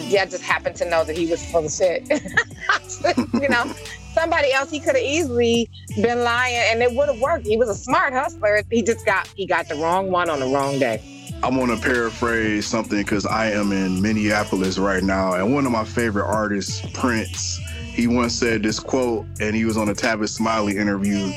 Yeah, 0.07 0.23
I 0.23 0.27
just 0.27 0.45
happened 0.45 0.77
to 0.77 0.89
know 0.89 1.05
that 1.05 1.17
he 1.17 1.27
was 1.27 1.45
full 1.51 1.67
of 1.67 1.73
shit. 1.73 2.09
you 3.43 3.49
know? 3.49 3.73
Somebody 4.15 4.53
else, 4.53 4.71
he 4.71 4.79
could 4.79 4.95
have 4.95 5.05
easily 5.05 5.69
been 5.97 6.23
lying 6.23 6.55
and 6.55 6.81
it 6.81 6.95
would 6.95 7.09
have 7.09 7.21
worked. 7.21 7.45
He 7.45 7.57
was 7.57 7.69
a 7.69 7.75
smart 7.75 8.13
hustler. 8.13 8.63
He 8.71 8.81
just 8.81 9.05
got, 9.05 9.27
he 9.27 9.45
got 9.45 9.69
the 9.69 9.75
wrong 9.75 10.13
one 10.13 10.31
on 10.31 10.39
the 10.39 10.47
wrong 10.47 10.79
day. 10.79 11.03
I 11.43 11.51
want 11.51 11.73
to 11.73 11.77
paraphrase 11.77 12.67
something 12.67 12.99
because 12.99 13.27
I 13.27 13.51
am 13.51 13.73
in 13.73 14.01
Minneapolis 14.01 14.79
right 14.79 15.03
now, 15.03 15.35
and 15.35 15.53
one 15.53 15.67
of 15.67 15.73
my 15.73 15.85
favorite 15.85 16.25
artists, 16.25 16.81
Prince, 16.95 17.59
he 17.83 18.07
once 18.07 18.35
said 18.35 18.63
this 18.63 18.81
quote, 18.81 19.27
and 19.41 19.55
he 19.55 19.67
was 19.67 19.77
on 19.77 19.91
a 19.91 19.95
Tavis 19.95 20.31
Smiley 20.31 20.79
interview. 20.79 21.33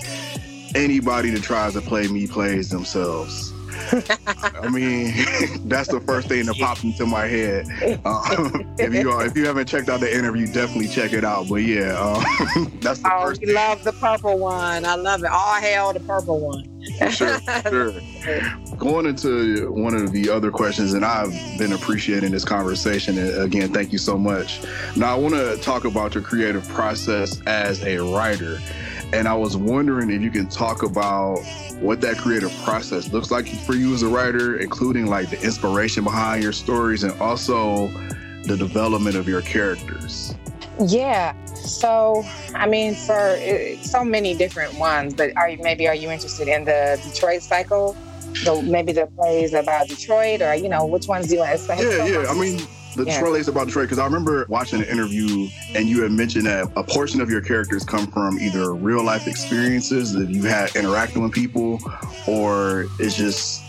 Anybody 0.75 1.29
that 1.31 1.43
tries 1.43 1.73
to 1.73 1.81
play 1.81 2.07
me 2.07 2.27
plays 2.27 2.69
themselves. 2.69 3.53
I 4.61 4.69
mean, 4.69 5.13
that's 5.67 5.89
the 5.89 6.01
first 6.01 6.27
thing 6.27 6.45
that 6.47 6.57
popped 6.57 6.83
into 6.83 7.05
my 7.05 7.25
head. 7.25 7.67
Uh, 8.03 8.49
if 8.79 8.93
you 8.93 9.11
are, 9.11 9.25
if 9.25 9.37
you 9.37 9.45
haven't 9.45 9.67
checked 9.67 9.89
out 9.89 9.99
the 9.99 10.13
interview, 10.13 10.47
definitely 10.47 10.87
check 10.87 11.13
it 11.13 11.23
out. 11.23 11.47
But 11.47 11.57
yeah, 11.57 11.95
uh, 11.97 12.23
that's 12.81 12.99
the 12.99 13.11
oh, 13.13 13.27
first. 13.27 13.43
Oh, 13.45 13.49
I 13.49 13.53
love 13.53 13.83
the 13.83 13.93
purple 13.93 14.39
one. 14.39 14.85
I 14.85 14.95
love 14.95 15.23
it. 15.23 15.29
All 15.29 15.55
hail 15.55 15.93
the 15.93 15.99
purple 16.01 16.39
one. 16.39 16.73
sure, 17.11 17.39
sure. 17.69 17.93
Going 18.77 19.05
into 19.05 19.71
one 19.71 19.93
of 19.93 20.11
the 20.11 20.29
other 20.29 20.51
questions, 20.51 20.93
and 20.93 21.05
I've 21.05 21.31
been 21.57 21.73
appreciating 21.73 22.31
this 22.31 22.45
conversation. 22.45 23.17
And 23.17 23.41
again, 23.41 23.73
thank 23.73 23.91
you 23.91 23.99
so 23.99 24.17
much. 24.17 24.61
Now, 24.95 25.15
I 25.15 25.19
want 25.19 25.35
to 25.35 25.57
talk 25.57 25.85
about 25.85 26.15
your 26.15 26.23
creative 26.23 26.67
process 26.69 27.41
as 27.45 27.83
a 27.83 27.99
writer. 27.99 28.59
And 29.13 29.27
I 29.27 29.33
was 29.33 29.55
wondering 29.55 30.09
if 30.09 30.21
you 30.21 30.29
can 30.29 30.47
talk 30.47 30.83
about 30.83 31.37
what 31.79 32.01
that 32.01 32.17
creative 32.17 32.53
process 32.63 33.11
looks 33.13 33.31
like 33.31 33.47
for 33.47 33.73
you 33.73 33.93
as 33.93 34.03
a 34.03 34.07
writer, 34.07 34.57
including 34.57 35.07
like 35.07 35.29
the 35.29 35.41
inspiration 35.41 36.03
behind 36.03 36.43
your 36.43 36.51
stories 36.51 37.03
and 37.03 37.13
also 37.21 37.87
the 38.43 38.57
development 38.57 39.15
of 39.15 39.27
your 39.27 39.41
characters. 39.41 40.35
Yeah. 40.85 41.33
So, 41.55 42.23
I 42.53 42.67
mean, 42.67 42.95
for 42.95 43.13
uh, 43.13 43.81
so 43.81 44.03
many 44.03 44.35
different 44.35 44.77
ones, 44.77 45.13
but 45.13 45.35
are 45.37 45.49
you, 45.49 45.57
maybe 45.59 45.87
are 45.87 45.95
you 45.95 46.11
interested 46.11 46.47
in 46.47 46.65
the 46.65 46.99
Detroit 47.03 47.41
cycle? 47.41 47.95
So 48.35 48.61
maybe 48.61 48.91
the 48.91 49.07
plays 49.07 49.53
about 49.53 49.87
Detroit, 49.87 50.41
or 50.41 50.53
you 50.53 50.69
know, 50.69 50.85
which 50.85 51.07
ones 51.07 51.27
do 51.27 51.35
you 51.35 51.39
want 51.39 51.53
to 51.53 51.57
say? 51.57 51.81
Yeah, 51.81 52.21
yeah. 52.21 52.29
I 52.29 52.33
mean, 52.33 52.59
the 52.97 53.05
yeah. 53.05 53.19
Detroit 53.19 53.47
about 53.47 53.67
Detroit 53.67 53.85
because 53.85 53.99
I 53.99 54.05
remember 54.05 54.45
watching 54.49 54.81
an 54.81 54.87
interview 54.87 55.47
and 55.75 55.87
you 55.87 56.01
had 56.03 56.11
mentioned 56.11 56.47
that 56.47 56.71
a 56.75 56.83
portion 56.83 57.21
of 57.21 57.29
your 57.29 57.41
characters 57.41 57.85
come 57.85 58.07
from 58.07 58.39
either 58.39 58.73
real 58.73 59.03
life 59.03 59.27
experiences 59.27 60.13
that 60.13 60.29
you 60.29 60.43
had 60.43 60.75
interacting 60.75 61.23
with 61.23 61.31
people, 61.31 61.79
or 62.27 62.85
it's 62.99 63.15
just 63.15 63.63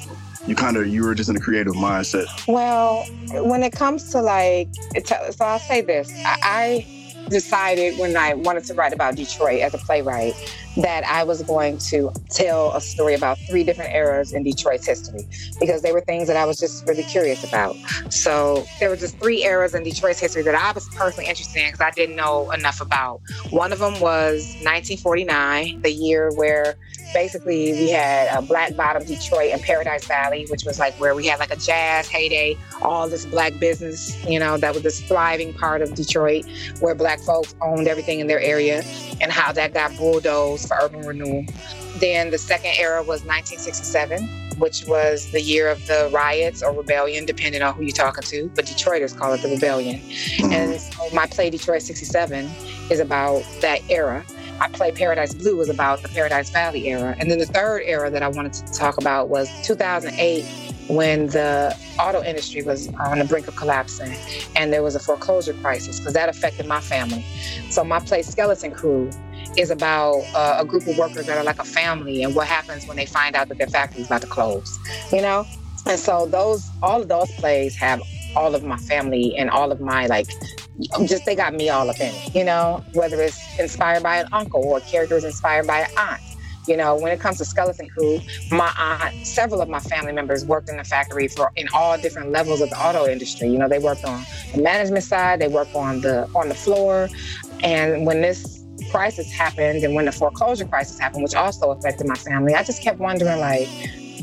you 0.47 0.57
kind 0.57 0.77
of 0.77 0.89
you 0.89 1.05
were 1.05 1.15
just 1.15 1.29
in 1.29 1.37
a 1.37 1.41
creative 1.41 1.75
mindset. 1.75 2.27
Well, 2.49 3.05
when 3.45 3.63
it 3.63 3.73
comes 3.73 4.11
to 4.13 4.23
like, 4.23 4.69
so 5.05 5.45
I'll 5.45 5.59
say 5.59 5.83
this: 5.83 6.11
I, 6.25 6.39
I 6.43 7.29
decided 7.29 7.99
when 7.99 8.17
I 8.17 8.35
wanted 8.35 8.65
to 8.65 8.75
write 8.75 8.93
about 8.93 9.17
Detroit 9.17 9.61
as 9.61 9.75
a 9.75 9.79
playwright 9.79 10.35
that 10.79 11.05
I 11.05 11.25
was 11.25 11.43
going 11.43 11.79
to 11.79 12.13
tell 12.31 12.73
a 12.73 12.81
story 12.81 13.15
about 13.15 13.37
three 13.49 13.65
different 13.65 13.95
eras 13.95 14.33
in 14.33 14.45
Detroit's 14.45 14.87
history 14.87 15.27
because 15.59 15.83
they 15.83 15.93
were 15.93 16.01
things 16.01 16.29
that 16.29 16.37
I 16.37 16.45
was 16.45 16.59
just 16.59 16.87
really 16.87 17.03
curious 17.03 17.43
about. 17.43 17.75
So 18.11 18.65
there 18.79 18.89
were 18.89 18.97
just 18.97 19.19
three 19.19 19.45
eras 19.45 19.75
in 19.75 19.83
Detroit's 19.83 20.21
history 20.21 20.43
that 20.43 20.55
I 20.55 20.71
was 20.73 20.89
personally 20.91 21.29
interested 21.29 21.61
in 21.61 21.67
because 21.67 21.81
I 21.81 21.91
didn't 21.91 22.17
know 22.17 22.51
enough 22.53 22.81
about. 22.81 23.21
One 23.51 23.73
of 23.73 23.81
them 23.81 23.95
was 23.95 24.45
1949, 24.63 25.83
the 25.83 25.91
year 25.91 26.31
where 26.35 26.77
basically 27.13 27.73
we 27.73 27.91
had 27.91 28.29
a 28.37 28.43
black 28.43 28.77
bottom 28.77 29.05
Detroit 29.05 29.51
and 29.53 29.63
Paradise 29.63 30.07
Valley, 30.07 30.47
which 30.49 30.65
was 30.65 30.79
like 30.79 30.95
where 31.01 31.15
we 31.15 31.27
had 31.27 31.39
like 31.39 31.51
a 31.51 31.57
jazz 31.57 32.09
heyday, 32.09 32.57
all 32.83 33.09
this 33.09 33.27
black 33.27 33.59
business, 33.59 34.25
you 34.27 34.39
know, 34.39 34.57
that 34.57 34.75
was 34.75 34.83
this 34.83 35.01
thriving 35.03 35.53
part 35.55 35.83
of 35.83 35.95
Detroit 35.95 36.45
where 36.81 36.95
black 36.95 37.21
folks 37.21 37.55
owned 37.61 37.89
everything 37.89 38.21
in 38.21 38.27
their 38.27 38.41
area 38.41 38.83
and 39.21 39.33
how 39.33 39.53
that 39.53 39.75
got 39.75 39.97
bulldozed 39.97 40.69
for 40.69 40.77
urban 40.81 41.07
renewal. 41.07 41.45
Then 41.99 42.31
the 42.31 42.39
second 42.39 42.73
era 42.77 43.01
was 43.01 43.25
1967, 43.25 44.29
which 44.59 44.85
was 44.87 45.31
the 45.33 45.41
year 45.41 45.69
of 45.69 45.85
the 45.87 46.09
riots 46.13 46.63
or 46.63 46.73
rebellion, 46.73 47.27
depending 47.27 47.63
on 47.63 47.75
who 47.75 47.83
you're 47.83 47.93
talking 47.93 48.23
to. 48.25 48.51
But 48.55 48.67
Detroiters 48.67 49.17
call 49.17 49.33
it 49.33 49.43
the 49.43 49.49
rebellion. 49.49 50.01
And 50.53 50.81
so 50.81 51.11
my 51.13 51.27
play 51.27 51.51
Detroit 51.51 51.83
67 51.83 52.47
is 52.91 53.01
about 53.01 53.43
that 53.61 53.81
era. 53.91 54.25
I 54.61 54.69
play 54.69 54.93
Paradise 54.93 55.35
Blue 55.35 55.57
was 55.57 55.69
about 55.69 56.03
the 56.03 56.09
Paradise 56.09 56.51
Valley 56.51 56.89
era. 56.89 57.15
And 57.19 57.31
then 57.31 57.39
the 57.39 57.47
third 57.47 57.83
era 57.85 58.11
that 58.11 58.23
I 58.23 58.29
wanted 58.29 58.55
to 58.55 58.73
talk 58.73 58.99
about 58.99 59.29
was 59.29 59.49
2008 59.65 60.45
when 60.89 61.27
the 61.29 61.77
auto 62.01 62.23
industry 62.23 62.63
was 62.63 62.89
on 62.95 63.19
the 63.19 63.25
brink 63.25 63.47
of 63.47 63.57
collapsing 63.57 64.17
and 64.57 64.73
there 64.73 64.83
was 64.83 64.95
a 64.95 64.99
foreclosure 64.99 65.53
crisis 65.55 65.99
because 65.99 66.15
that 66.15 66.29
affected 66.29 66.67
my 66.67 66.81
family. 66.81 67.25
So 67.71 67.85
my 67.85 68.01
play 68.01 68.23
Skeleton 68.23 68.73
Crew 68.73 69.11
is 69.57 69.71
about 69.71 70.23
uh, 70.35 70.57
a 70.59 70.65
group 70.65 70.87
of 70.87 70.97
workers 70.97 71.27
that 71.27 71.37
are 71.37 71.45
like 71.45 71.59
a 71.59 71.65
family 71.65 72.23
and 72.23 72.35
what 72.35 72.47
happens 72.47 72.87
when 72.87 72.97
they 72.97 73.07
find 73.07 73.37
out 73.37 73.49
that 73.49 73.59
their 73.59 73.67
factory 73.67 74.01
is 74.01 74.07
about 74.07 74.23
to 74.23 74.27
close, 74.27 74.79
you 75.13 75.21
know? 75.21 75.45
And 75.87 75.99
so 75.99 76.27
those 76.27 76.69
all 76.83 77.03
of 77.03 77.09
those 77.09 77.31
plays 77.33 77.77
have 77.77 78.03
all 78.35 78.55
of 78.55 78.63
my 78.63 78.77
family 78.77 79.37
and 79.37 79.51
all 79.51 79.73
of 79.73 79.81
my 79.81 80.07
like 80.07 80.29
just 81.07 81.25
they 81.25 81.35
got 81.35 81.55
me 81.55 81.69
all 81.69 81.89
up 81.91 82.01
in 82.01 82.15
it, 82.15 82.35
you 82.35 82.45
know, 82.45 82.85
whether 82.93 83.21
it's 83.21 83.59
inspired 83.59 84.03
by 84.03 84.19
an 84.19 84.29
uncle 84.33 84.63
or 84.63 84.81
characters 84.81 85.25
inspired 85.25 85.67
by 85.67 85.81
an 85.81 85.91
aunt. 85.99 86.23
You 86.67 86.77
know, 86.77 86.97
when 86.97 87.13
it 87.13 87.19
comes 87.19 87.39
to 87.39 87.47
Skeleton 87.47 87.89
Crew, 87.89 88.21
my 88.51 88.71
aunt, 88.79 89.27
several 89.27 89.63
of 89.63 89.71
my 89.71 89.81
family 89.81 90.13
members 90.13 90.45
worked 90.45 90.69
in 90.69 90.77
the 90.77 90.85
factory 90.85 91.27
for 91.27 91.51
in 91.57 91.67
all 91.73 91.97
different 91.97 92.31
levels 92.31 92.61
of 92.61 92.69
the 92.69 92.79
auto 92.79 93.07
industry. 93.07 93.49
You 93.49 93.59
know, 93.59 93.69
they 93.69 93.79
worked 93.79 94.05
on 94.05 94.23
the 94.55 94.63
management 94.63 95.03
side, 95.03 95.41
they 95.41 95.49
worked 95.49 95.75
on 95.75 96.03
the 96.03 96.29
on 96.35 96.49
the 96.49 96.55
floor. 96.55 97.09
And 97.63 98.05
when 98.05 98.21
this 98.21 98.63
crisis 98.91 99.33
happened 99.33 99.83
and 99.83 99.95
when 99.95 100.05
the 100.05 100.13
foreclosure 100.13 100.67
crisis 100.67 100.99
happened, 100.99 101.23
which 101.23 101.35
also 101.35 101.71
affected 101.71 102.07
my 102.07 102.17
family, 102.17 102.55
I 102.55 102.63
just 102.63 102.83
kept 102.83 102.99
wondering 102.99 103.41
like, 103.41 103.69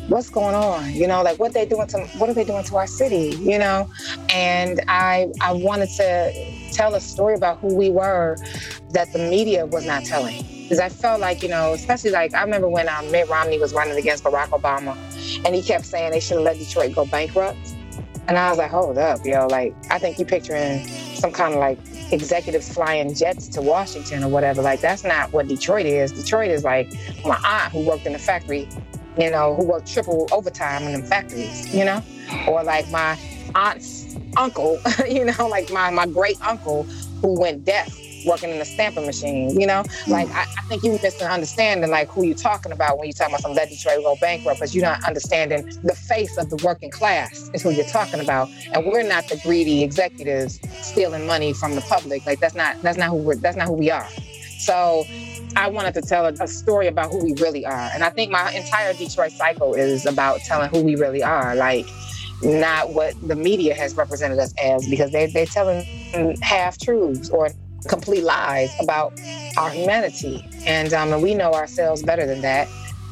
what's 0.07 0.29
going 0.29 0.53
on 0.53 0.93
you 0.93 1.07
know 1.07 1.23
like 1.23 1.39
what 1.39 1.53
they 1.53 1.65
doing 1.65 1.87
to 1.87 1.97
what 2.17 2.29
are 2.29 2.33
they 2.33 2.43
doing 2.43 2.63
to 2.63 2.75
our 2.75 2.85
city 2.85 3.35
you 3.39 3.57
know 3.57 3.89
and 4.29 4.81
i 4.87 5.27
i 5.41 5.51
wanted 5.51 5.89
to 5.89 6.71
tell 6.71 6.93
a 6.93 7.01
story 7.01 7.33
about 7.33 7.57
who 7.59 7.73
we 7.73 7.89
were 7.89 8.37
that 8.91 9.11
the 9.13 9.19
media 9.19 9.65
was 9.65 9.85
not 9.85 10.03
telling 10.05 10.45
because 10.61 10.79
i 10.79 10.89
felt 10.89 11.19
like 11.19 11.41
you 11.41 11.49
know 11.49 11.73
especially 11.73 12.11
like 12.11 12.33
i 12.35 12.43
remember 12.43 12.69
when 12.69 12.87
um, 12.87 13.09
mitt 13.11 13.27
romney 13.29 13.59
was 13.59 13.73
running 13.73 13.97
against 13.97 14.23
barack 14.23 14.49
obama 14.49 14.95
and 15.43 15.55
he 15.55 15.61
kept 15.61 15.85
saying 15.85 16.11
they 16.11 16.19
should 16.19 16.37
have 16.37 16.45
let 16.45 16.57
detroit 16.57 16.93
go 16.93 17.05
bankrupt 17.05 17.57
and 18.27 18.37
i 18.37 18.49
was 18.49 18.59
like 18.59 18.69
hold 18.69 18.99
up 18.99 19.19
yo 19.25 19.47
like 19.47 19.73
i 19.89 19.97
think 19.97 20.19
you're 20.19 20.27
picturing 20.27 20.85
some 21.15 21.31
kind 21.31 21.53
of 21.55 21.59
like 21.59 21.79
executives 22.11 22.71
flying 22.71 23.15
jets 23.15 23.47
to 23.47 23.61
Washington 23.61 24.23
or 24.23 24.27
whatever. 24.27 24.61
Like 24.61 24.79
that's 24.79 25.03
not 25.03 25.33
what 25.33 25.47
Detroit 25.47 25.87
is. 25.87 26.11
Detroit 26.11 26.51
is 26.51 26.63
like 26.63 26.93
my 27.25 27.39
aunt 27.43 27.71
who 27.71 27.79
worked 27.79 28.05
in 28.05 28.13
the 28.13 28.19
factory 28.19 28.69
you 29.17 29.31
know, 29.31 29.55
who 29.55 29.65
work 29.65 29.85
triple 29.85 30.27
overtime 30.31 30.83
in 30.83 31.01
the 31.01 31.07
factories, 31.07 31.73
you 31.73 31.85
know, 31.85 32.01
or 32.47 32.63
like 32.63 32.89
my 32.89 33.17
aunt's 33.53 34.15
uncle, 34.37 34.79
you 35.09 35.25
know, 35.25 35.47
like 35.47 35.71
my 35.71 35.89
my 35.89 36.05
great 36.05 36.39
uncle 36.45 36.83
who 37.21 37.39
went 37.39 37.65
deaf 37.65 37.89
working 38.25 38.49
in 38.49 38.59
the 38.59 38.65
stamping 38.65 39.05
machine, 39.05 39.59
you 39.59 39.67
know? 39.67 39.83
Mm. 39.83 40.07
Like, 40.07 40.29
I, 40.31 40.41
I, 40.41 40.61
think 40.67 40.83
you 40.83 40.91
misunderstanding, 40.91 41.89
like, 41.89 42.09
who 42.09 42.25
you're 42.25 42.35
talking 42.35 42.71
about 42.71 42.97
when 42.97 43.07
you're 43.07 43.13
talking 43.13 43.33
about 43.33 43.41
some 43.41 43.55
that 43.55 43.69
Detroit 43.69 44.03
go 44.03 44.15
bankrupt, 44.19 44.59
because 44.59 44.75
you're 44.75 44.83
not 44.83 45.03
understanding 45.05 45.65
the 45.83 45.95
face 45.95 46.37
of 46.37 46.49
the 46.49 46.57
working 46.57 46.89
class 46.89 47.49
is 47.53 47.61
who 47.61 47.69
you're 47.69 47.85
talking 47.85 48.19
about. 48.19 48.49
And 48.73 48.85
we're 48.85 49.03
not 49.03 49.27
the 49.27 49.37
greedy 49.37 49.83
executives 49.83 50.59
stealing 50.81 51.27
money 51.27 51.53
from 51.53 51.75
the 51.75 51.81
public. 51.81 52.25
Like, 52.25 52.39
that's 52.39 52.55
not, 52.55 52.81
that's 52.81 52.97
not 52.97 53.09
who 53.09 53.17
we're, 53.17 53.35
that's 53.35 53.57
not 53.57 53.67
who 53.67 53.73
we 53.73 53.91
are. 53.91 54.07
So 54.59 55.05
I 55.55 55.67
wanted 55.69 55.93
to 55.93 56.01
tell 56.01 56.25
a, 56.25 56.33
a, 56.33 56.47
story 56.47 56.87
about 56.87 57.11
who 57.11 57.23
we 57.23 57.33
really 57.41 57.65
are. 57.65 57.89
And 57.93 58.03
I 58.03 58.09
think 58.09 58.31
my 58.31 58.51
entire 58.51 58.93
Detroit 58.93 59.31
cycle 59.31 59.73
is 59.73 60.05
about 60.05 60.41
telling 60.41 60.69
who 60.69 60.83
we 60.83 60.95
really 60.95 61.23
are. 61.23 61.55
Like, 61.55 61.87
not 62.43 62.93
what 62.93 63.15
the 63.25 63.35
media 63.35 63.73
has 63.73 63.95
represented 63.95 64.37
us 64.39 64.53
as, 64.61 64.87
because 64.89 65.11
they, 65.11 65.27
they're 65.27 65.45
telling 65.45 65.85
half 66.41 66.77
truths 66.77 67.29
or 67.29 67.49
complete 67.87 68.23
lies 68.23 68.69
about 68.81 69.13
our 69.57 69.69
humanity. 69.69 70.45
And, 70.65 70.93
um, 70.93 71.13
and 71.13 71.23
we 71.23 71.33
know 71.33 71.53
ourselves 71.53 72.03
better 72.03 72.25
than 72.25 72.41
that. 72.41 72.67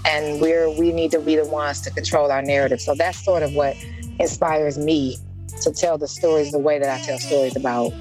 And 0.06 0.42
we're 0.42 0.70
we 0.70 0.92
need 0.92 1.12
to 1.12 1.22
be 1.22 1.38
the 1.38 1.46
ones 1.46 1.80
to 1.82 1.92
control 1.92 2.30
our 2.30 2.42
narrative. 2.42 2.82
So 2.82 2.94
that's 2.94 3.24
sort 3.24 3.42
of 3.42 3.54
what 3.54 3.78
inspires 4.20 4.78
me 4.78 5.18
to 5.62 5.72
tell 5.72 5.98
the 5.98 6.10
stories 6.10 6.52
the 6.52 6.60
way 6.60 6.78
that 6.78 6.90
I 6.90 7.02
tell 7.06 7.18
stories 7.20 7.56
about 7.56 7.94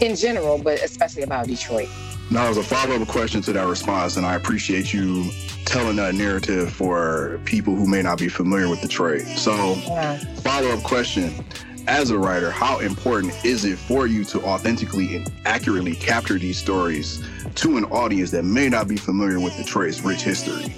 in 0.00 0.16
general, 0.16 0.56
but 0.56 0.82
especially 0.82 1.22
about 1.22 1.48
Detroit. 1.48 1.88
Now, 2.32 2.46
as 2.46 2.56
a 2.56 2.62
follow 2.62 2.94
up 2.94 3.08
question 3.08 3.42
to 3.42 3.52
that 3.52 3.66
response, 3.66 4.16
and 4.16 4.24
I 4.24 4.36
appreciate 4.36 4.92
you 4.94 5.30
telling 5.64 5.96
that 5.96 6.14
narrative 6.14 6.72
for 6.72 7.40
people 7.44 7.74
who 7.74 7.88
may 7.88 8.02
not 8.02 8.18
be 8.18 8.28
familiar 8.28 8.68
with 8.68 8.80
Detroit. 8.80 9.22
So, 9.22 9.74
yeah. 9.74 10.16
follow 10.36 10.68
up 10.68 10.84
question 10.84 11.44
as 11.88 12.10
a 12.10 12.18
writer, 12.18 12.52
how 12.52 12.78
important 12.78 13.44
is 13.44 13.64
it 13.64 13.78
for 13.78 14.06
you 14.06 14.24
to 14.26 14.40
authentically 14.42 15.16
and 15.16 15.32
accurately 15.44 15.96
capture 15.96 16.38
these 16.38 16.56
stories 16.56 17.20
to 17.56 17.76
an 17.76 17.84
audience 17.86 18.30
that 18.30 18.44
may 18.44 18.68
not 18.68 18.86
be 18.86 18.96
familiar 18.96 19.40
with 19.40 19.56
Detroit's 19.56 20.00
rich 20.02 20.22
history? 20.22 20.72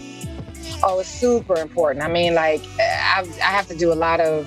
Oh, 0.83 1.01
it's 1.01 1.09
super 1.11 1.57
important. 1.59 2.03
I 2.03 2.09
mean, 2.09 2.35
like, 2.35 2.63
I've, 2.81 3.31
I 3.41 3.51
have 3.51 3.69
to 3.69 3.77
do 3.77 3.93
a 3.93 3.95
lot 3.95 4.21
of, 4.21 4.47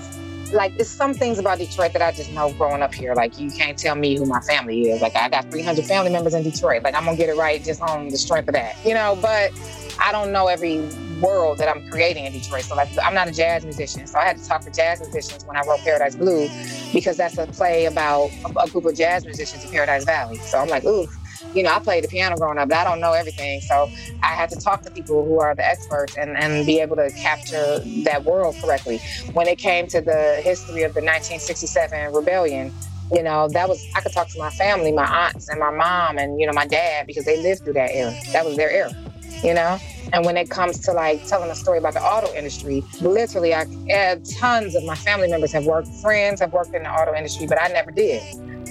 like, 0.53 0.75
there's 0.75 0.89
some 0.89 1.13
things 1.13 1.39
about 1.39 1.57
Detroit 1.57 1.93
that 1.93 2.01
I 2.01 2.11
just 2.11 2.31
know 2.31 2.51
growing 2.53 2.81
up 2.81 2.93
here. 2.93 3.13
Like, 3.13 3.39
you 3.39 3.51
can't 3.51 3.77
tell 3.77 3.95
me 3.95 4.17
who 4.17 4.25
my 4.25 4.41
family 4.41 4.89
is. 4.89 5.01
Like, 5.01 5.15
I 5.15 5.29
got 5.29 5.49
300 5.51 5.85
family 5.85 6.11
members 6.11 6.33
in 6.33 6.43
Detroit. 6.43 6.83
Like, 6.83 6.95
I'm 6.95 7.05
to 7.05 7.15
get 7.15 7.29
it 7.29 7.35
right 7.35 7.63
just 7.63 7.81
on 7.81 8.09
the 8.09 8.17
strength 8.17 8.47
of 8.47 8.53
that, 8.53 8.75
you 8.85 8.93
know? 8.93 9.17
But 9.21 9.51
I 9.99 10.11
don't 10.11 10.31
know 10.31 10.47
every 10.47 10.81
world 11.21 11.57
that 11.57 11.69
I'm 11.69 11.89
creating 11.89 12.25
in 12.25 12.33
Detroit. 12.33 12.63
So 12.63 12.75
like 12.75 12.89
I'm 13.01 13.13
not 13.13 13.27
a 13.27 13.31
jazz 13.31 13.63
musician, 13.63 14.05
so 14.07 14.19
I 14.19 14.25
had 14.25 14.37
to 14.37 14.45
talk 14.45 14.61
to 14.61 14.71
jazz 14.71 14.99
musicians 14.99 15.45
when 15.45 15.55
I 15.55 15.61
wrote 15.61 15.79
Paradise 15.79 16.15
Blue 16.15 16.49
because 16.93 17.17
that's 17.17 17.37
a 17.37 17.47
play 17.47 17.85
about 17.85 18.29
a 18.61 18.69
group 18.69 18.85
of 18.85 18.95
jazz 18.95 19.25
musicians 19.25 19.63
in 19.63 19.71
Paradise 19.71 20.03
Valley. 20.03 20.37
So 20.37 20.57
I'm 20.57 20.67
like, 20.67 20.83
ooh, 20.83 21.07
you 21.55 21.63
know, 21.63 21.73
I 21.73 21.79
played 21.79 22.03
the 22.03 22.07
piano 22.07 22.35
growing 22.35 22.57
up, 22.57 22.69
but 22.69 22.77
I 22.77 22.83
don't 22.83 22.99
know 22.99 23.13
everything. 23.13 23.61
So 23.61 23.89
I 24.21 24.27
had 24.27 24.49
to 24.49 24.57
talk 24.57 24.81
to 24.83 24.91
people 24.91 25.25
who 25.25 25.39
are 25.39 25.55
the 25.55 25.65
experts 25.65 26.17
and, 26.17 26.37
and 26.37 26.65
be 26.65 26.79
able 26.79 26.95
to 26.97 27.09
capture 27.11 27.79
that 28.03 28.25
world 28.25 28.55
correctly. 28.61 28.99
When 29.33 29.47
it 29.47 29.57
came 29.57 29.87
to 29.87 30.01
the 30.01 30.41
history 30.43 30.83
of 30.83 30.93
the 30.93 31.01
1967 31.01 32.13
rebellion, 32.13 32.73
you 33.11 33.23
know, 33.23 33.47
that 33.49 33.69
was, 33.69 33.85
I 33.95 34.01
could 34.01 34.11
talk 34.11 34.27
to 34.29 34.39
my 34.39 34.49
family, 34.51 34.91
my 34.91 35.05
aunts 35.05 35.47
and 35.49 35.59
my 35.59 35.71
mom 35.71 36.17
and, 36.17 36.39
you 36.39 36.47
know, 36.47 36.53
my 36.53 36.65
dad 36.65 37.07
because 37.07 37.25
they 37.25 37.41
lived 37.41 37.63
through 37.63 37.73
that 37.73 37.91
era. 37.91 38.13
That 38.33 38.45
was 38.45 38.57
their 38.57 38.71
era 38.71 38.93
you 39.43 39.53
know? 39.53 39.79
And 40.13 40.25
when 40.25 40.37
it 40.37 40.49
comes 40.49 40.79
to 40.81 40.93
like 40.93 41.25
telling 41.27 41.49
a 41.49 41.55
story 41.55 41.79
about 41.79 41.93
the 41.93 42.01
auto 42.01 42.33
industry, 42.33 42.83
literally, 43.01 43.53
I 43.53 43.65
had 43.89 44.25
tons 44.25 44.75
of 44.75 44.83
my 44.83 44.95
family 44.95 45.27
members 45.27 45.51
have 45.51 45.65
worked, 45.65 45.87
friends 46.01 46.39
have 46.39 46.53
worked 46.53 46.73
in 46.73 46.83
the 46.83 46.89
auto 46.89 47.13
industry, 47.15 47.47
but 47.47 47.61
I 47.61 47.67
never 47.67 47.91
did. 47.91 48.23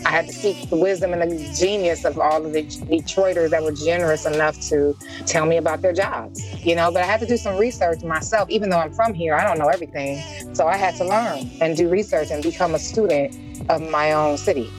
I 0.04 0.10
had 0.10 0.26
to 0.26 0.32
seek 0.32 0.68
the 0.68 0.76
wisdom 0.76 1.12
and 1.12 1.22
the 1.22 1.54
genius 1.54 2.04
of 2.04 2.18
all 2.18 2.44
of 2.44 2.52
the 2.52 2.62
Detroiters 2.62 3.50
that 3.50 3.62
were 3.62 3.72
generous 3.72 4.26
enough 4.26 4.60
to 4.68 4.96
tell 5.26 5.46
me 5.46 5.56
about 5.56 5.82
their 5.82 5.92
jobs, 5.92 6.44
you 6.64 6.74
know. 6.76 6.90
But 6.90 7.02
I 7.02 7.06
had 7.06 7.20
to 7.20 7.26
do 7.26 7.36
some 7.36 7.56
research 7.56 8.02
myself, 8.02 8.48
even 8.50 8.70
though 8.70 8.78
I'm 8.78 8.92
from 8.92 9.14
here, 9.14 9.34
I 9.34 9.44
don't 9.44 9.58
know 9.58 9.68
everything. 9.68 10.22
So 10.54 10.66
I 10.66 10.76
had 10.76 10.94
to 10.96 11.04
learn 11.04 11.50
and 11.60 11.76
do 11.76 11.88
research 11.88 12.30
and 12.30 12.42
become 12.42 12.74
a 12.74 12.78
student 12.78 13.34
of 13.70 13.80
my 13.80 14.12
own 14.12 14.36
city. 14.36 14.70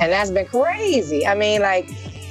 And 0.00 0.12
that's 0.12 0.30
been 0.30 0.46
crazy. 0.46 1.26
I 1.26 1.34
mean, 1.34 1.60
like, 1.60 1.88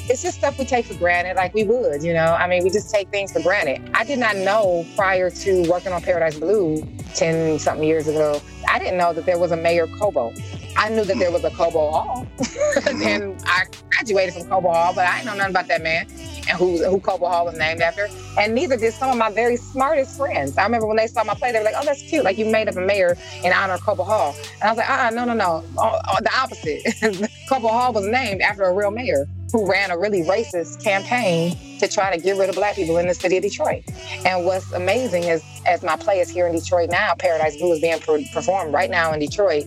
it's 0.10 0.22
just 0.24 0.38
stuff 0.38 0.58
we 0.58 0.66
take 0.66 0.86
for 0.86 0.94
granted, 0.96 1.36
like 1.36 1.54
we 1.54 1.64
would, 1.64 2.04
you 2.04 2.14
know. 2.14 2.34
I 2.34 2.48
mean, 2.48 2.64
we 2.64 2.70
just 2.70 2.90
take 2.90 3.10
things 3.10 3.32
for 3.32 3.42
granted. 3.42 3.90
I 3.94 4.04
did 4.04 4.20
not 4.20 4.36
know 4.36 4.86
prior 4.96 5.30
to 5.30 5.70
working 5.70 5.92
on 5.92 6.02
Paradise 6.02 6.40
Blue 6.40 6.82
10 7.16 7.60
something 7.60 7.88
years 7.88 8.08
ago, 8.08 8.42
I 8.68 8.80
didn't 8.80 8.98
know 8.98 9.14
that 9.14 9.26
there 9.26 9.40
was 9.40 9.52
a 9.52 9.58
Mayor 9.58 9.88
Cobo. 9.88 10.34
I 10.78 10.90
knew 10.90 11.04
that 11.06 11.18
there 11.18 11.32
was 11.32 11.44
a 11.44 11.50
Cobo 11.50 11.92
Hall. 11.92 12.28
and 12.88 13.42
I 13.46 13.66
graduated 13.90 14.36
from 14.36 14.48
Cobo 14.48 14.72
Hall, 14.72 14.94
but 14.94 15.08
I 15.08 15.18
didn't 15.18 15.26
know 15.26 15.36
nothing 15.36 15.52
about 15.52 15.68
that 15.68 15.82
man 15.82 16.08
and 16.48 16.58
who, 16.58 16.84
who 16.84 17.00
Cobo 17.00 17.28
Hall 17.28 17.46
was 17.46 17.58
named 17.58 17.82
after. 17.82 18.08
And 18.38 18.54
neither 18.54 18.78
did 18.78 18.94
some 18.94 19.10
of 19.10 19.18
my 19.18 19.32
very 19.32 19.58
smartest 19.58 20.18
friends. 20.18 20.58
I 20.58 20.64
remember 20.64 20.88
when 20.88 20.98
they 20.98 21.08
saw 21.08 21.24
my 21.24 21.34
play, 21.34 21.52
they 21.52 21.60
were 21.60 21.66
like, 21.66 21.74
oh, 21.76 21.84
that's 21.84 22.02
cute. 22.04 22.24
Like 22.24 22.38
you 22.38 22.46
made 22.46 22.68
up 22.68 22.76
a 22.76 22.82
mayor 22.82 23.18
in 23.44 23.52
honor 23.52 23.74
of 23.74 23.82
Cobo 23.82 24.04
Hall. 24.04 24.36
And 24.62 24.64
I 24.64 24.70
was 24.70 24.78
like, 24.78 24.90
uh-uh, 24.90 25.10
no, 25.12 25.26
no, 25.26 25.34
no. 25.34 25.64
Oh, 25.78 26.00
oh, 26.08 26.18
the 26.22 26.32
opposite. 26.38 27.32
Cobo 27.48 27.70
Hall 27.70 27.94
was 27.94 28.06
named 28.06 28.42
after 28.42 28.64
a 28.64 28.74
real 28.74 28.92
mayor 28.92 29.26
who 29.54 29.70
ran 29.70 29.90
a 29.90 29.98
really 29.98 30.22
racist 30.22 30.84
campaign 30.84 31.58
to 31.80 31.88
try 31.88 32.14
to 32.14 32.22
get 32.22 32.38
rid 32.38 32.50
of 32.50 32.56
black 32.56 32.76
people 32.76 32.98
in 32.98 33.08
the 33.08 33.14
city 33.14 33.38
of 33.38 33.44
Detroit. 33.44 33.84
And 34.26 34.46
what's 34.46 34.70
amazing 34.74 35.24
is, 35.24 35.42
as 35.66 35.82
my 35.82 35.96
play 35.96 36.20
is 36.20 36.30
here 36.30 36.48
in 36.48 36.54
Detroit 36.54 36.90
now, 36.90 37.14
Paradise 37.18 37.56
Blue 37.58 37.72
is 37.72 37.80
being 37.80 38.00
performed 38.34 38.74
right 38.74 38.90
now 38.90 39.14
in 39.14 39.22
Detroit 39.22 39.66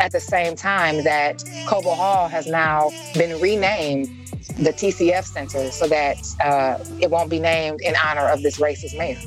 at 0.00 0.10
the 0.10 0.18
same 0.18 0.56
time 0.56 1.04
that 1.04 1.44
Cobo 1.68 1.94
Hall 1.94 2.26
has 2.26 2.48
now 2.48 2.90
been 3.14 3.40
renamed 3.40 4.08
the 4.58 4.72
TCF 4.72 5.24
Center 5.24 5.70
so 5.70 5.86
that 5.86 6.16
uh, 6.42 6.82
it 7.00 7.10
won't 7.10 7.30
be 7.30 7.38
named 7.38 7.80
in 7.82 7.94
honor 8.04 8.26
of 8.28 8.42
this 8.42 8.58
racist 8.58 8.98
mayor 8.98 9.20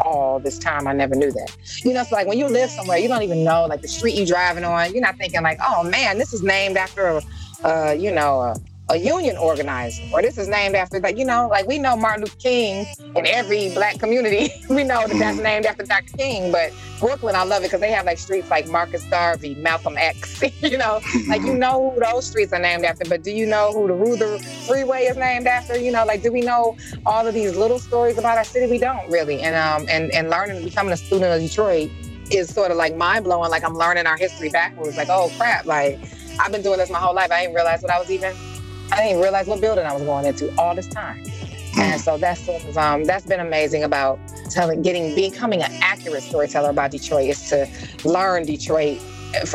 all 0.00 0.40
this 0.40 0.58
time. 0.58 0.86
I 0.86 0.92
never 0.92 1.14
knew 1.14 1.30
that. 1.30 1.56
You 1.84 1.92
know, 1.92 2.00
it's 2.00 2.12
like 2.12 2.26
when 2.26 2.38
you 2.38 2.48
live 2.48 2.70
somewhere, 2.70 2.98
you 2.98 3.08
don't 3.08 3.22
even 3.22 3.44
know, 3.44 3.66
like 3.66 3.82
the 3.82 3.88
street 3.88 4.14
you're 4.16 4.26
driving 4.26 4.64
on, 4.64 4.92
you're 4.92 5.02
not 5.02 5.16
thinking 5.16 5.42
like, 5.42 5.58
oh 5.66 5.84
man, 5.84 6.18
this 6.18 6.32
is 6.32 6.42
named 6.42 6.76
after, 6.76 7.20
uh, 7.64 7.96
you 7.98 8.12
know, 8.12 8.40
a, 8.40 8.56
a 8.90 8.96
union 8.96 9.36
organizer, 9.38 10.02
or 10.12 10.20
this 10.20 10.36
is 10.36 10.46
named 10.46 10.74
after 10.74 11.00
like 11.00 11.16
you 11.16 11.24
know, 11.24 11.48
like 11.48 11.66
we 11.66 11.78
know 11.78 11.96
Martin 11.96 12.22
Luther 12.22 12.36
King 12.36 12.86
in 13.16 13.26
every 13.26 13.72
black 13.72 13.98
community. 13.98 14.50
we 14.68 14.84
know 14.84 15.06
that 15.06 15.18
that's 15.18 15.38
named 15.38 15.64
after 15.64 15.84
Dr. 15.84 16.16
King, 16.18 16.52
but 16.52 16.70
Brooklyn, 17.00 17.34
I 17.34 17.44
love 17.44 17.62
it 17.62 17.66
because 17.66 17.80
they 17.80 17.90
have 17.92 18.04
like 18.04 18.18
streets 18.18 18.50
like 18.50 18.66
Marcus 18.68 19.02
Garvey, 19.04 19.54
Malcolm 19.54 19.96
X. 19.96 20.42
you 20.62 20.76
know, 20.76 21.00
like 21.28 21.40
you 21.42 21.54
know 21.54 21.90
who 21.90 22.00
those 22.00 22.26
streets 22.26 22.52
are 22.52 22.58
named 22.58 22.84
after, 22.84 23.08
but 23.08 23.22
do 23.22 23.30
you 23.30 23.46
know 23.46 23.72
who 23.72 23.86
the 23.86 23.94
Reuther 23.94 24.38
Freeway 24.66 25.04
is 25.04 25.16
named 25.16 25.46
after? 25.46 25.78
You 25.78 25.90
know, 25.90 26.04
like 26.04 26.22
do 26.22 26.30
we 26.30 26.42
know 26.42 26.76
all 27.06 27.26
of 27.26 27.32
these 27.32 27.56
little 27.56 27.78
stories 27.78 28.18
about 28.18 28.36
our 28.36 28.44
city? 28.44 28.70
We 28.70 28.78
don't 28.78 29.10
really, 29.10 29.40
and 29.40 29.56
um, 29.56 29.88
and 29.88 30.10
and 30.12 30.28
learning, 30.28 30.62
becoming 30.62 30.92
a 30.92 30.98
student 30.98 31.32
of 31.32 31.40
Detroit 31.40 31.90
is 32.30 32.52
sort 32.52 32.70
of 32.70 32.76
like 32.76 32.94
mind 32.96 33.24
blowing. 33.24 33.50
Like 33.50 33.64
I'm 33.64 33.76
learning 33.76 34.06
our 34.06 34.18
history 34.18 34.50
backwards. 34.50 34.98
Like 34.98 35.08
oh 35.08 35.32
crap, 35.38 35.64
like 35.64 35.98
I've 36.40 36.52
been 36.52 36.62
doing 36.62 36.78
this 36.78 36.90
my 36.90 36.98
whole 36.98 37.14
life. 37.14 37.30
I 37.30 37.42
didn't 37.42 37.54
realize 37.54 37.82
what 37.82 37.92
I 37.92 37.98
was 37.98 38.10
even 38.10 38.34
I 38.92 39.08
didn't 39.08 39.22
realize 39.22 39.46
what 39.46 39.60
building 39.60 39.84
I 39.84 39.92
was 39.92 40.02
going 40.02 40.26
into 40.26 40.54
all 40.56 40.74
this 40.74 40.88
time. 40.88 41.24
And 41.76 42.00
so 42.00 42.16
that's 42.16 42.48
um, 42.76 43.04
that's 43.04 43.26
been 43.26 43.40
amazing 43.40 43.82
about 43.82 44.20
telling, 44.50 44.82
getting, 44.82 45.14
becoming 45.14 45.62
an 45.62 45.72
accurate 45.82 46.22
storyteller 46.22 46.70
about 46.70 46.92
Detroit 46.92 47.30
is 47.30 47.48
to 47.48 47.68
learn 48.04 48.44
Detroit 48.44 49.00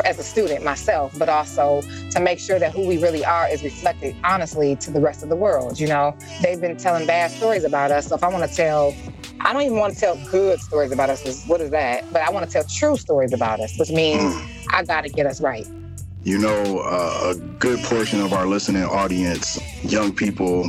as 0.04 0.18
a 0.18 0.22
student 0.22 0.62
myself, 0.62 1.18
but 1.18 1.30
also 1.30 1.80
to 2.10 2.20
make 2.20 2.38
sure 2.38 2.58
that 2.58 2.72
who 2.72 2.86
we 2.86 2.98
really 2.98 3.24
are 3.24 3.48
is 3.48 3.62
reflected 3.62 4.14
honestly 4.24 4.76
to 4.76 4.90
the 4.90 5.00
rest 5.00 5.22
of 5.22 5.30
the 5.30 5.36
world. 5.36 5.80
You 5.80 5.88
know, 5.88 6.14
they've 6.42 6.60
been 6.60 6.76
telling 6.76 7.06
bad 7.06 7.30
stories 7.30 7.64
about 7.64 7.90
us. 7.90 8.08
So 8.08 8.16
if 8.16 8.22
I 8.22 8.28
want 8.28 8.48
to 8.50 8.54
tell, 8.54 8.94
I 9.40 9.54
don't 9.54 9.62
even 9.62 9.78
want 9.78 9.94
to 9.94 10.00
tell 10.00 10.22
good 10.30 10.60
stories 10.60 10.92
about 10.92 11.08
us. 11.08 11.46
What 11.46 11.62
is 11.62 11.70
that? 11.70 12.12
But 12.12 12.20
I 12.20 12.30
want 12.30 12.44
to 12.44 12.52
tell 12.52 12.64
true 12.64 12.98
stories 12.98 13.32
about 13.32 13.60
us, 13.60 13.78
which 13.78 13.90
means 13.90 14.34
I 14.70 14.84
got 14.84 15.04
to 15.04 15.08
get 15.08 15.24
us 15.24 15.40
right 15.40 15.66
you 16.22 16.38
know, 16.38 16.80
uh, 16.80 17.34
a 17.34 17.38
good 17.58 17.78
portion 17.84 18.20
of 18.20 18.32
our 18.32 18.46
listening 18.46 18.84
audience, 18.84 19.58
young 19.82 20.12
people, 20.12 20.68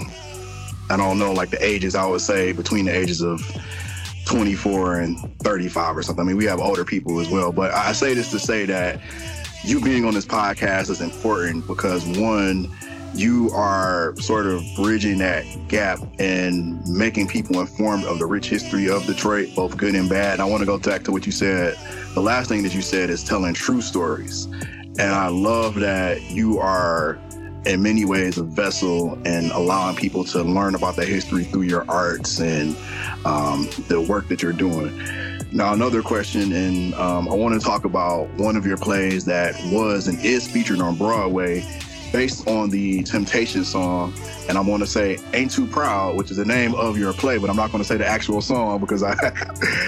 I 0.89 0.97
don't 0.97 1.19
know, 1.19 1.33
like 1.33 1.49
the 1.49 1.63
ages, 1.63 1.95
I 1.95 2.05
would 2.05 2.21
say 2.21 2.53
between 2.53 2.85
the 2.85 2.97
ages 2.97 3.21
of 3.21 3.41
24 4.25 4.99
and 4.99 5.17
35 5.39 5.97
or 5.97 6.03
something. 6.03 6.23
I 6.23 6.27
mean, 6.27 6.37
we 6.37 6.45
have 6.45 6.59
older 6.59 6.85
people 6.85 7.19
as 7.19 7.29
well, 7.29 7.51
but 7.51 7.73
I 7.73 7.91
say 7.91 8.13
this 8.13 8.31
to 8.31 8.39
say 8.39 8.65
that 8.65 9.01
you 9.63 9.81
being 9.81 10.05
on 10.05 10.13
this 10.13 10.25
podcast 10.25 10.89
is 10.89 11.01
important 11.01 11.67
because 11.67 12.05
one, 12.17 12.69
you 13.13 13.51
are 13.51 14.15
sort 14.17 14.45
of 14.45 14.63
bridging 14.77 15.17
that 15.17 15.43
gap 15.67 15.99
and 16.17 16.81
making 16.87 17.27
people 17.27 17.59
informed 17.59 18.05
of 18.05 18.19
the 18.19 18.25
rich 18.25 18.49
history 18.49 18.89
of 18.89 19.05
Detroit, 19.05 19.49
both 19.53 19.75
good 19.75 19.95
and 19.95 20.09
bad. 20.09 20.33
And 20.33 20.41
I 20.41 20.45
want 20.45 20.61
to 20.61 20.65
go 20.65 20.79
back 20.79 21.03
to 21.03 21.11
what 21.11 21.25
you 21.25 21.31
said. 21.33 21.75
The 22.13 22.21
last 22.21 22.47
thing 22.47 22.63
that 22.63 22.73
you 22.73 22.81
said 22.81 23.09
is 23.09 23.21
telling 23.23 23.53
true 23.53 23.81
stories. 23.81 24.47
And 24.99 25.13
I 25.13 25.29
love 25.29 25.75
that 25.75 26.21
you 26.29 26.59
are, 26.59 27.17
in 27.65 27.81
many 27.81 28.05
ways, 28.05 28.37
a 28.37 28.43
vessel 28.43 29.17
and 29.25 29.51
allowing 29.51 29.95
people 29.95 30.23
to 30.25 30.43
learn 30.43 30.75
about 30.75 30.95
the 30.95 31.05
history 31.05 31.43
through 31.43 31.63
your 31.63 31.89
arts 31.89 32.39
and 32.39 32.75
um, 33.25 33.69
the 33.87 34.05
work 34.07 34.27
that 34.27 34.41
you're 34.41 34.53
doing. 34.53 34.99
Now, 35.53 35.73
another 35.73 36.01
question, 36.01 36.53
and 36.53 36.93
um, 36.95 37.27
I 37.27 37.33
want 37.33 37.59
to 37.59 37.65
talk 37.65 37.83
about 37.83 38.29
one 38.35 38.55
of 38.55 38.65
your 38.65 38.77
plays 38.77 39.25
that 39.25 39.53
was 39.71 40.07
and 40.07 40.17
is 40.23 40.47
featured 40.47 40.79
on 40.79 40.95
Broadway 40.95 41.61
based 42.11 42.47
on 42.47 42.69
the 42.69 43.03
Temptation 43.03 43.63
song. 43.63 44.13
And 44.49 44.57
I 44.57 44.61
want 44.61 44.83
to 44.83 44.87
say 44.87 45.17
Ain't 45.33 45.51
Too 45.51 45.65
Proud, 45.65 46.17
which 46.17 46.31
is 46.31 46.37
the 46.37 46.45
name 46.45 46.75
of 46.75 46.97
your 46.97 47.13
play, 47.13 47.37
but 47.37 47.49
I'm 47.49 47.55
not 47.55 47.71
going 47.71 47.83
to 47.83 47.87
say 47.87 47.97
the 47.97 48.05
actual 48.05 48.41
song 48.41 48.79
because 48.79 49.03
I 49.03 49.15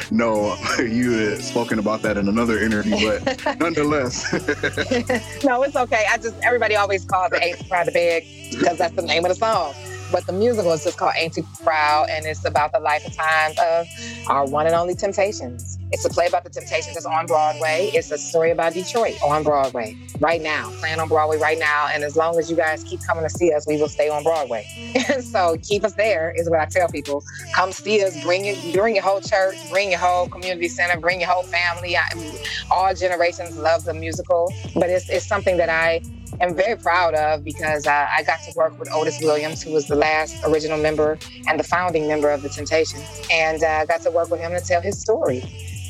know 0.12 0.56
you 0.80 1.12
had 1.12 1.44
spoken 1.44 1.80
about 1.80 2.02
that 2.04 2.18
in 2.18 2.28
another 2.28 2.60
interview, 2.60 3.20
but 3.20 3.46
nonetheless. 3.60 4.32
no, 5.44 5.64
it's 5.64 5.76
okay. 5.76 6.06
I 6.10 6.18
just, 6.18 6.36
everybody 6.44 6.76
always 6.76 7.04
calls 7.06 7.32
it 7.34 7.44
Ain't 7.44 7.60
Too 7.60 7.66
Proud 7.66 7.86
to 7.86 7.92
Beg 7.92 8.26
because 8.52 8.78
that's 8.78 8.96
the 8.96 9.02
name 9.02 9.26
of 9.26 9.30
the 9.30 9.36
song. 9.36 9.74
But 10.12 10.28
the 10.28 10.34
musical 10.34 10.72
is 10.74 10.84
just 10.84 10.98
called 10.98 11.14
Ain't 11.18 11.34
Too 11.34 11.46
Proud, 11.64 12.08
and 12.10 12.26
it's 12.26 12.46
about 12.46 12.72
the 12.72 12.80
life 12.80 13.04
and 13.04 13.14
times 13.14 13.58
of 13.60 13.88
our 14.30 14.46
one 14.46 14.68
and 14.68 14.76
only 14.76 14.94
Temptations. 14.94 15.80
It's 15.94 16.06
a 16.06 16.10
play 16.10 16.26
about 16.26 16.44
the 16.44 16.50
Temptations 16.50 16.96
that's 16.96 17.06
on 17.06 17.28
Broadway. 17.28 17.92
It's 17.94 18.10
a 18.10 18.18
story 18.18 18.50
about 18.50 18.74
Detroit 18.74 19.16
on 19.24 19.44
Broadway 19.44 19.96
right 20.20 20.42
now, 20.42 20.72
playing 20.80 21.00
on 21.00 21.08
Broadway 21.08 21.38
right 21.38 21.60
now. 21.60 21.88
And 21.94 22.04
as 22.04 22.16
long 22.16 22.40
as 22.40 22.50
you 22.50 22.58
guys 22.58 22.84
keep 22.84 23.00
coming 23.06 23.24
to 23.24 23.30
see 23.30 23.54
us, 23.54 23.68
we 23.68 23.78
will 23.78 23.88
stay 23.88 24.10
on 24.10 24.24
Broadway. 24.24 24.66
So 25.22 25.58
keep 25.62 25.84
us 25.84 25.94
there 25.94 26.34
is 26.36 26.50
what 26.50 26.60
I 26.60 26.66
tell 26.66 26.88
people. 26.88 27.24
Come 27.56 27.72
see 27.72 28.04
us, 28.04 28.22
bring 28.24 28.46
your, 28.46 28.56
bring 28.74 28.96
your 28.96 29.04
whole 29.04 29.22
church, 29.22 29.56
bring 29.70 29.92
your 29.92 30.00
whole 30.00 30.28
community 30.28 30.68
center, 30.68 31.00
bring 31.00 31.20
your 31.22 31.30
whole 31.30 31.44
family. 31.44 31.96
I, 31.96 32.04
all 32.72 32.94
generations 32.94 33.56
love 33.58 33.84
the 33.84 33.94
musical, 33.94 34.52
but 34.76 34.90
it's, 34.90 35.10
it's 35.10 35.26
something 35.26 35.58
that 35.58 35.70
I 35.70 36.02
am 36.42 36.56
very 36.56 36.78
proud 36.78 37.14
of 37.16 37.44
because 37.44 37.86
uh, 37.86 38.08
I 38.12 38.24
got 38.24 38.40
to 38.44 38.54
work 38.56 38.78
with 38.80 38.92
Otis 38.92 39.20
Williams, 39.22 39.62
who 39.62 39.72
was 39.72 39.88
the 39.88 39.96
last 39.96 40.36
original 40.46 40.78
member 40.78 41.18
and 41.48 41.60
the 41.60 41.64
founding 41.64 42.08
member 42.08 42.30
of 42.30 42.42
the 42.42 42.50
Temptations, 42.50 43.04
and 43.32 43.64
uh, 43.64 43.68
I 43.68 43.86
got 43.86 44.02
to 44.02 44.12
work 44.12 44.30
with 44.30 44.40
him 44.40 44.52
to 44.52 44.60
tell 44.60 44.82
his 44.82 45.00
story. 45.00 45.44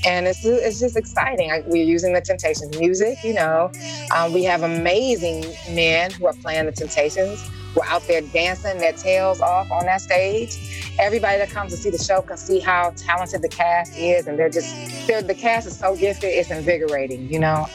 And 0.06 0.28
it's, 0.28 0.44
it's 0.44 0.80
just 0.80 0.98
exciting. 0.98 1.50
We're 1.68 1.86
using 1.86 2.14
the 2.14 2.22
Temptations 2.22 2.78
music, 2.78 3.24
you 3.24 3.34
know. 3.34 3.72
Um, 4.16 4.34
we 4.34 4.44
have 4.44 4.64
amazing 4.64 5.46
men 5.74 6.12
who 6.12 6.26
are 6.26 6.34
playing 6.34 6.66
the 6.66 6.72
Temptations. 6.72 7.50
We're 7.76 7.86
out 7.86 8.04
there 8.04 8.22
dancing 8.22 8.78
their 8.80 8.94
tails 8.94 9.42
off 9.42 9.72
on 9.72 9.86
that 9.86 10.02
stage. 10.02 10.94
Everybody 11.00 11.38
that 11.38 11.50
comes 11.50 11.72
to 11.72 11.78
see 11.78 11.90
the 11.90 11.98
show 11.98 12.22
can 12.22 12.38
see 12.38 12.60
how 12.60 12.94
talented 12.98 13.42
the 13.42 13.50
cast 13.50 13.98
is, 13.98 14.28
and 14.28 14.38
they're 14.38 14.50
just, 14.50 15.08
they're, 15.08 15.24
the 15.24 15.34
cast 15.34 15.68
is 15.68 15.78
so 15.78 15.96
gifted, 15.96 16.30
it's 16.30 16.52
invigorating, 16.52 17.32
you 17.32 17.40
know. 17.40 17.68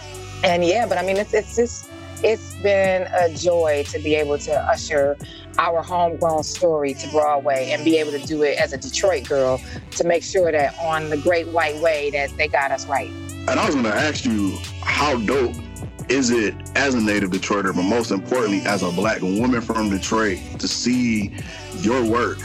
And 0.44 0.64
yeah, 0.64 0.86
but 0.86 0.98
I 0.98 1.02
mean, 1.02 1.16
it's, 1.16 1.34
it's 1.34 1.56
just, 1.56 1.90
it's 2.22 2.54
been 2.62 3.08
a 3.14 3.32
joy 3.34 3.84
to 3.90 3.98
be 3.98 4.14
able 4.14 4.38
to 4.38 4.52
usher 4.52 5.16
our 5.58 5.82
homegrown 5.82 6.44
story 6.44 6.94
to 6.94 7.08
Broadway 7.10 7.70
and 7.70 7.84
be 7.84 7.98
able 7.98 8.12
to 8.12 8.24
do 8.26 8.42
it 8.42 8.58
as 8.58 8.72
a 8.72 8.78
Detroit 8.78 9.28
girl 9.28 9.60
to 9.92 10.04
make 10.04 10.22
sure 10.22 10.52
that 10.52 10.78
on 10.78 11.10
the 11.10 11.16
Great 11.16 11.48
White 11.48 11.76
Way 11.76 12.10
that 12.10 12.30
they 12.36 12.48
got 12.48 12.70
us 12.70 12.86
right. 12.86 13.10
And 13.10 13.50
I 13.50 13.66
was 13.66 13.74
going 13.74 13.86
to 13.86 13.94
ask 13.94 14.24
you, 14.24 14.58
how 14.82 15.16
dope 15.18 15.56
is 16.08 16.30
it 16.30 16.54
as 16.76 16.94
a 16.94 17.00
native 17.00 17.30
Detroiter, 17.30 17.74
but 17.74 17.82
most 17.82 18.10
importantly, 18.10 18.60
as 18.62 18.82
a 18.82 18.90
black 18.90 19.20
woman 19.20 19.60
from 19.60 19.90
Detroit, 19.90 20.38
to 20.58 20.68
see 20.68 21.34
your 21.78 22.04
work 22.04 22.38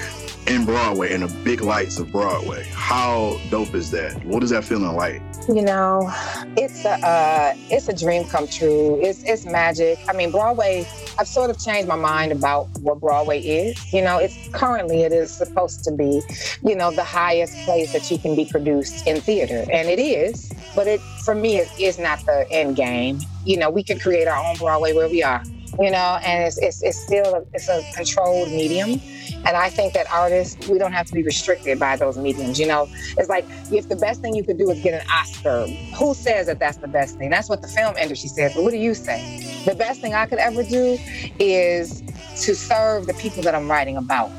in 0.47 0.65
Broadway 0.65 1.13
in 1.13 1.21
the 1.21 1.27
big 1.43 1.61
lights 1.61 1.99
of 1.99 2.11
Broadway? 2.11 2.65
How 2.73 3.39
dope 3.49 3.73
is 3.75 3.91
that? 3.91 4.23
What 4.25 4.43
is 4.43 4.49
that 4.49 4.63
feeling 4.65 4.95
like? 4.95 5.21
You 5.49 5.61
know, 5.61 6.09
it's 6.55 6.85
a 6.85 6.91
uh, 7.05 7.53
it's 7.69 7.89
a 7.89 7.93
dream 7.93 8.23
come 8.25 8.47
true. 8.47 8.97
It's 9.01 9.23
it's 9.23 9.45
magic. 9.45 9.99
I 10.07 10.13
mean, 10.13 10.31
Broadway. 10.31 10.87
I've 11.19 11.27
sort 11.27 11.51
of 11.51 11.59
changed 11.59 11.87
my 11.87 11.95
mind 11.95 12.31
about 12.31 12.69
what 12.79 12.99
Broadway 12.99 13.39
is. 13.39 13.93
You 13.93 14.01
know, 14.01 14.17
it's 14.17 14.35
currently 14.51 15.03
it 15.03 15.11
is 15.11 15.31
supposed 15.31 15.83
to 15.83 15.91
be, 15.91 16.23
you 16.63 16.75
know, 16.75 16.89
the 16.89 17.03
highest 17.03 17.55
place 17.65 17.93
that 17.93 18.09
you 18.09 18.17
can 18.17 18.35
be 18.35 18.45
produced 18.45 19.05
in 19.05 19.21
theater, 19.21 19.65
and 19.71 19.89
it 19.89 19.99
is. 19.99 20.51
But 20.75 20.87
it 20.87 21.01
for 21.23 21.35
me, 21.35 21.57
it 21.57 21.69
is 21.79 21.99
not 21.99 22.25
the 22.25 22.47
end 22.49 22.77
game. 22.77 23.19
You 23.45 23.57
know, 23.57 23.69
we 23.69 23.83
can 23.83 23.99
create 23.99 24.27
our 24.27 24.43
own 24.43 24.55
Broadway 24.55 24.93
where 24.93 25.09
we 25.09 25.23
are. 25.23 25.43
You 25.79 25.91
know, 25.91 26.19
and 26.25 26.45
it's 26.45 26.57
it's, 26.57 26.81
it's 26.83 26.99
still 27.03 27.35
a, 27.35 27.43
it's 27.53 27.67
a 27.67 27.83
controlled 27.95 28.49
medium 28.49 29.01
and 29.45 29.57
I 29.57 29.69
think 29.69 29.93
that 29.93 30.11
artists, 30.11 30.67
we 30.67 30.77
don't 30.77 30.93
have 30.93 31.05
to 31.07 31.13
be 31.13 31.23
restricted 31.23 31.79
by 31.79 31.95
those 31.97 32.17
mediums. 32.17 32.59
You 32.59 32.67
know, 32.67 32.87
it's 33.17 33.29
like 33.29 33.45
if 33.71 33.89
the 33.89 33.95
best 33.95 34.21
thing 34.21 34.35
you 34.35 34.43
could 34.43 34.57
do 34.57 34.69
is 34.71 34.81
get 34.81 34.93
an 34.93 35.07
Oscar, 35.09 35.67
who 35.97 36.13
says 36.13 36.47
that 36.47 36.59
that's 36.59 36.77
the 36.77 36.87
best 36.87 37.17
thing? 37.17 37.29
That's 37.29 37.49
what 37.49 37.61
the 37.61 37.67
film 37.67 37.97
industry 37.97 38.29
says. 38.29 38.53
But 38.53 38.63
what 38.63 38.71
do 38.71 38.77
you 38.77 38.93
say? 38.93 39.63
The 39.65 39.75
best 39.75 40.01
thing 40.01 40.13
I 40.13 40.25
could 40.25 40.39
ever 40.39 40.63
do 40.63 40.97
is 41.39 42.01
to 42.43 42.55
serve 42.55 43.05
the 43.05 43.13
people 43.15 43.43
that 43.43 43.53
I'm 43.53 43.69
writing 43.69 43.97
about. 43.97 44.31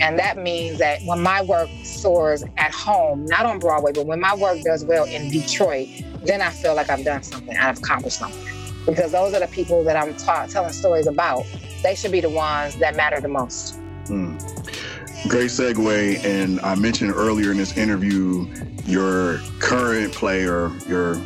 And 0.00 0.18
that 0.18 0.36
means 0.36 0.78
that 0.78 1.00
when 1.04 1.22
my 1.22 1.42
work 1.42 1.70
soars 1.82 2.44
at 2.58 2.72
home, 2.72 3.24
not 3.26 3.46
on 3.46 3.58
Broadway, 3.58 3.92
but 3.94 4.06
when 4.06 4.20
my 4.20 4.34
work 4.34 4.60
does 4.62 4.84
well 4.84 5.04
in 5.04 5.30
Detroit, 5.30 5.88
then 6.22 6.42
I 6.42 6.50
feel 6.50 6.74
like 6.74 6.90
I've 6.90 7.04
done 7.04 7.22
something, 7.22 7.56
I've 7.56 7.78
accomplished 7.78 8.18
something. 8.18 8.44
Because 8.84 9.12
those 9.12 9.32
are 9.34 9.40
the 9.40 9.46
people 9.48 9.82
that 9.84 9.96
I'm 9.96 10.14
ta- 10.14 10.46
telling 10.46 10.72
stories 10.72 11.06
about. 11.06 11.44
They 11.82 11.94
should 11.94 12.12
be 12.12 12.20
the 12.20 12.30
ones 12.30 12.76
that 12.76 12.94
matter 12.94 13.20
the 13.20 13.28
most. 13.28 13.78
Mm. 14.08 15.28
Great 15.28 15.50
segue. 15.50 16.24
And 16.24 16.60
I 16.60 16.74
mentioned 16.74 17.12
earlier 17.12 17.50
in 17.50 17.56
this 17.56 17.76
interview 17.76 18.46
your 18.84 19.38
current 19.58 20.12
play 20.12 20.44
or 20.44 20.70
your 20.86 21.16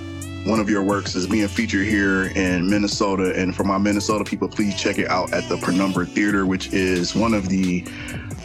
one 0.47 0.59
of 0.59 0.71
your 0.71 0.83
works 0.83 1.15
is 1.15 1.27
being 1.27 1.49
featured 1.49 1.87
here 1.87 2.27
in 2.35 2.69
Minnesota. 2.69 3.35
And 3.37 3.55
for 3.55 3.65
my 3.65 3.77
Minnesota 3.77 4.25
people, 4.25 4.49
please 4.49 4.81
check 4.81 4.99
it 4.99 5.09
out 5.09 5.33
at 5.35 5.47
the 5.51 5.59
Penumbra 5.59 6.07
Theater, 6.07 6.47
which 6.47 6.73
is 6.73 7.15
one 7.15 7.35
of 7.35 7.51
the 7.51 7.87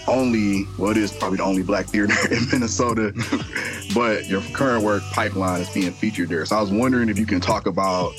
only, 0.08 0.66
well, 0.78 0.92
it 0.92 0.98
is 0.98 1.14
probably 1.14 1.38
the 1.38 1.44
only 1.44 1.64
black 1.64 1.86
theater 1.86 2.14
in 2.32 2.48
Minnesota, 2.52 3.14
but 3.96 4.28
your 4.28 4.42
current 4.54 4.84
work, 4.84 5.04
Pipeline, 5.12 5.62
is 5.62 5.70
being 5.70 5.92
featured 5.92 6.30
there. 6.30 6.46
So 6.46 6.58
I 6.58 6.62
was 6.62 6.72
wondering 6.72 7.10
if 7.10 7.18
you 7.18 7.26
can 7.26 7.40
talk 7.40 7.66
about 7.66 8.14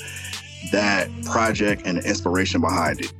that 0.71 1.09
project 1.23 1.83
and 1.85 1.97
the 1.97 2.07
inspiration 2.07 2.61
behind 2.61 3.01
it. 3.01 3.13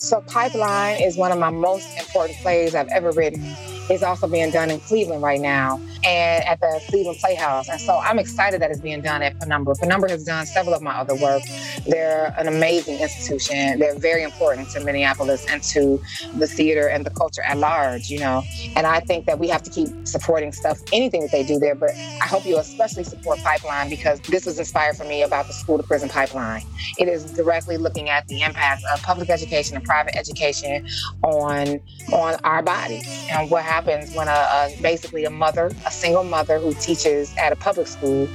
So 0.00 0.20
Pipeline 0.22 1.02
is 1.02 1.16
one 1.16 1.32
of 1.32 1.38
my 1.38 1.50
most 1.50 1.98
important 1.98 2.38
plays 2.38 2.74
I've 2.74 2.88
ever 2.88 3.10
written. 3.12 3.42
It's 3.90 4.02
also 4.02 4.26
being 4.26 4.50
done 4.50 4.70
in 4.70 4.80
Cleveland 4.80 5.22
right 5.22 5.40
now 5.40 5.80
and 6.04 6.44
at 6.44 6.60
the 6.60 6.80
Cleveland 6.88 7.18
Playhouse. 7.18 7.68
And 7.68 7.80
so 7.80 7.98
I'm 7.98 8.18
excited 8.18 8.60
that 8.62 8.70
it's 8.70 8.80
being 8.80 9.00
done 9.00 9.22
at 9.22 9.38
Penumbra. 9.40 9.74
Penumbra 9.76 10.10
has 10.10 10.24
done 10.24 10.46
several 10.46 10.74
of 10.74 10.82
my 10.82 10.94
other 10.94 11.14
work. 11.14 11.42
They're 11.86 12.34
an 12.38 12.48
amazing 12.48 13.00
institution. 13.00 13.78
They're 13.78 13.98
very 13.98 14.22
important 14.22 14.70
to 14.70 14.80
Minneapolis 14.80 15.44
and 15.46 15.62
to 15.64 16.00
the 16.36 16.46
theater 16.46 16.88
and 16.88 17.04
the 17.04 17.10
culture 17.10 17.42
at 17.42 17.58
large, 17.58 18.08
you 18.10 18.20
know. 18.20 18.42
And 18.76 18.86
I 18.86 19.00
think 19.00 19.26
that 19.26 19.38
we 19.38 19.48
have 19.48 19.62
to 19.64 19.70
keep 19.70 19.88
supporting 20.06 20.52
stuff, 20.52 20.78
anything 20.92 21.22
that 21.22 21.30
they 21.30 21.44
do 21.44 21.58
there. 21.58 21.74
But 21.74 21.90
I 21.90 22.26
hope 22.26 22.46
you 22.46 22.58
especially 22.58 23.04
support 23.04 23.38
Pipeline 23.40 23.90
because 23.90 24.20
this 24.20 24.46
was 24.46 24.58
inspired 24.58 24.96
for 24.96 25.04
me 25.04 25.22
about 25.22 25.46
the 25.46 25.52
school 25.52 25.76
to 25.76 25.82
prison 25.82 26.08
pipeline. 26.08 26.62
It 26.98 27.08
is 27.08 27.24
directly 27.32 27.76
looking 27.76 28.08
at 28.08 28.26
the 28.28 28.42
impact 28.42 28.82
of 28.92 29.02
public 29.02 29.30
education 29.30 29.76
and 29.76 29.84
private 29.84 30.16
education 30.16 30.86
on 31.22 31.80
on 32.12 32.34
our 32.44 32.62
bodies 32.62 33.06
and 33.30 33.50
what 33.50 33.64
when 33.82 34.28
a, 34.28 34.30
a 34.30 34.74
basically 34.80 35.24
a 35.24 35.30
mother, 35.30 35.70
a 35.86 35.90
single 35.90 36.24
mother 36.24 36.58
who 36.58 36.74
teaches 36.74 37.34
at 37.36 37.52
a 37.52 37.56
public 37.56 37.86
school, 37.86 38.28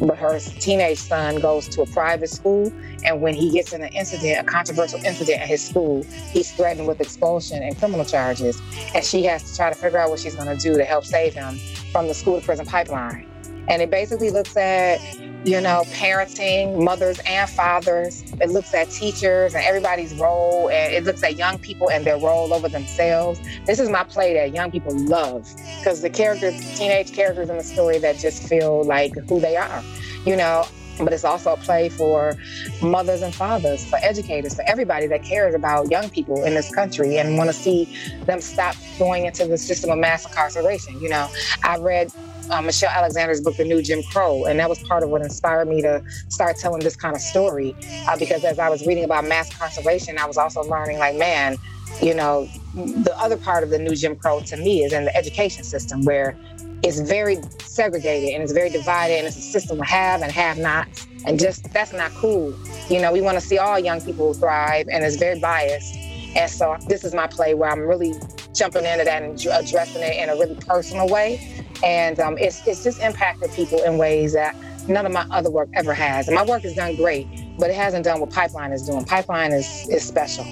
but 0.00 0.18
her 0.18 0.38
teenage 0.38 0.98
son 0.98 1.40
goes 1.40 1.68
to 1.68 1.82
a 1.82 1.86
private 1.86 2.30
school. 2.30 2.72
And 3.04 3.20
when 3.20 3.34
he 3.34 3.50
gets 3.50 3.72
in 3.72 3.82
an 3.82 3.92
incident, 3.92 4.40
a 4.40 4.44
controversial 4.44 5.02
incident 5.04 5.40
at 5.40 5.48
his 5.48 5.66
school, 5.66 6.02
he's 6.30 6.50
threatened 6.52 6.86
with 6.86 7.00
expulsion 7.00 7.62
and 7.62 7.76
criminal 7.78 8.04
charges. 8.04 8.60
And 8.94 9.04
she 9.04 9.24
has 9.24 9.50
to 9.50 9.56
try 9.56 9.70
to 9.70 9.76
figure 9.76 9.98
out 9.98 10.10
what 10.10 10.20
she's 10.20 10.34
going 10.34 10.54
to 10.54 10.62
do 10.62 10.76
to 10.76 10.84
help 10.84 11.04
save 11.04 11.34
him 11.34 11.58
from 11.92 12.08
the 12.08 12.14
school 12.14 12.40
to 12.40 12.44
prison 12.44 12.66
pipeline. 12.66 13.28
And 13.68 13.82
it 13.82 13.90
basically 13.90 14.30
looks 14.30 14.56
at 14.56 14.98
you 15.46 15.60
know, 15.60 15.84
parenting, 15.92 16.82
mothers 16.82 17.20
and 17.24 17.48
fathers. 17.48 18.22
It 18.40 18.50
looks 18.50 18.74
at 18.74 18.90
teachers 18.90 19.54
and 19.54 19.64
everybody's 19.64 20.12
role, 20.14 20.68
and 20.68 20.92
it 20.92 21.04
looks 21.04 21.22
at 21.22 21.36
young 21.36 21.58
people 21.58 21.88
and 21.88 22.04
their 22.04 22.18
role 22.18 22.52
over 22.52 22.68
themselves. 22.68 23.38
This 23.64 23.78
is 23.78 23.88
my 23.88 24.02
play 24.02 24.34
that 24.34 24.52
young 24.52 24.72
people 24.72 24.92
love 24.98 25.48
because 25.78 26.02
the 26.02 26.10
characters, 26.10 26.58
teenage 26.76 27.12
characters 27.12 27.48
in 27.48 27.56
the 27.56 27.62
story 27.62 27.98
that 27.98 28.18
just 28.18 28.48
feel 28.48 28.82
like 28.82 29.14
who 29.28 29.38
they 29.38 29.56
are, 29.56 29.84
you 30.24 30.34
know. 30.34 30.66
But 30.98 31.12
it's 31.12 31.24
also 31.24 31.52
a 31.52 31.56
play 31.58 31.90
for 31.90 32.36
mothers 32.82 33.20
and 33.20 33.32
fathers, 33.32 33.84
for 33.84 33.98
educators, 34.02 34.54
for 34.54 34.64
everybody 34.66 35.06
that 35.08 35.22
cares 35.22 35.54
about 35.54 35.90
young 35.90 36.08
people 36.08 36.42
in 36.42 36.54
this 36.54 36.74
country 36.74 37.18
and 37.18 37.36
want 37.36 37.50
to 37.50 37.54
see 37.54 37.84
them 38.24 38.40
stop 38.40 38.74
going 38.98 39.26
into 39.26 39.46
the 39.46 39.58
system 39.58 39.90
of 39.90 39.98
mass 39.98 40.26
incarceration. 40.26 40.98
You 40.98 41.10
know, 41.10 41.28
I 41.62 41.76
read 41.76 42.10
uh, 42.50 42.62
Michelle 42.62 42.90
Alexander's 42.90 43.40
book, 43.40 43.56
The 43.56 43.64
New 43.64 43.82
Jim 43.82 44.02
Crow. 44.04 44.44
And 44.44 44.58
that 44.60 44.68
was 44.68 44.78
part 44.80 45.02
of 45.02 45.10
what 45.10 45.22
inspired 45.22 45.68
me 45.68 45.82
to 45.82 46.02
start 46.28 46.56
telling 46.56 46.80
this 46.80 46.96
kind 46.96 47.14
of 47.14 47.22
story. 47.22 47.74
Uh, 48.08 48.16
because 48.18 48.44
as 48.44 48.58
I 48.58 48.68
was 48.68 48.86
reading 48.86 49.04
about 49.04 49.24
mass 49.24 49.50
incarceration, 49.50 50.18
I 50.18 50.26
was 50.26 50.36
also 50.36 50.62
learning, 50.62 50.98
like, 50.98 51.16
man, 51.16 51.56
you 52.02 52.14
know, 52.14 52.48
the 52.74 53.14
other 53.18 53.36
part 53.36 53.62
of 53.62 53.70
the 53.70 53.78
New 53.78 53.94
Jim 53.94 54.16
Crow 54.16 54.40
to 54.40 54.56
me 54.56 54.84
is 54.84 54.92
in 54.92 55.04
the 55.04 55.16
education 55.16 55.64
system 55.64 56.04
where 56.04 56.36
it's 56.82 57.00
very 57.00 57.38
segregated 57.60 58.30
and 58.34 58.42
it's 58.42 58.52
very 58.52 58.70
divided 58.70 59.18
and 59.18 59.26
it's 59.26 59.36
a 59.36 59.40
system 59.40 59.80
of 59.80 59.86
have 59.86 60.22
and 60.22 60.30
have 60.30 60.58
nots. 60.58 61.06
And 61.24 61.40
just 61.40 61.72
that's 61.72 61.92
not 61.92 62.12
cool. 62.12 62.54
You 62.88 63.00
know, 63.00 63.12
we 63.12 63.20
want 63.20 63.38
to 63.38 63.44
see 63.44 63.58
all 63.58 63.78
young 63.78 64.00
people 64.00 64.34
thrive 64.34 64.86
and 64.90 65.04
it's 65.04 65.16
very 65.16 65.40
biased. 65.40 65.94
And 66.36 66.50
so 66.50 66.76
this 66.86 67.02
is 67.02 67.14
my 67.14 67.26
play 67.26 67.54
where 67.54 67.70
I'm 67.70 67.80
really 67.80 68.12
jumping 68.54 68.84
into 68.84 69.04
that 69.04 69.22
and 69.22 69.40
addressing 69.46 70.02
it 70.02 70.16
in 70.16 70.28
a 70.28 70.34
really 70.34 70.54
personal 70.56 71.08
way 71.08 71.65
And 71.82 72.18
um, 72.20 72.38
it's, 72.38 72.66
it's 72.66 72.82
just 72.82 73.00
impacted 73.00 73.50
people 73.52 73.82
in 73.82 73.98
ways 73.98 74.32
that 74.34 74.56
none 74.88 75.06
of 75.06 75.12
my 75.12 75.26
other 75.30 75.50
work 75.50 75.68
ever 75.74 75.94
has. 75.94 76.28
And 76.28 76.34
my 76.34 76.44
work 76.44 76.64
is 76.64 76.74
done 76.74 76.96
great, 76.96 77.26
but 77.58 77.70
it 77.70 77.76
hasn't 77.76 78.04
done 78.04 78.20
what 78.20 78.30
Pipeline 78.30 78.72
is 78.72 78.86
doing. 78.86 79.04
Pipeline 79.04 79.52
is, 79.52 79.88
is 79.88 80.06
special. 80.06 80.44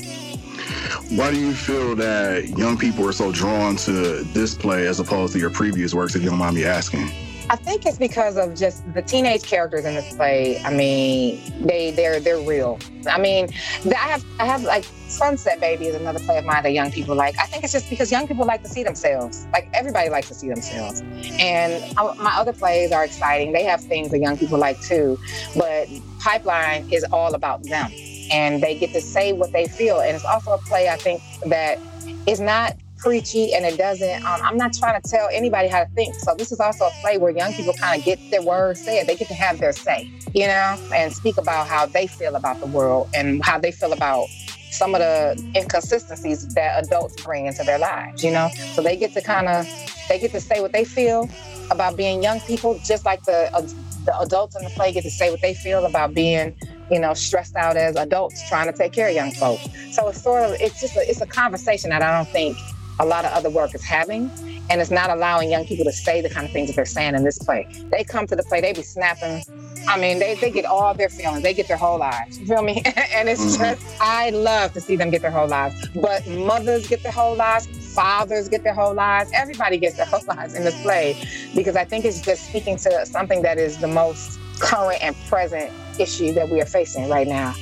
Why 1.10 1.30
do 1.30 1.38
you 1.38 1.52
feel 1.52 1.94
that 1.96 2.48
young 2.56 2.78
people 2.78 3.06
are 3.06 3.12
so 3.12 3.30
drawn 3.30 3.76
to 3.76 4.24
this 4.32 4.54
play 4.54 4.86
as 4.86 5.00
opposed 5.00 5.32
to 5.34 5.38
your 5.38 5.50
previous 5.50 5.94
works, 5.94 6.14
if 6.14 6.22
you 6.22 6.30
don't 6.30 6.38
mind 6.38 6.56
me 6.56 6.64
asking? 6.64 7.10
I 7.50 7.56
think 7.56 7.84
it's 7.84 7.98
because 7.98 8.36
of 8.36 8.54
just 8.54 8.90
the 8.94 9.02
teenage 9.02 9.42
characters 9.42 9.84
in 9.84 9.94
this 9.94 10.14
play. 10.14 10.58
I 10.62 10.72
mean, 10.72 11.40
they 11.66 11.90
they're 11.90 12.18
they're 12.18 12.40
real. 12.40 12.78
I 13.06 13.18
mean, 13.18 13.48
I 13.84 13.94
have 13.94 14.24
I 14.40 14.46
have 14.46 14.62
like 14.62 14.84
Sunset 15.08 15.60
Baby 15.60 15.88
is 15.88 15.94
another 15.94 16.20
play 16.20 16.38
of 16.38 16.44
mine 16.46 16.62
that 16.62 16.72
young 16.72 16.90
people 16.90 17.14
like. 17.14 17.38
I 17.38 17.44
think 17.46 17.62
it's 17.62 17.72
just 17.72 17.90
because 17.90 18.10
young 18.10 18.26
people 18.26 18.46
like 18.46 18.62
to 18.62 18.68
see 18.68 18.82
themselves. 18.82 19.46
Like 19.52 19.68
everybody 19.74 20.08
likes 20.08 20.28
to 20.28 20.34
see 20.34 20.48
themselves. 20.48 21.02
And 21.38 21.94
my 21.96 22.34
other 22.34 22.54
plays 22.54 22.92
are 22.92 23.04
exciting. 23.04 23.52
They 23.52 23.64
have 23.64 23.82
things 23.82 24.10
that 24.10 24.20
young 24.20 24.38
people 24.38 24.58
like 24.58 24.80
too. 24.80 25.18
But 25.54 25.88
Pipeline 26.20 26.90
is 26.90 27.04
all 27.12 27.34
about 27.34 27.62
them, 27.64 27.92
and 28.32 28.62
they 28.62 28.78
get 28.78 28.92
to 28.94 29.02
say 29.02 29.34
what 29.34 29.52
they 29.52 29.66
feel. 29.66 30.00
And 30.00 30.16
it's 30.16 30.24
also 30.24 30.52
a 30.52 30.58
play 30.58 30.88
I 30.88 30.96
think 30.96 31.20
that 31.46 31.78
is 32.26 32.40
not 32.40 32.74
preachy 33.04 33.52
and 33.52 33.64
it 33.66 33.76
doesn't 33.76 34.24
um, 34.24 34.40
i'm 34.42 34.56
not 34.56 34.72
trying 34.72 35.00
to 35.00 35.08
tell 35.08 35.28
anybody 35.30 35.68
how 35.68 35.84
to 35.84 35.90
think. 35.90 36.14
So 36.14 36.34
this 36.34 36.50
is 36.50 36.58
also 36.58 36.86
a 36.86 36.90
play 37.02 37.18
where 37.18 37.30
young 37.30 37.52
people 37.52 37.74
kind 37.74 37.98
of 37.98 38.04
get 38.04 38.18
their 38.30 38.42
words 38.42 38.82
said. 38.82 39.06
They 39.06 39.14
get 39.14 39.28
to 39.28 39.34
have 39.34 39.58
their 39.58 39.72
say 39.72 40.10
you 40.34 40.46
know 40.46 40.78
and 40.94 41.12
speak 41.12 41.36
about 41.36 41.68
how 41.68 41.86
they 41.86 42.06
feel 42.06 42.34
about 42.34 42.60
the 42.60 42.66
world 42.66 43.08
and 43.14 43.44
how 43.44 43.58
they 43.58 43.70
feel 43.70 43.92
about 43.92 44.26
some 44.70 44.94
of 44.94 45.00
the 45.00 45.52
inconsistencies 45.54 46.48
that 46.54 46.82
adults 46.84 47.22
bring 47.22 47.46
into 47.46 47.62
their 47.62 47.78
lives 47.78 48.24
you 48.24 48.30
know? 48.30 48.48
So 48.74 48.82
they 48.82 48.96
get 48.96 49.12
to 49.12 49.20
kind 49.20 49.48
of 49.48 49.66
they 50.08 50.18
get 50.18 50.32
to 50.32 50.40
say 50.40 50.60
what 50.60 50.72
they 50.72 50.84
feel 50.84 51.28
about 51.70 51.96
being 51.96 52.22
young 52.22 52.40
people 52.40 52.80
just 52.84 53.04
like 53.04 53.22
the 53.24 53.54
uh, 53.54 53.66
the 54.06 54.18
adults 54.20 54.56
in 54.56 54.64
the 54.64 54.70
play 54.70 54.92
get 54.92 55.02
to 55.02 55.10
say 55.10 55.30
what 55.30 55.42
they 55.42 55.54
feel 55.54 55.84
about 55.84 56.14
being 56.14 56.54
you 56.90 56.98
know, 56.98 57.14
stressed 57.14 57.56
out 57.56 57.76
as 57.76 57.96
adults 57.96 58.46
trying 58.48 58.70
to 58.70 58.76
take 58.76 58.92
care 58.92 59.08
of 59.08 59.14
young 59.14 59.32
folks. 59.32 59.62
So 59.92 60.08
it's 60.08 60.22
sort 60.22 60.42
of, 60.42 60.56
it's 60.60 60.80
just, 60.80 60.94
a, 60.96 61.08
it's 61.08 61.22
a 61.22 61.26
conversation 61.26 61.90
that 61.90 62.02
I 62.02 62.14
don't 62.14 62.28
think 62.28 62.58
a 63.00 63.06
lot 63.06 63.24
of 63.24 63.32
other 63.32 63.50
work 63.50 63.74
is 63.74 63.82
having. 63.82 64.30
And 64.70 64.80
it's 64.80 64.90
not 64.90 65.10
allowing 65.10 65.50
young 65.50 65.66
people 65.66 65.84
to 65.84 65.92
say 65.92 66.20
the 66.22 66.30
kind 66.30 66.46
of 66.46 66.52
things 66.52 66.68
that 66.68 66.76
they're 66.76 66.86
saying 66.86 67.14
in 67.14 67.22
this 67.22 67.38
play. 67.38 67.68
They 67.90 68.02
come 68.02 68.26
to 68.28 68.36
the 68.36 68.42
play, 68.44 68.60
they 68.60 68.72
be 68.72 68.82
snapping. 68.82 69.44
I 69.86 70.00
mean, 70.00 70.18
they, 70.18 70.34
they 70.36 70.50
get 70.50 70.64
all 70.64 70.94
their 70.94 71.10
feelings. 71.10 71.42
They 71.42 71.52
get 71.52 71.68
their 71.68 71.76
whole 71.76 71.98
lives. 71.98 72.38
You 72.38 72.46
feel 72.46 72.62
me? 72.62 72.80
and 73.14 73.28
it's 73.28 73.56
mm-hmm. 73.56 73.74
just, 73.74 74.00
I 74.00 74.30
love 74.30 74.72
to 74.72 74.80
see 74.80 74.96
them 74.96 75.10
get 75.10 75.20
their 75.20 75.30
whole 75.30 75.48
lives. 75.48 75.88
But 75.88 76.26
mothers 76.26 76.88
get 76.88 77.02
their 77.02 77.12
whole 77.12 77.36
lives, 77.36 77.66
fathers 77.94 78.48
get 78.48 78.62
their 78.62 78.72
whole 78.74 78.94
lives, 78.94 79.30
everybody 79.34 79.76
gets 79.76 79.96
their 79.96 80.06
whole 80.06 80.24
lives 80.28 80.54
in 80.54 80.64
this 80.64 80.80
play 80.82 81.22
because 81.54 81.76
I 81.76 81.84
think 81.84 82.04
it's 82.04 82.22
just 82.22 82.48
speaking 82.48 82.76
to 82.78 83.04
something 83.04 83.42
that 83.42 83.58
is 83.58 83.78
the 83.78 83.88
most 83.88 84.38
current 84.60 85.02
and 85.02 85.14
present 85.28 85.70
issue 85.98 86.32
that 86.32 86.48
we 86.48 86.60
are 86.60 86.66
facing 86.66 87.08
right 87.08 87.26
now 87.26 87.54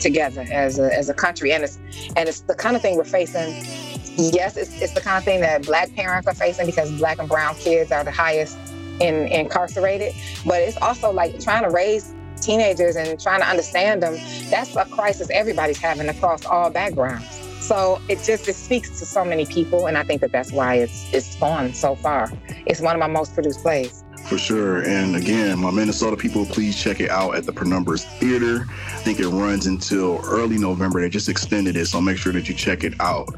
together 0.00 0.46
as 0.50 0.78
a, 0.78 0.92
as 0.96 1.08
a 1.08 1.14
country. 1.14 1.52
And 1.52 1.64
it's, 1.64 1.78
and 2.16 2.28
it's 2.28 2.40
the 2.40 2.54
kind 2.54 2.74
of 2.74 2.82
thing 2.82 2.96
we're 2.96 3.04
facing 3.04 3.62
yes, 4.18 4.56
it's, 4.56 4.80
it's 4.82 4.92
the 4.92 5.00
kind 5.00 5.16
of 5.16 5.24
thing 5.24 5.40
that 5.40 5.64
black 5.64 5.94
parents 5.94 6.26
are 6.26 6.34
facing 6.34 6.66
because 6.66 6.90
black 6.98 7.18
and 7.18 7.28
brown 7.28 7.54
kids 7.54 7.92
are 7.92 8.04
the 8.04 8.10
highest 8.10 8.58
in 9.00 9.28
incarcerated. 9.28 10.14
But 10.44 10.62
it's 10.62 10.76
also 10.78 11.12
like 11.12 11.40
trying 11.40 11.62
to 11.62 11.70
raise 11.70 12.12
teenagers 12.40 12.96
and 12.96 13.20
trying 13.20 13.40
to 13.40 13.48
understand 13.48 14.02
them. 14.02 14.18
That's 14.50 14.74
a 14.76 14.84
crisis 14.86 15.28
everybody's 15.30 15.78
having 15.78 16.08
across 16.08 16.44
all 16.44 16.70
backgrounds. 16.70 17.26
So 17.60 18.00
it 18.08 18.22
just 18.22 18.48
it 18.48 18.54
speaks 18.54 18.98
to 18.98 19.06
so 19.06 19.24
many 19.24 19.44
people, 19.44 19.86
and 19.86 19.98
I 19.98 20.02
think 20.02 20.20
that 20.20 20.32
that's 20.32 20.52
why 20.52 20.76
it's 20.76 21.12
it's 21.12 21.36
fun 21.36 21.74
so 21.74 21.94
far. 21.96 22.32
It's 22.66 22.80
one 22.80 22.94
of 22.94 23.00
my 23.00 23.08
most 23.08 23.34
produced 23.34 23.60
plays. 23.60 24.04
For 24.28 24.36
sure. 24.36 24.82
And 24.82 25.16
again, 25.16 25.58
my 25.58 25.70
Minnesota 25.70 26.14
people, 26.14 26.44
please 26.44 26.76
check 26.76 27.00
it 27.00 27.08
out 27.08 27.34
at 27.34 27.46
the 27.46 27.52
Penumbras 27.52 28.04
Theater. 28.18 28.66
I 28.68 28.98
think 28.98 29.20
it 29.20 29.28
runs 29.28 29.64
until 29.64 30.20
early 30.22 30.58
November. 30.58 31.00
They 31.00 31.08
just 31.08 31.30
extended 31.30 31.76
it, 31.76 31.86
so 31.86 31.98
make 31.98 32.18
sure 32.18 32.34
that 32.34 32.46
you 32.46 32.54
check 32.54 32.84
it 32.84 32.92
out. 33.00 33.34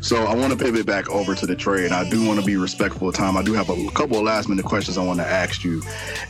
So 0.00 0.24
I 0.24 0.34
want 0.34 0.52
to 0.52 0.58
pivot 0.58 0.84
back 0.84 1.08
over 1.10 1.36
to 1.36 1.46
the 1.46 1.54
trade, 1.54 1.84
and 1.84 1.94
I 1.94 2.10
do 2.10 2.26
want 2.26 2.40
to 2.40 2.44
be 2.44 2.56
respectful 2.56 3.08
of 3.08 3.14
time. 3.14 3.36
I 3.36 3.42
do 3.44 3.52
have 3.52 3.70
a 3.70 3.88
couple 3.92 4.16
of 4.16 4.24
last 4.24 4.48
minute 4.48 4.64
questions 4.64 4.98
I 4.98 5.04
want 5.04 5.20
to 5.20 5.26
ask 5.26 5.62
you. 5.62 5.80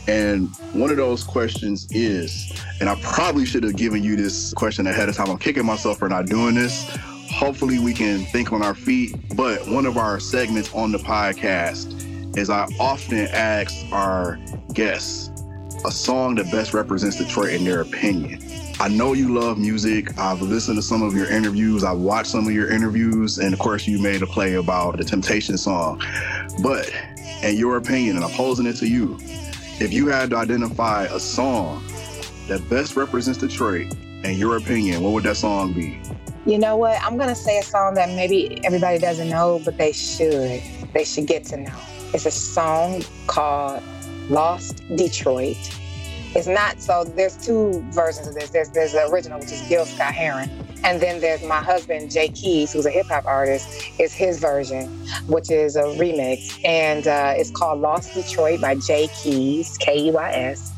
And 0.07 0.47
one 0.73 0.91
of 0.91 0.97
those 0.97 1.23
questions 1.23 1.87
is, 1.89 2.53
and 2.81 2.89
I 2.89 2.95
probably 3.01 3.47
should 3.47 3.63
have 3.63 3.75
given 3.75 4.03
you 4.03 4.15
this 4.15 4.53
question 4.53 4.85
ahead 4.85 5.09
of 5.09 5.15
time. 5.15 5.31
I'm 5.31 5.39
kicking 5.39 5.65
myself 5.65 5.97
for 5.97 6.07
not 6.07 6.27
doing 6.27 6.53
this. 6.53 6.87
Hopefully, 7.31 7.79
we 7.79 7.95
can 7.95 8.25
think 8.25 8.53
on 8.53 8.61
our 8.61 8.75
feet. 8.75 9.15
But 9.35 9.67
one 9.67 9.87
of 9.87 9.97
our 9.97 10.19
segments 10.19 10.71
on 10.71 10.91
the 10.91 10.99
podcast 10.99 12.02
is 12.35 12.49
I 12.49 12.67
often 12.79 13.27
ask 13.27 13.75
our 13.91 14.39
guests 14.73 15.29
a 15.85 15.91
song 15.91 16.35
that 16.35 16.51
best 16.51 16.73
represents 16.73 17.17
Detroit 17.17 17.53
in 17.53 17.63
their 17.63 17.81
opinion. 17.81 18.41
I 18.79 18.87
know 18.87 19.13
you 19.13 19.33
love 19.39 19.57
music. 19.57 20.17
I've 20.17 20.41
listened 20.41 20.77
to 20.77 20.81
some 20.81 21.03
of 21.03 21.13
your 21.13 21.29
interviews. 21.29 21.83
I've 21.83 21.99
watched 21.99 22.31
some 22.31 22.47
of 22.47 22.53
your 22.53 22.71
interviews. 22.71 23.37
And 23.37 23.53
of 23.53 23.59
course, 23.59 23.87
you 23.87 24.01
made 24.01 24.21
a 24.21 24.27
play 24.27 24.55
about 24.55 24.97
the 24.97 25.03
Temptation 25.03 25.57
song. 25.57 26.01
But 26.61 26.91
in 27.43 27.55
your 27.57 27.77
opinion, 27.77 28.15
and 28.15 28.25
I'm 28.25 28.31
posing 28.31 28.65
it 28.65 28.77
to 28.77 28.87
you, 28.87 29.17
if 29.79 29.93
you 29.93 30.07
had 30.07 30.31
to 30.31 30.37
identify 30.37 31.03
a 31.05 31.19
song 31.19 31.83
that 32.47 32.67
best 32.69 32.95
represents 32.95 33.39
Detroit, 33.39 33.93
in 34.23 34.37
your 34.37 34.57
opinion, 34.57 35.03
what 35.03 35.13
would 35.13 35.23
that 35.23 35.37
song 35.37 35.73
be? 35.73 35.99
You 36.45 36.57
know 36.57 36.75
what? 36.75 37.01
I'm 37.03 37.17
going 37.17 37.29
to 37.29 37.35
say 37.35 37.59
a 37.59 37.63
song 37.63 37.93
that 37.93 38.09
maybe 38.09 38.63
everybody 38.65 38.97
doesn't 38.97 39.29
know, 39.29 39.61
but 39.63 39.77
they 39.77 39.91
should. 39.91 40.61
They 40.93 41.05
should 41.05 41.27
get 41.27 41.45
to 41.45 41.57
know. 41.57 41.79
It's 42.13 42.27
a 42.27 42.31
song 42.31 43.03
called 43.25 43.81
Lost 44.29 44.83
Detroit. 44.95 45.57
It's 46.35 46.47
not 46.47 46.79
so 46.79 47.03
there's 47.03 47.43
two 47.43 47.83
versions 47.89 48.27
of 48.27 48.35
this. 48.35 48.51
There's 48.51 48.69
there's 48.69 48.91
the 48.91 49.07
original, 49.07 49.39
which 49.39 49.51
is 49.51 49.61
Gil 49.67 49.85
Scott 49.85 50.13
Heron. 50.13 50.49
And 50.83 51.01
then 51.01 51.21
there's 51.21 51.41
my 51.43 51.61
husband, 51.61 52.11
Jay 52.11 52.27
Keys, 52.27 52.73
who's 52.73 52.85
a 52.85 52.91
hip 52.91 53.07
hop 53.07 53.25
artist, 53.25 53.67
is 53.99 54.13
his 54.13 54.39
version, 54.39 54.89
which 55.27 55.49
is 55.49 55.75
a 55.75 55.83
remix. 55.83 56.63
And 56.65 57.07
uh, 57.07 57.33
it's 57.35 57.49
called 57.49 57.79
Lost 57.79 58.13
Detroit 58.13 58.61
by 58.61 58.75
Jay 58.75 59.07
Keys, 59.23 59.77
K-E-Y-S. 59.79 60.71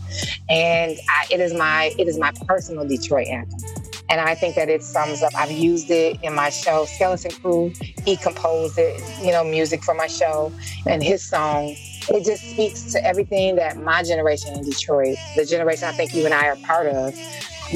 And 0.48 0.98
I, 1.10 1.26
it 1.32 1.42
is 1.42 1.54
my 1.54 1.94
it 1.98 2.08
is 2.08 2.18
my 2.18 2.32
personal 2.48 2.88
Detroit 2.88 3.28
anthem. 3.28 3.60
And 4.08 4.22
I 4.22 4.36
think 4.36 4.56
that 4.56 4.70
it 4.70 4.84
sums 4.84 5.24
up. 5.24 5.34
I've 5.36 5.52
used 5.52 5.90
it 5.90 6.20
in 6.22 6.36
my 6.36 6.50
show, 6.50 6.86
Skeleton 6.86 7.32
Crew. 7.32 7.74
He 8.06 8.16
composed 8.18 8.78
it, 8.78 9.02
you 9.24 9.32
know, 9.32 9.44
music 9.44 9.84
for 9.84 9.96
my 9.96 10.08
show 10.08 10.52
and 10.86 11.02
his 11.02 11.24
song. 11.24 11.76
It 12.08 12.24
just 12.24 12.44
speaks 12.44 12.94
to 12.94 13.04
everything 13.04 13.56
that 13.56 13.78
my 13.78 14.04
generation 14.04 14.54
in 14.54 14.64
Detroit, 14.64 15.18
the 15.36 15.44
generation 15.44 15.88
I 15.88 15.92
think 15.94 16.14
you 16.14 16.26
and 16.26 16.36
I 16.36 16.50
are 16.50 16.56
part 16.58 16.86
of, 16.86 17.16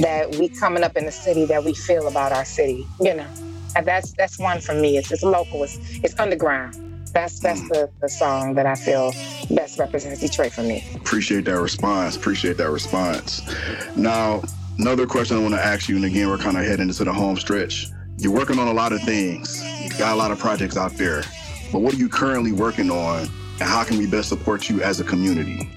that 0.02 0.36
we 0.36 0.50
coming 0.50 0.84
up 0.84 0.96
in 0.96 1.06
the 1.06 1.12
city 1.12 1.46
that 1.46 1.64
we 1.64 1.74
feel 1.74 2.08
about 2.08 2.32
our 2.32 2.46
city, 2.46 2.86
you 3.00 3.16
know. 3.16 3.28
And 3.76 3.88
that's 3.88 4.14
that's 4.14 4.38
one 4.38 4.62
for 4.62 4.76
me. 4.76 4.98
It's, 4.98 5.12
it's 5.12 5.24
local, 5.24 5.64
it's, 5.64 5.80
it's 6.04 6.18
underground. 6.20 6.76
That's 7.12 7.40
that's 7.40 7.68
the, 7.70 7.90
the 8.02 8.10
song 8.10 8.54
that 8.54 8.68
I 8.68 8.76
feel 8.76 9.12
best 9.50 9.80
represents 9.80 10.22
Detroit 10.22 10.52
for 10.52 10.62
me. 10.62 10.86
Appreciate 10.96 11.46
that 11.46 11.60
response. 11.60 12.16
Appreciate 12.16 12.58
that 12.58 12.70
response. 12.70 13.42
Now, 13.96 14.44
Another 14.80 15.06
question 15.06 15.36
I 15.36 15.42
want 15.42 15.54
to 15.56 15.62
ask 15.62 15.90
you, 15.90 15.98
and 15.98 16.06
again, 16.06 16.30
we're 16.30 16.38
kind 16.38 16.56
of 16.56 16.64
heading 16.64 16.88
into 16.88 17.04
the 17.04 17.12
home 17.12 17.36
stretch. 17.36 17.88
You're 18.18 18.32
working 18.32 18.58
on 18.60 18.70
a 18.70 18.74
lot 18.74 18.94
of 18.94 19.02
things. 19.02 19.62
You've 19.84 19.98
got 20.00 20.14
a 20.14 20.16
lot 20.16 20.32
of 20.32 20.40
projects 20.40 20.78
out 20.78 20.94
there. 20.94 21.22
But 21.70 21.80
what 21.80 21.94
are 21.94 21.98
you 21.98 22.08
currently 22.08 22.54
working 22.54 22.90
on, 22.90 23.24
and 23.24 23.62
how 23.62 23.84
can 23.84 23.98
we 23.98 24.08
best 24.08 24.30
support 24.30 24.70
you 24.70 24.82
as 24.82 25.02
a 25.02 25.04
community? 25.04 25.70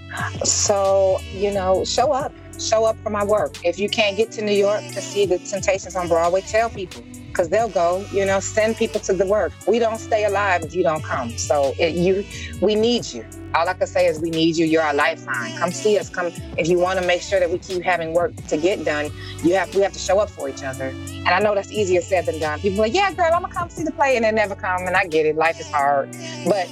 So, 0.44 1.18
you 1.32 1.52
know, 1.52 1.84
show 1.84 2.12
up. 2.12 2.32
Show 2.58 2.84
up 2.84 2.96
for 2.98 3.10
my 3.10 3.24
work. 3.24 3.64
If 3.64 3.78
you 3.78 3.88
can't 3.88 4.16
get 4.16 4.30
to 4.32 4.42
New 4.42 4.52
York 4.52 4.80
to 4.80 5.00
see 5.00 5.26
the 5.26 5.38
Temptations 5.38 5.96
on 5.96 6.06
Broadway, 6.06 6.42
tell 6.42 6.70
people 6.70 7.02
because 7.28 7.48
they'll 7.48 7.68
go. 7.68 8.04
You 8.12 8.26
know, 8.26 8.40
send 8.40 8.76
people 8.76 9.00
to 9.00 9.12
the 9.14 9.26
work. 9.26 9.52
We 9.66 9.78
don't 9.78 9.98
stay 9.98 10.24
alive 10.24 10.62
if 10.62 10.74
you 10.74 10.82
don't 10.82 11.02
come. 11.02 11.30
So 11.38 11.74
it, 11.78 11.94
you, 11.94 12.24
we 12.60 12.74
need 12.74 13.06
you. 13.06 13.24
All 13.54 13.68
I 13.68 13.74
can 13.74 13.86
say 13.86 14.06
is 14.06 14.18
we 14.20 14.30
need 14.30 14.56
you. 14.56 14.64
You're 14.64 14.82
our 14.82 14.94
lifeline. 14.94 15.56
Come 15.58 15.72
see 15.72 15.98
us. 15.98 16.08
Come 16.08 16.32
if 16.56 16.68
you 16.68 16.78
want 16.78 17.00
to 17.00 17.06
make 17.06 17.20
sure 17.20 17.40
that 17.40 17.50
we 17.50 17.58
keep 17.58 17.82
having 17.82 18.14
work 18.14 18.34
to 18.48 18.56
get 18.56 18.84
done. 18.84 19.10
You 19.42 19.54
have 19.54 19.74
we 19.74 19.82
have 19.82 19.92
to 19.92 19.98
show 19.98 20.18
up 20.20 20.30
for 20.30 20.48
each 20.48 20.62
other. 20.62 20.86
And 20.86 21.28
I 21.28 21.40
know 21.40 21.54
that's 21.54 21.70
easier 21.70 22.00
said 22.00 22.26
than 22.26 22.38
done. 22.38 22.60
People 22.60 22.80
are 22.80 22.82
like, 22.84 22.94
yeah, 22.94 23.12
girl, 23.12 23.30
I'm 23.32 23.42
gonna 23.42 23.52
come 23.52 23.68
see 23.68 23.84
the 23.84 23.92
play, 23.92 24.16
and 24.16 24.24
they 24.24 24.32
never 24.32 24.54
come. 24.54 24.86
And 24.86 24.96
I 24.96 25.06
get 25.06 25.26
it. 25.26 25.36
Life 25.36 25.60
is 25.60 25.70
hard, 25.70 26.10
but 26.46 26.68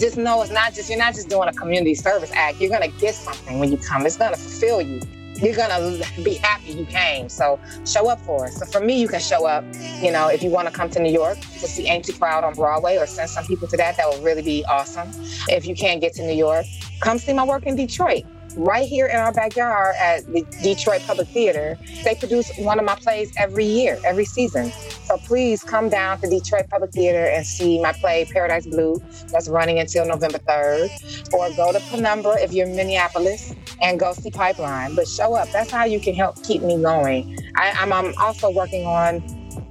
just 0.00 0.16
know 0.16 0.42
it's 0.42 0.52
not 0.52 0.74
just 0.74 0.88
you're 0.88 0.98
not 0.98 1.14
just 1.14 1.28
doing 1.28 1.48
a 1.48 1.52
community 1.52 1.94
service 1.94 2.30
act. 2.34 2.60
You're 2.60 2.70
gonna 2.70 2.88
get 2.88 3.14
something 3.14 3.58
when 3.58 3.70
you 3.70 3.78
come. 3.78 4.06
It's 4.06 4.16
gonna 4.16 4.36
fulfill 4.36 4.82
you 4.82 5.00
you're 5.36 5.54
gonna 5.54 6.00
be 6.22 6.34
happy 6.34 6.72
you 6.72 6.86
came. 6.86 7.28
So 7.28 7.58
show 7.86 8.08
up 8.08 8.20
for 8.20 8.46
us. 8.46 8.56
So 8.56 8.66
for 8.66 8.80
me, 8.80 9.00
you 9.00 9.08
can 9.08 9.20
show 9.20 9.46
up. 9.46 9.64
You 10.00 10.12
know, 10.12 10.28
if 10.28 10.42
you 10.42 10.50
want 10.50 10.68
to 10.68 10.74
come 10.74 10.90
to 10.90 11.00
New 11.00 11.12
York 11.12 11.38
to 11.38 11.68
see 11.68 12.00
Too 12.02 12.12
Proud 12.12 12.44
on 12.44 12.54
Broadway, 12.54 12.96
or 12.96 13.06
send 13.06 13.30
some 13.30 13.44
people 13.44 13.68
to 13.68 13.76
that, 13.76 13.96
that 13.96 14.08
would 14.08 14.22
really 14.22 14.42
be 14.42 14.64
awesome. 14.66 15.10
If 15.48 15.66
you 15.66 15.74
can't 15.74 16.00
get 16.00 16.14
to 16.14 16.22
New 16.22 16.34
York, 16.34 16.66
come 17.00 17.18
see 17.18 17.32
my 17.32 17.44
work 17.44 17.66
in 17.66 17.76
Detroit. 17.76 18.24
Right 18.56 18.88
here 18.88 19.06
in 19.06 19.16
our 19.16 19.32
backyard 19.32 19.94
at 20.00 20.26
the 20.26 20.42
Detroit 20.62 21.02
Public 21.06 21.28
Theater. 21.28 21.78
They 22.04 22.14
produce 22.14 22.50
one 22.58 22.78
of 22.78 22.84
my 22.84 22.94
plays 22.96 23.32
every 23.36 23.64
year, 23.64 23.98
every 24.04 24.24
season. 24.24 24.70
So 25.04 25.16
please 25.18 25.62
come 25.62 25.88
down 25.88 26.20
to 26.20 26.28
Detroit 26.28 26.68
Public 26.70 26.92
Theater 26.92 27.24
and 27.24 27.44
see 27.46 27.80
my 27.80 27.92
play 27.92 28.24
Paradise 28.24 28.66
Blue 28.66 29.02
that's 29.28 29.48
running 29.48 29.78
until 29.78 30.06
November 30.06 30.38
3rd. 30.38 31.32
Or 31.32 31.50
go 31.56 31.72
to 31.72 31.80
Penumbra 31.90 32.40
if 32.40 32.52
you're 32.52 32.66
in 32.66 32.76
Minneapolis 32.76 33.54
and 33.82 33.98
go 33.98 34.12
see 34.12 34.30
Pipeline. 34.30 34.94
But 34.94 35.08
show 35.08 35.34
up. 35.34 35.50
That's 35.50 35.70
how 35.70 35.84
you 35.84 36.00
can 36.00 36.14
help 36.14 36.42
keep 36.42 36.62
me 36.62 36.80
going. 36.80 37.38
I, 37.56 37.70
I'm 37.70 37.92
also 38.18 38.50
working 38.50 38.86
on 38.86 39.22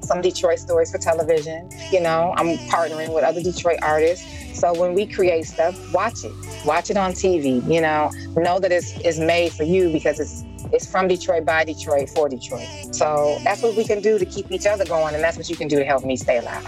some 0.04 0.22
Detroit 0.22 0.60
stories 0.60 0.92
for 0.92 0.98
television. 0.98 1.70
You 1.92 2.02
know, 2.02 2.34
I'm 2.38 2.58
partnering 2.70 3.14
with 3.14 3.24
other 3.24 3.42
Detroit 3.42 3.80
artists. 3.82 4.60
So 4.60 4.80
when 4.80 4.94
we 4.94 5.06
create 5.06 5.46
stuff, 5.46 5.76
watch 5.94 6.24
it. 6.24 6.34
Watch 6.66 6.90
it 6.90 6.98
on 6.98 7.14
TV. 7.14 7.68
You 7.72 7.82
know, 7.82 8.12
know 8.36 8.60
that 8.60 8.72
it's, 8.72 8.92
it's 9.00 9.18
made 9.18 9.52
for 9.52 9.64
you 9.64 9.92
because 9.92 10.20
it's 10.20 10.44
it's 10.72 10.90
from 10.90 11.08
Detroit 11.08 11.46
by 11.46 11.64
Detroit 11.64 12.10
for 12.10 12.28
Detroit. 12.28 12.68
So 12.96 13.38
that's 13.44 13.62
what 13.62 13.76
we 13.76 13.84
can 13.84 14.02
do 14.02 14.18
to 14.18 14.26
keep 14.26 14.52
each 14.52 14.66
other 14.66 14.86
going, 14.86 15.14
and 15.14 15.24
that's 15.24 15.38
what 15.38 15.48
you 15.50 15.56
can 15.56 15.68
do 15.68 15.78
to 15.78 15.86
help 15.86 16.04
me 16.04 16.16
stay 16.16 16.38
alive. 16.38 16.66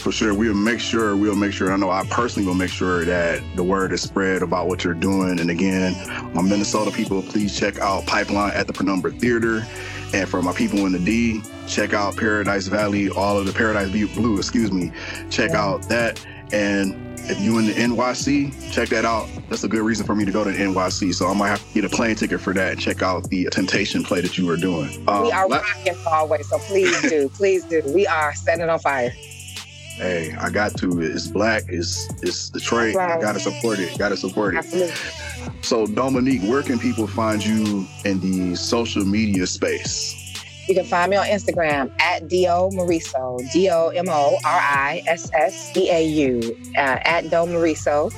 For 0.00 0.12
sure, 0.12 0.34
we'll 0.34 0.54
make 0.54 0.78
sure. 0.78 1.16
We'll 1.16 1.34
make 1.34 1.52
sure. 1.52 1.72
I 1.72 1.76
know 1.76 1.90
I 1.90 2.04
personally 2.06 2.46
will 2.46 2.54
make 2.54 2.70
sure 2.70 3.04
that 3.04 3.42
the 3.56 3.64
word 3.64 3.92
is 3.92 4.02
spread 4.02 4.42
about 4.42 4.68
what 4.68 4.84
you're 4.84 4.94
doing. 4.94 5.40
And 5.40 5.50
again, 5.50 5.94
my 6.32 6.42
Minnesota 6.42 6.92
people, 6.92 7.22
please 7.22 7.58
check 7.58 7.78
out 7.78 8.06
Pipeline 8.06 8.52
at 8.52 8.66
the 8.66 8.72
Penumbra 8.72 9.12
Theater. 9.12 9.66
And 10.16 10.26
for 10.26 10.40
my 10.40 10.54
people 10.54 10.86
in 10.86 10.92
the 10.92 10.98
D, 10.98 11.42
check 11.68 11.92
out 11.92 12.16
Paradise 12.16 12.68
Valley, 12.68 13.10
all 13.10 13.36
of 13.36 13.44
the 13.44 13.52
Paradise 13.52 13.90
Blue, 14.14 14.38
excuse 14.38 14.72
me. 14.72 14.90
Check 15.28 15.50
out 15.50 15.82
that. 15.90 16.24
And 16.52 16.96
if 17.28 17.38
you 17.38 17.58
in 17.58 17.66
the 17.66 17.74
NYC, 17.74 18.72
check 18.72 18.88
that 18.88 19.04
out. 19.04 19.28
That's 19.50 19.64
a 19.64 19.68
good 19.68 19.82
reason 19.82 20.06
for 20.06 20.14
me 20.14 20.24
to 20.24 20.32
go 20.32 20.42
to 20.42 20.50
the 20.50 20.56
NYC. 20.56 21.12
So 21.12 21.26
I 21.26 21.34
might 21.34 21.48
have 21.48 21.68
to 21.68 21.74
get 21.74 21.84
a 21.84 21.90
plane 21.90 22.16
ticket 22.16 22.40
for 22.40 22.54
that 22.54 22.72
and 22.72 22.80
check 22.80 23.02
out 23.02 23.28
the 23.28 23.50
Temptation 23.50 24.04
play 24.04 24.22
that 24.22 24.38
you 24.38 24.46
were 24.46 24.56
doing. 24.56 25.06
Um, 25.06 25.24
we 25.24 25.32
are 25.32 25.46
rocking 25.50 25.94
always, 26.06 26.48
so 26.48 26.60
please 26.60 26.98
do, 27.02 27.28
please 27.34 27.64
do. 27.64 27.82
We 27.84 28.06
are 28.06 28.34
setting 28.34 28.70
on 28.70 28.78
fire. 28.78 29.10
Hey, 29.10 30.34
I 30.38 30.48
got 30.48 30.78
to. 30.78 31.02
It's 31.02 31.26
black. 31.26 31.64
It's 31.68 32.08
it's 32.22 32.48
Detroit. 32.48 32.94
Right. 32.94 33.18
I 33.18 33.20
gotta 33.20 33.40
support 33.40 33.80
it. 33.80 33.98
Gotta 33.98 34.16
support 34.16 34.54
it. 34.54 34.58
Absolutely. 34.58 34.94
So 35.62 35.86
Dominique, 35.86 36.42
where 36.42 36.62
can 36.62 36.78
people 36.78 37.06
find 37.06 37.44
you 37.44 37.86
in 38.04 38.20
the 38.20 38.56
social 38.56 39.04
media 39.04 39.46
space? 39.46 40.22
You 40.68 40.74
can 40.74 40.84
find 40.84 41.10
me 41.10 41.16
on 41.16 41.26
Instagram 41.26 41.92
at 42.00 42.28
Do 42.28 42.36
Morisseau, 42.72 43.38
D 43.52 43.70
O 43.70 43.88
M 43.90 44.08
O 44.08 44.36
R 44.44 44.60
I 44.60 45.02
S 45.06 45.30
S 45.32 45.76
E 45.76 45.90
A 45.90 46.04
U, 46.04 46.58
uh, 46.76 46.98
at 47.04 47.22
Do 47.22 47.46
Morisseau. 47.46 48.12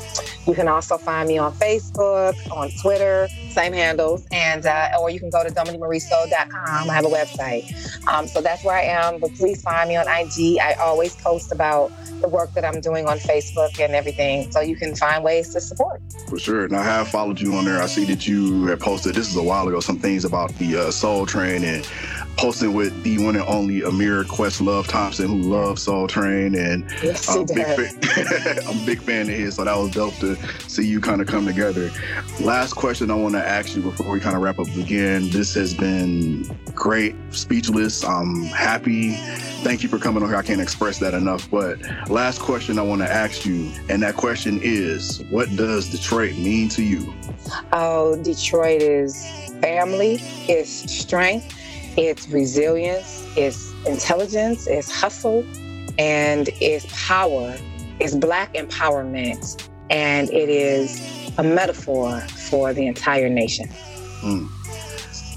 You 0.47 0.55
can 0.55 0.67
also 0.67 0.97
find 0.97 1.29
me 1.29 1.37
on 1.37 1.53
Facebook, 1.53 2.35
on 2.51 2.71
Twitter, 2.81 3.29
same 3.51 3.73
handles, 3.73 4.27
and 4.31 4.67
uh, 4.67 4.91
or 5.01 5.11
you 5.11 5.19
can 5.19 5.31
go 5.31 5.43
to 5.43 5.51
dominiquemorisseau.com. 5.51 6.91
I 6.91 6.95
have 6.95 7.05
a 7.05 7.09
website. 7.09 7.75
Um, 8.09 8.27
so 8.27 8.41
that's 8.41 8.65
where 8.65 8.77
I 8.77 8.83
am, 8.83 9.21
but 9.21 9.35
please 9.35 9.63
find 9.63 9.89
me 9.89 9.97
on 9.97 10.07
IG. 10.07 10.59
I 10.59 10.75
always 10.81 11.15
post 11.17 11.53
about 11.53 11.93
the 12.21 12.29
work 12.29 12.53
that 12.55 12.65
I'm 12.65 12.81
doing 12.81 13.07
on 13.07 13.19
Facebook 13.19 13.79
and 13.81 13.95
everything. 13.95 14.51
So 14.51 14.61
you 14.61 14.77
can 14.77 14.95
find 14.95 15.23
ways 15.23 15.53
to 15.55 15.61
support. 15.61 16.01
For 16.29 16.39
sure. 16.39 16.65
And 16.65 16.77
I 16.77 16.83
have 16.83 17.09
followed 17.09 17.41
you 17.41 17.55
on 17.55 17.65
there. 17.65 17.81
I 17.81 17.87
see 17.87 18.05
that 18.07 18.27
you 18.27 18.67
have 18.67 18.81
posted, 18.81 19.15
this 19.15 19.29
is 19.29 19.37
a 19.37 19.43
while 19.43 19.69
ago, 19.69 19.81
some 19.81 19.99
things 19.99 20.25
about 20.25 20.53
the 20.55 20.77
uh, 20.77 20.91
Soul 20.91 21.27
Train 21.27 21.65
and 21.65 21.89
posting 22.37 22.73
with 22.73 23.03
the 23.03 23.19
one 23.19 23.35
and 23.35 23.45
only 23.49 23.81
Ahmir 23.81 24.25
Questlove 24.25 24.87
Thompson, 24.87 25.27
who 25.27 25.39
loves 25.39 25.83
Soul 25.83 26.07
Train, 26.07 26.55
and 26.55 26.89
yes, 27.03 27.29
I'm, 27.29 27.45
big 27.45 27.67
fan, 27.67 28.59
I'm 28.69 28.83
a 28.83 28.87
big 28.87 29.03
fan 29.03 29.23
of 29.23 29.35
his. 29.37 29.57
So 29.57 29.65
that 29.65 29.77
was 29.77 29.91
dope 29.91 30.15
to 30.17 30.37
see 30.69 30.87
you 30.87 31.01
kind 31.01 31.21
of 31.21 31.27
come 31.27 31.47
together. 31.47 31.91
Last 32.41 32.75
question 32.75 33.11
I 33.11 33.15
want 33.15 33.35
to 33.35 33.47
ask 33.49 33.75
you 33.75 33.83
before 33.83 34.11
we 34.11 34.21
kind 34.21 34.37
of 34.37 34.43
wrap 34.43 34.59
up 34.59 34.69
again. 34.77 35.31
This 35.31 35.55
has 35.55 35.75
been 35.75 36.45
great, 36.75 37.15
speechless. 37.31 38.05
I'm 38.05 38.45
happy. 38.45 39.15
Thank 39.63 39.83
you 39.83 39.89
for 39.89 39.99
coming 39.99 40.23
on 40.23 40.29
here. 40.29 40.39
I 40.39 40.43
can't 40.43 40.61
express 40.61 40.99
that 40.99 41.15
enough. 41.15 41.51
But 41.51 41.81
last 42.09 42.41
question 42.41 42.79
I 42.79 42.83
want 42.83 43.03
to 43.03 43.11
ask 43.11 43.45
you, 43.45 43.73
and 43.89 44.03
that 44.03 44.17
question 44.17 44.61
is, 44.63 45.23
what 45.31 45.49
does 45.57 45.89
Detroit 45.91 46.37
mean 46.37 46.69
to 46.71 46.83
you? 46.83 47.13
Oh, 47.73 48.21
Detroit 48.23 48.83
is 48.83 49.25
family, 49.61 50.19
it's 50.47 50.71
strength 50.93 51.55
it's 51.99 52.29
resilience, 52.29 53.27
it's 53.37 53.73
intelligence, 53.85 54.69
it's 54.69 54.89
hustle, 54.89 55.45
and 55.99 56.49
it's 56.61 56.87
power. 56.93 57.57
It's 57.99 58.15
Black 58.15 58.55
empowerment, 58.55 59.69
and 59.91 60.31
it 60.31 60.49
is 60.49 61.01
a 61.39 61.43
metaphor 61.43 62.21
for 62.21 62.75
the 62.75 62.87
entire 62.87 63.29
nation. 63.29 63.69
Mm. 64.21 64.49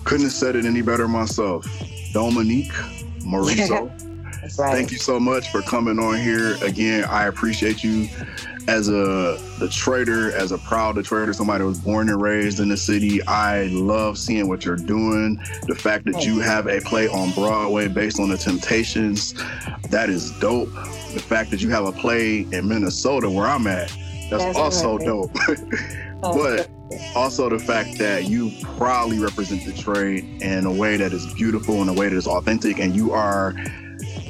Couldn't 0.04 0.26
have 0.26 0.34
said 0.34 0.56
it 0.56 0.66
any 0.66 0.82
better 0.82 1.08
myself. 1.08 1.66
Dominique 2.12 2.74
Morisseau. 3.20 3.90
right. 4.58 4.74
Thank 4.74 4.92
you 4.92 4.98
so 4.98 5.20
much 5.20 5.52
for 5.52 5.62
coming 5.62 6.00
on 6.00 6.18
here 6.18 6.56
again. 6.64 7.06
I 7.06 7.28
appreciate 7.28 7.84
you 7.84 8.10
as 8.68 8.90
a 8.90 9.38
Detroiter, 9.60 10.32
as 10.32 10.52
a 10.52 10.58
proud 10.58 10.96
Detroiter, 10.96 11.34
somebody 11.34 11.62
who 11.62 11.70
was 11.70 11.80
born 11.80 12.10
and 12.10 12.22
raised 12.22 12.60
in 12.60 12.70
the 12.70 12.78
city, 12.78 13.22
I 13.24 13.64
love 13.68 14.18
seeing 14.18 14.48
what 14.48 14.66
you're 14.66 14.76
doing. 14.76 15.40
The 15.68 15.76
fact 15.76 16.06
that 16.06 16.26
you 16.26 16.40
have 16.40 16.68
a 16.68 16.80
play 16.82 17.08
on 17.08 17.32
Broadway 17.32 17.88
based 17.88 18.20
on 18.20 18.30
the 18.30 18.38
Temptations, 18.38 19.34
that 19.90 20.10
is 20.10 20.32
dope. 20.40 20.74
The 21.14 21.24
fact 21.26 21.52
that 21.52 21.62
you 21.62 21.70
have 21.70 21.86
a 21.86 21.92
play 21.92 22.42
in 22.52 22.68
Minnesota 22.68 23.30
where 23.30 23.48
I'm 23.48 23.68
at, 23.68 23.96
that's, 24.32 24.44
that's 24.46 24.58
also 24.58 24.98
dope. 24.98 25.32
Oh, 26.24 26.38
but 26.38 26.70
also 27.16 27.50
the 27.50 27.58
fact 27.58 27.98
that 27.98 28.26
you 28.26 28.52
proudly 28.78 29.18
represent 29.18 29.66
Detroit 29.66 30.24
in 30.40 30.68
a 30.68 30.72
way 30.72 30.96
that 30.96 31.14
is 31.14 31.34
beautiful, 31.34 31.82
in 31.82 31.90
a 31.90 31.94
way 31.94 32.10
that 32.10 32.16
is 32.16 32.28
authentic, 32.28 32.78
and 32.78 32.96
you 32.96 33.12
are 33.12 33.56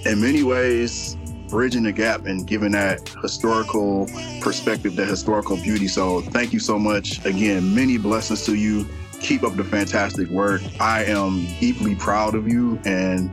in 0.06 0.22
many 0.22 0.41
ways 0.41 1.18
bridging 1.49 1.84
the 1.84 1.91
gap 1.91 2.26
and 2.28 2.47
giving 2.47 2.72
that 2.72 3.10
historical 3.22 4.08
perspective, 4.39 4.95
that 4.95 5.10
historical 5.10 5.58
beauty. 5.58 5.89
So 5.89 6.22
thank 6.22 6.54
you 6.54 6.60
so 6.60 6.80
much. 6.80 7.24
Again, 7.26 7.76
many 7.76 7.97
blessings 7.97 8.45
to 8.45 8.56
you. 8.56 8.88
Keep 9.20 9.43
up 9.43 9.58
the 9.58 9.66
fantastic 9.66 10.30
work. 10.30 10.62
I 10.80 11.04
am 11.04 11.45
deeply 11.60 11.95
proud 11.95 12.36
of 12.36 12.47
you 12.47 12.80
and 12.86 13.30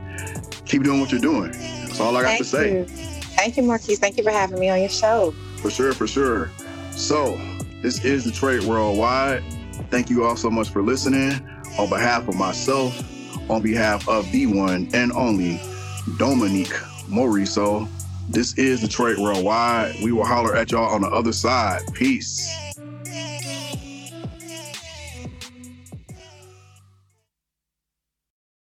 keep 0.64 0.82
doing 0.82 0.98
what 0.98 1.12
you're 1.12 1.20
doing. 1.20 1.52
That's 1.52 2.00
all 2.00 2.16
I 2.16 2.22
got 2.22 2.28
thank 2.28 2.38
to 2.38 2.44
say. 2.44 2.72
You. 2.72 2.84
Thank 2.86 3.56
you, 3.56 3.62
Marquise. 3.62 4.00
Thank 4.00 4.16
you 4.16 4.24
for 4.24 4.32
having 4.32 4.58
me 4.58 4.68
on 4.68 4.80
your 4.80 4.88
show. 4.88 5.32
For 5.60 5.70
sure, 5.70 5.92
for 5.92 6.06
sure. 6.06 6.50
So 6.92 7.36
this 7.82 8.04
is 8.04 8.24
Detroit 8.24 8.64
Worldwide. 8.64 9.42
Thank 9.90 10.10
you 10.10 10.24
all 10.24 10.36
so 10.36 10.50
much 10.50 10.70
for 10.70 10.82
listening. 10.82 11.32
On 11.78 11.88
behalf 11.88 12.28
of 12.28 12.36
myself, 12.36 12.96
on 13.50 13.62
behalf 13.62 14.08
of 14.08 14.30
the 14.32 14.46
one 14.46 14.88
and 14.92 15.12
only 15.12 15.60
Dominique 16.16 16.74
Morisseau, 17.08 17.88
this 18.28 18.56
is 18.58 18.80
Detroit 18.80 19.18
Worldwide. 19.18 19.96
We 20.02 20.12
will 20.12 20.24
holler 20.24 20.54
at 20.54 20.70
y'all 20.70 20.92
on 20.94 21.02
the 21.02 21.08
other 21.08 21.32
side. 21.32 21.82
Peace. 21.94 22.67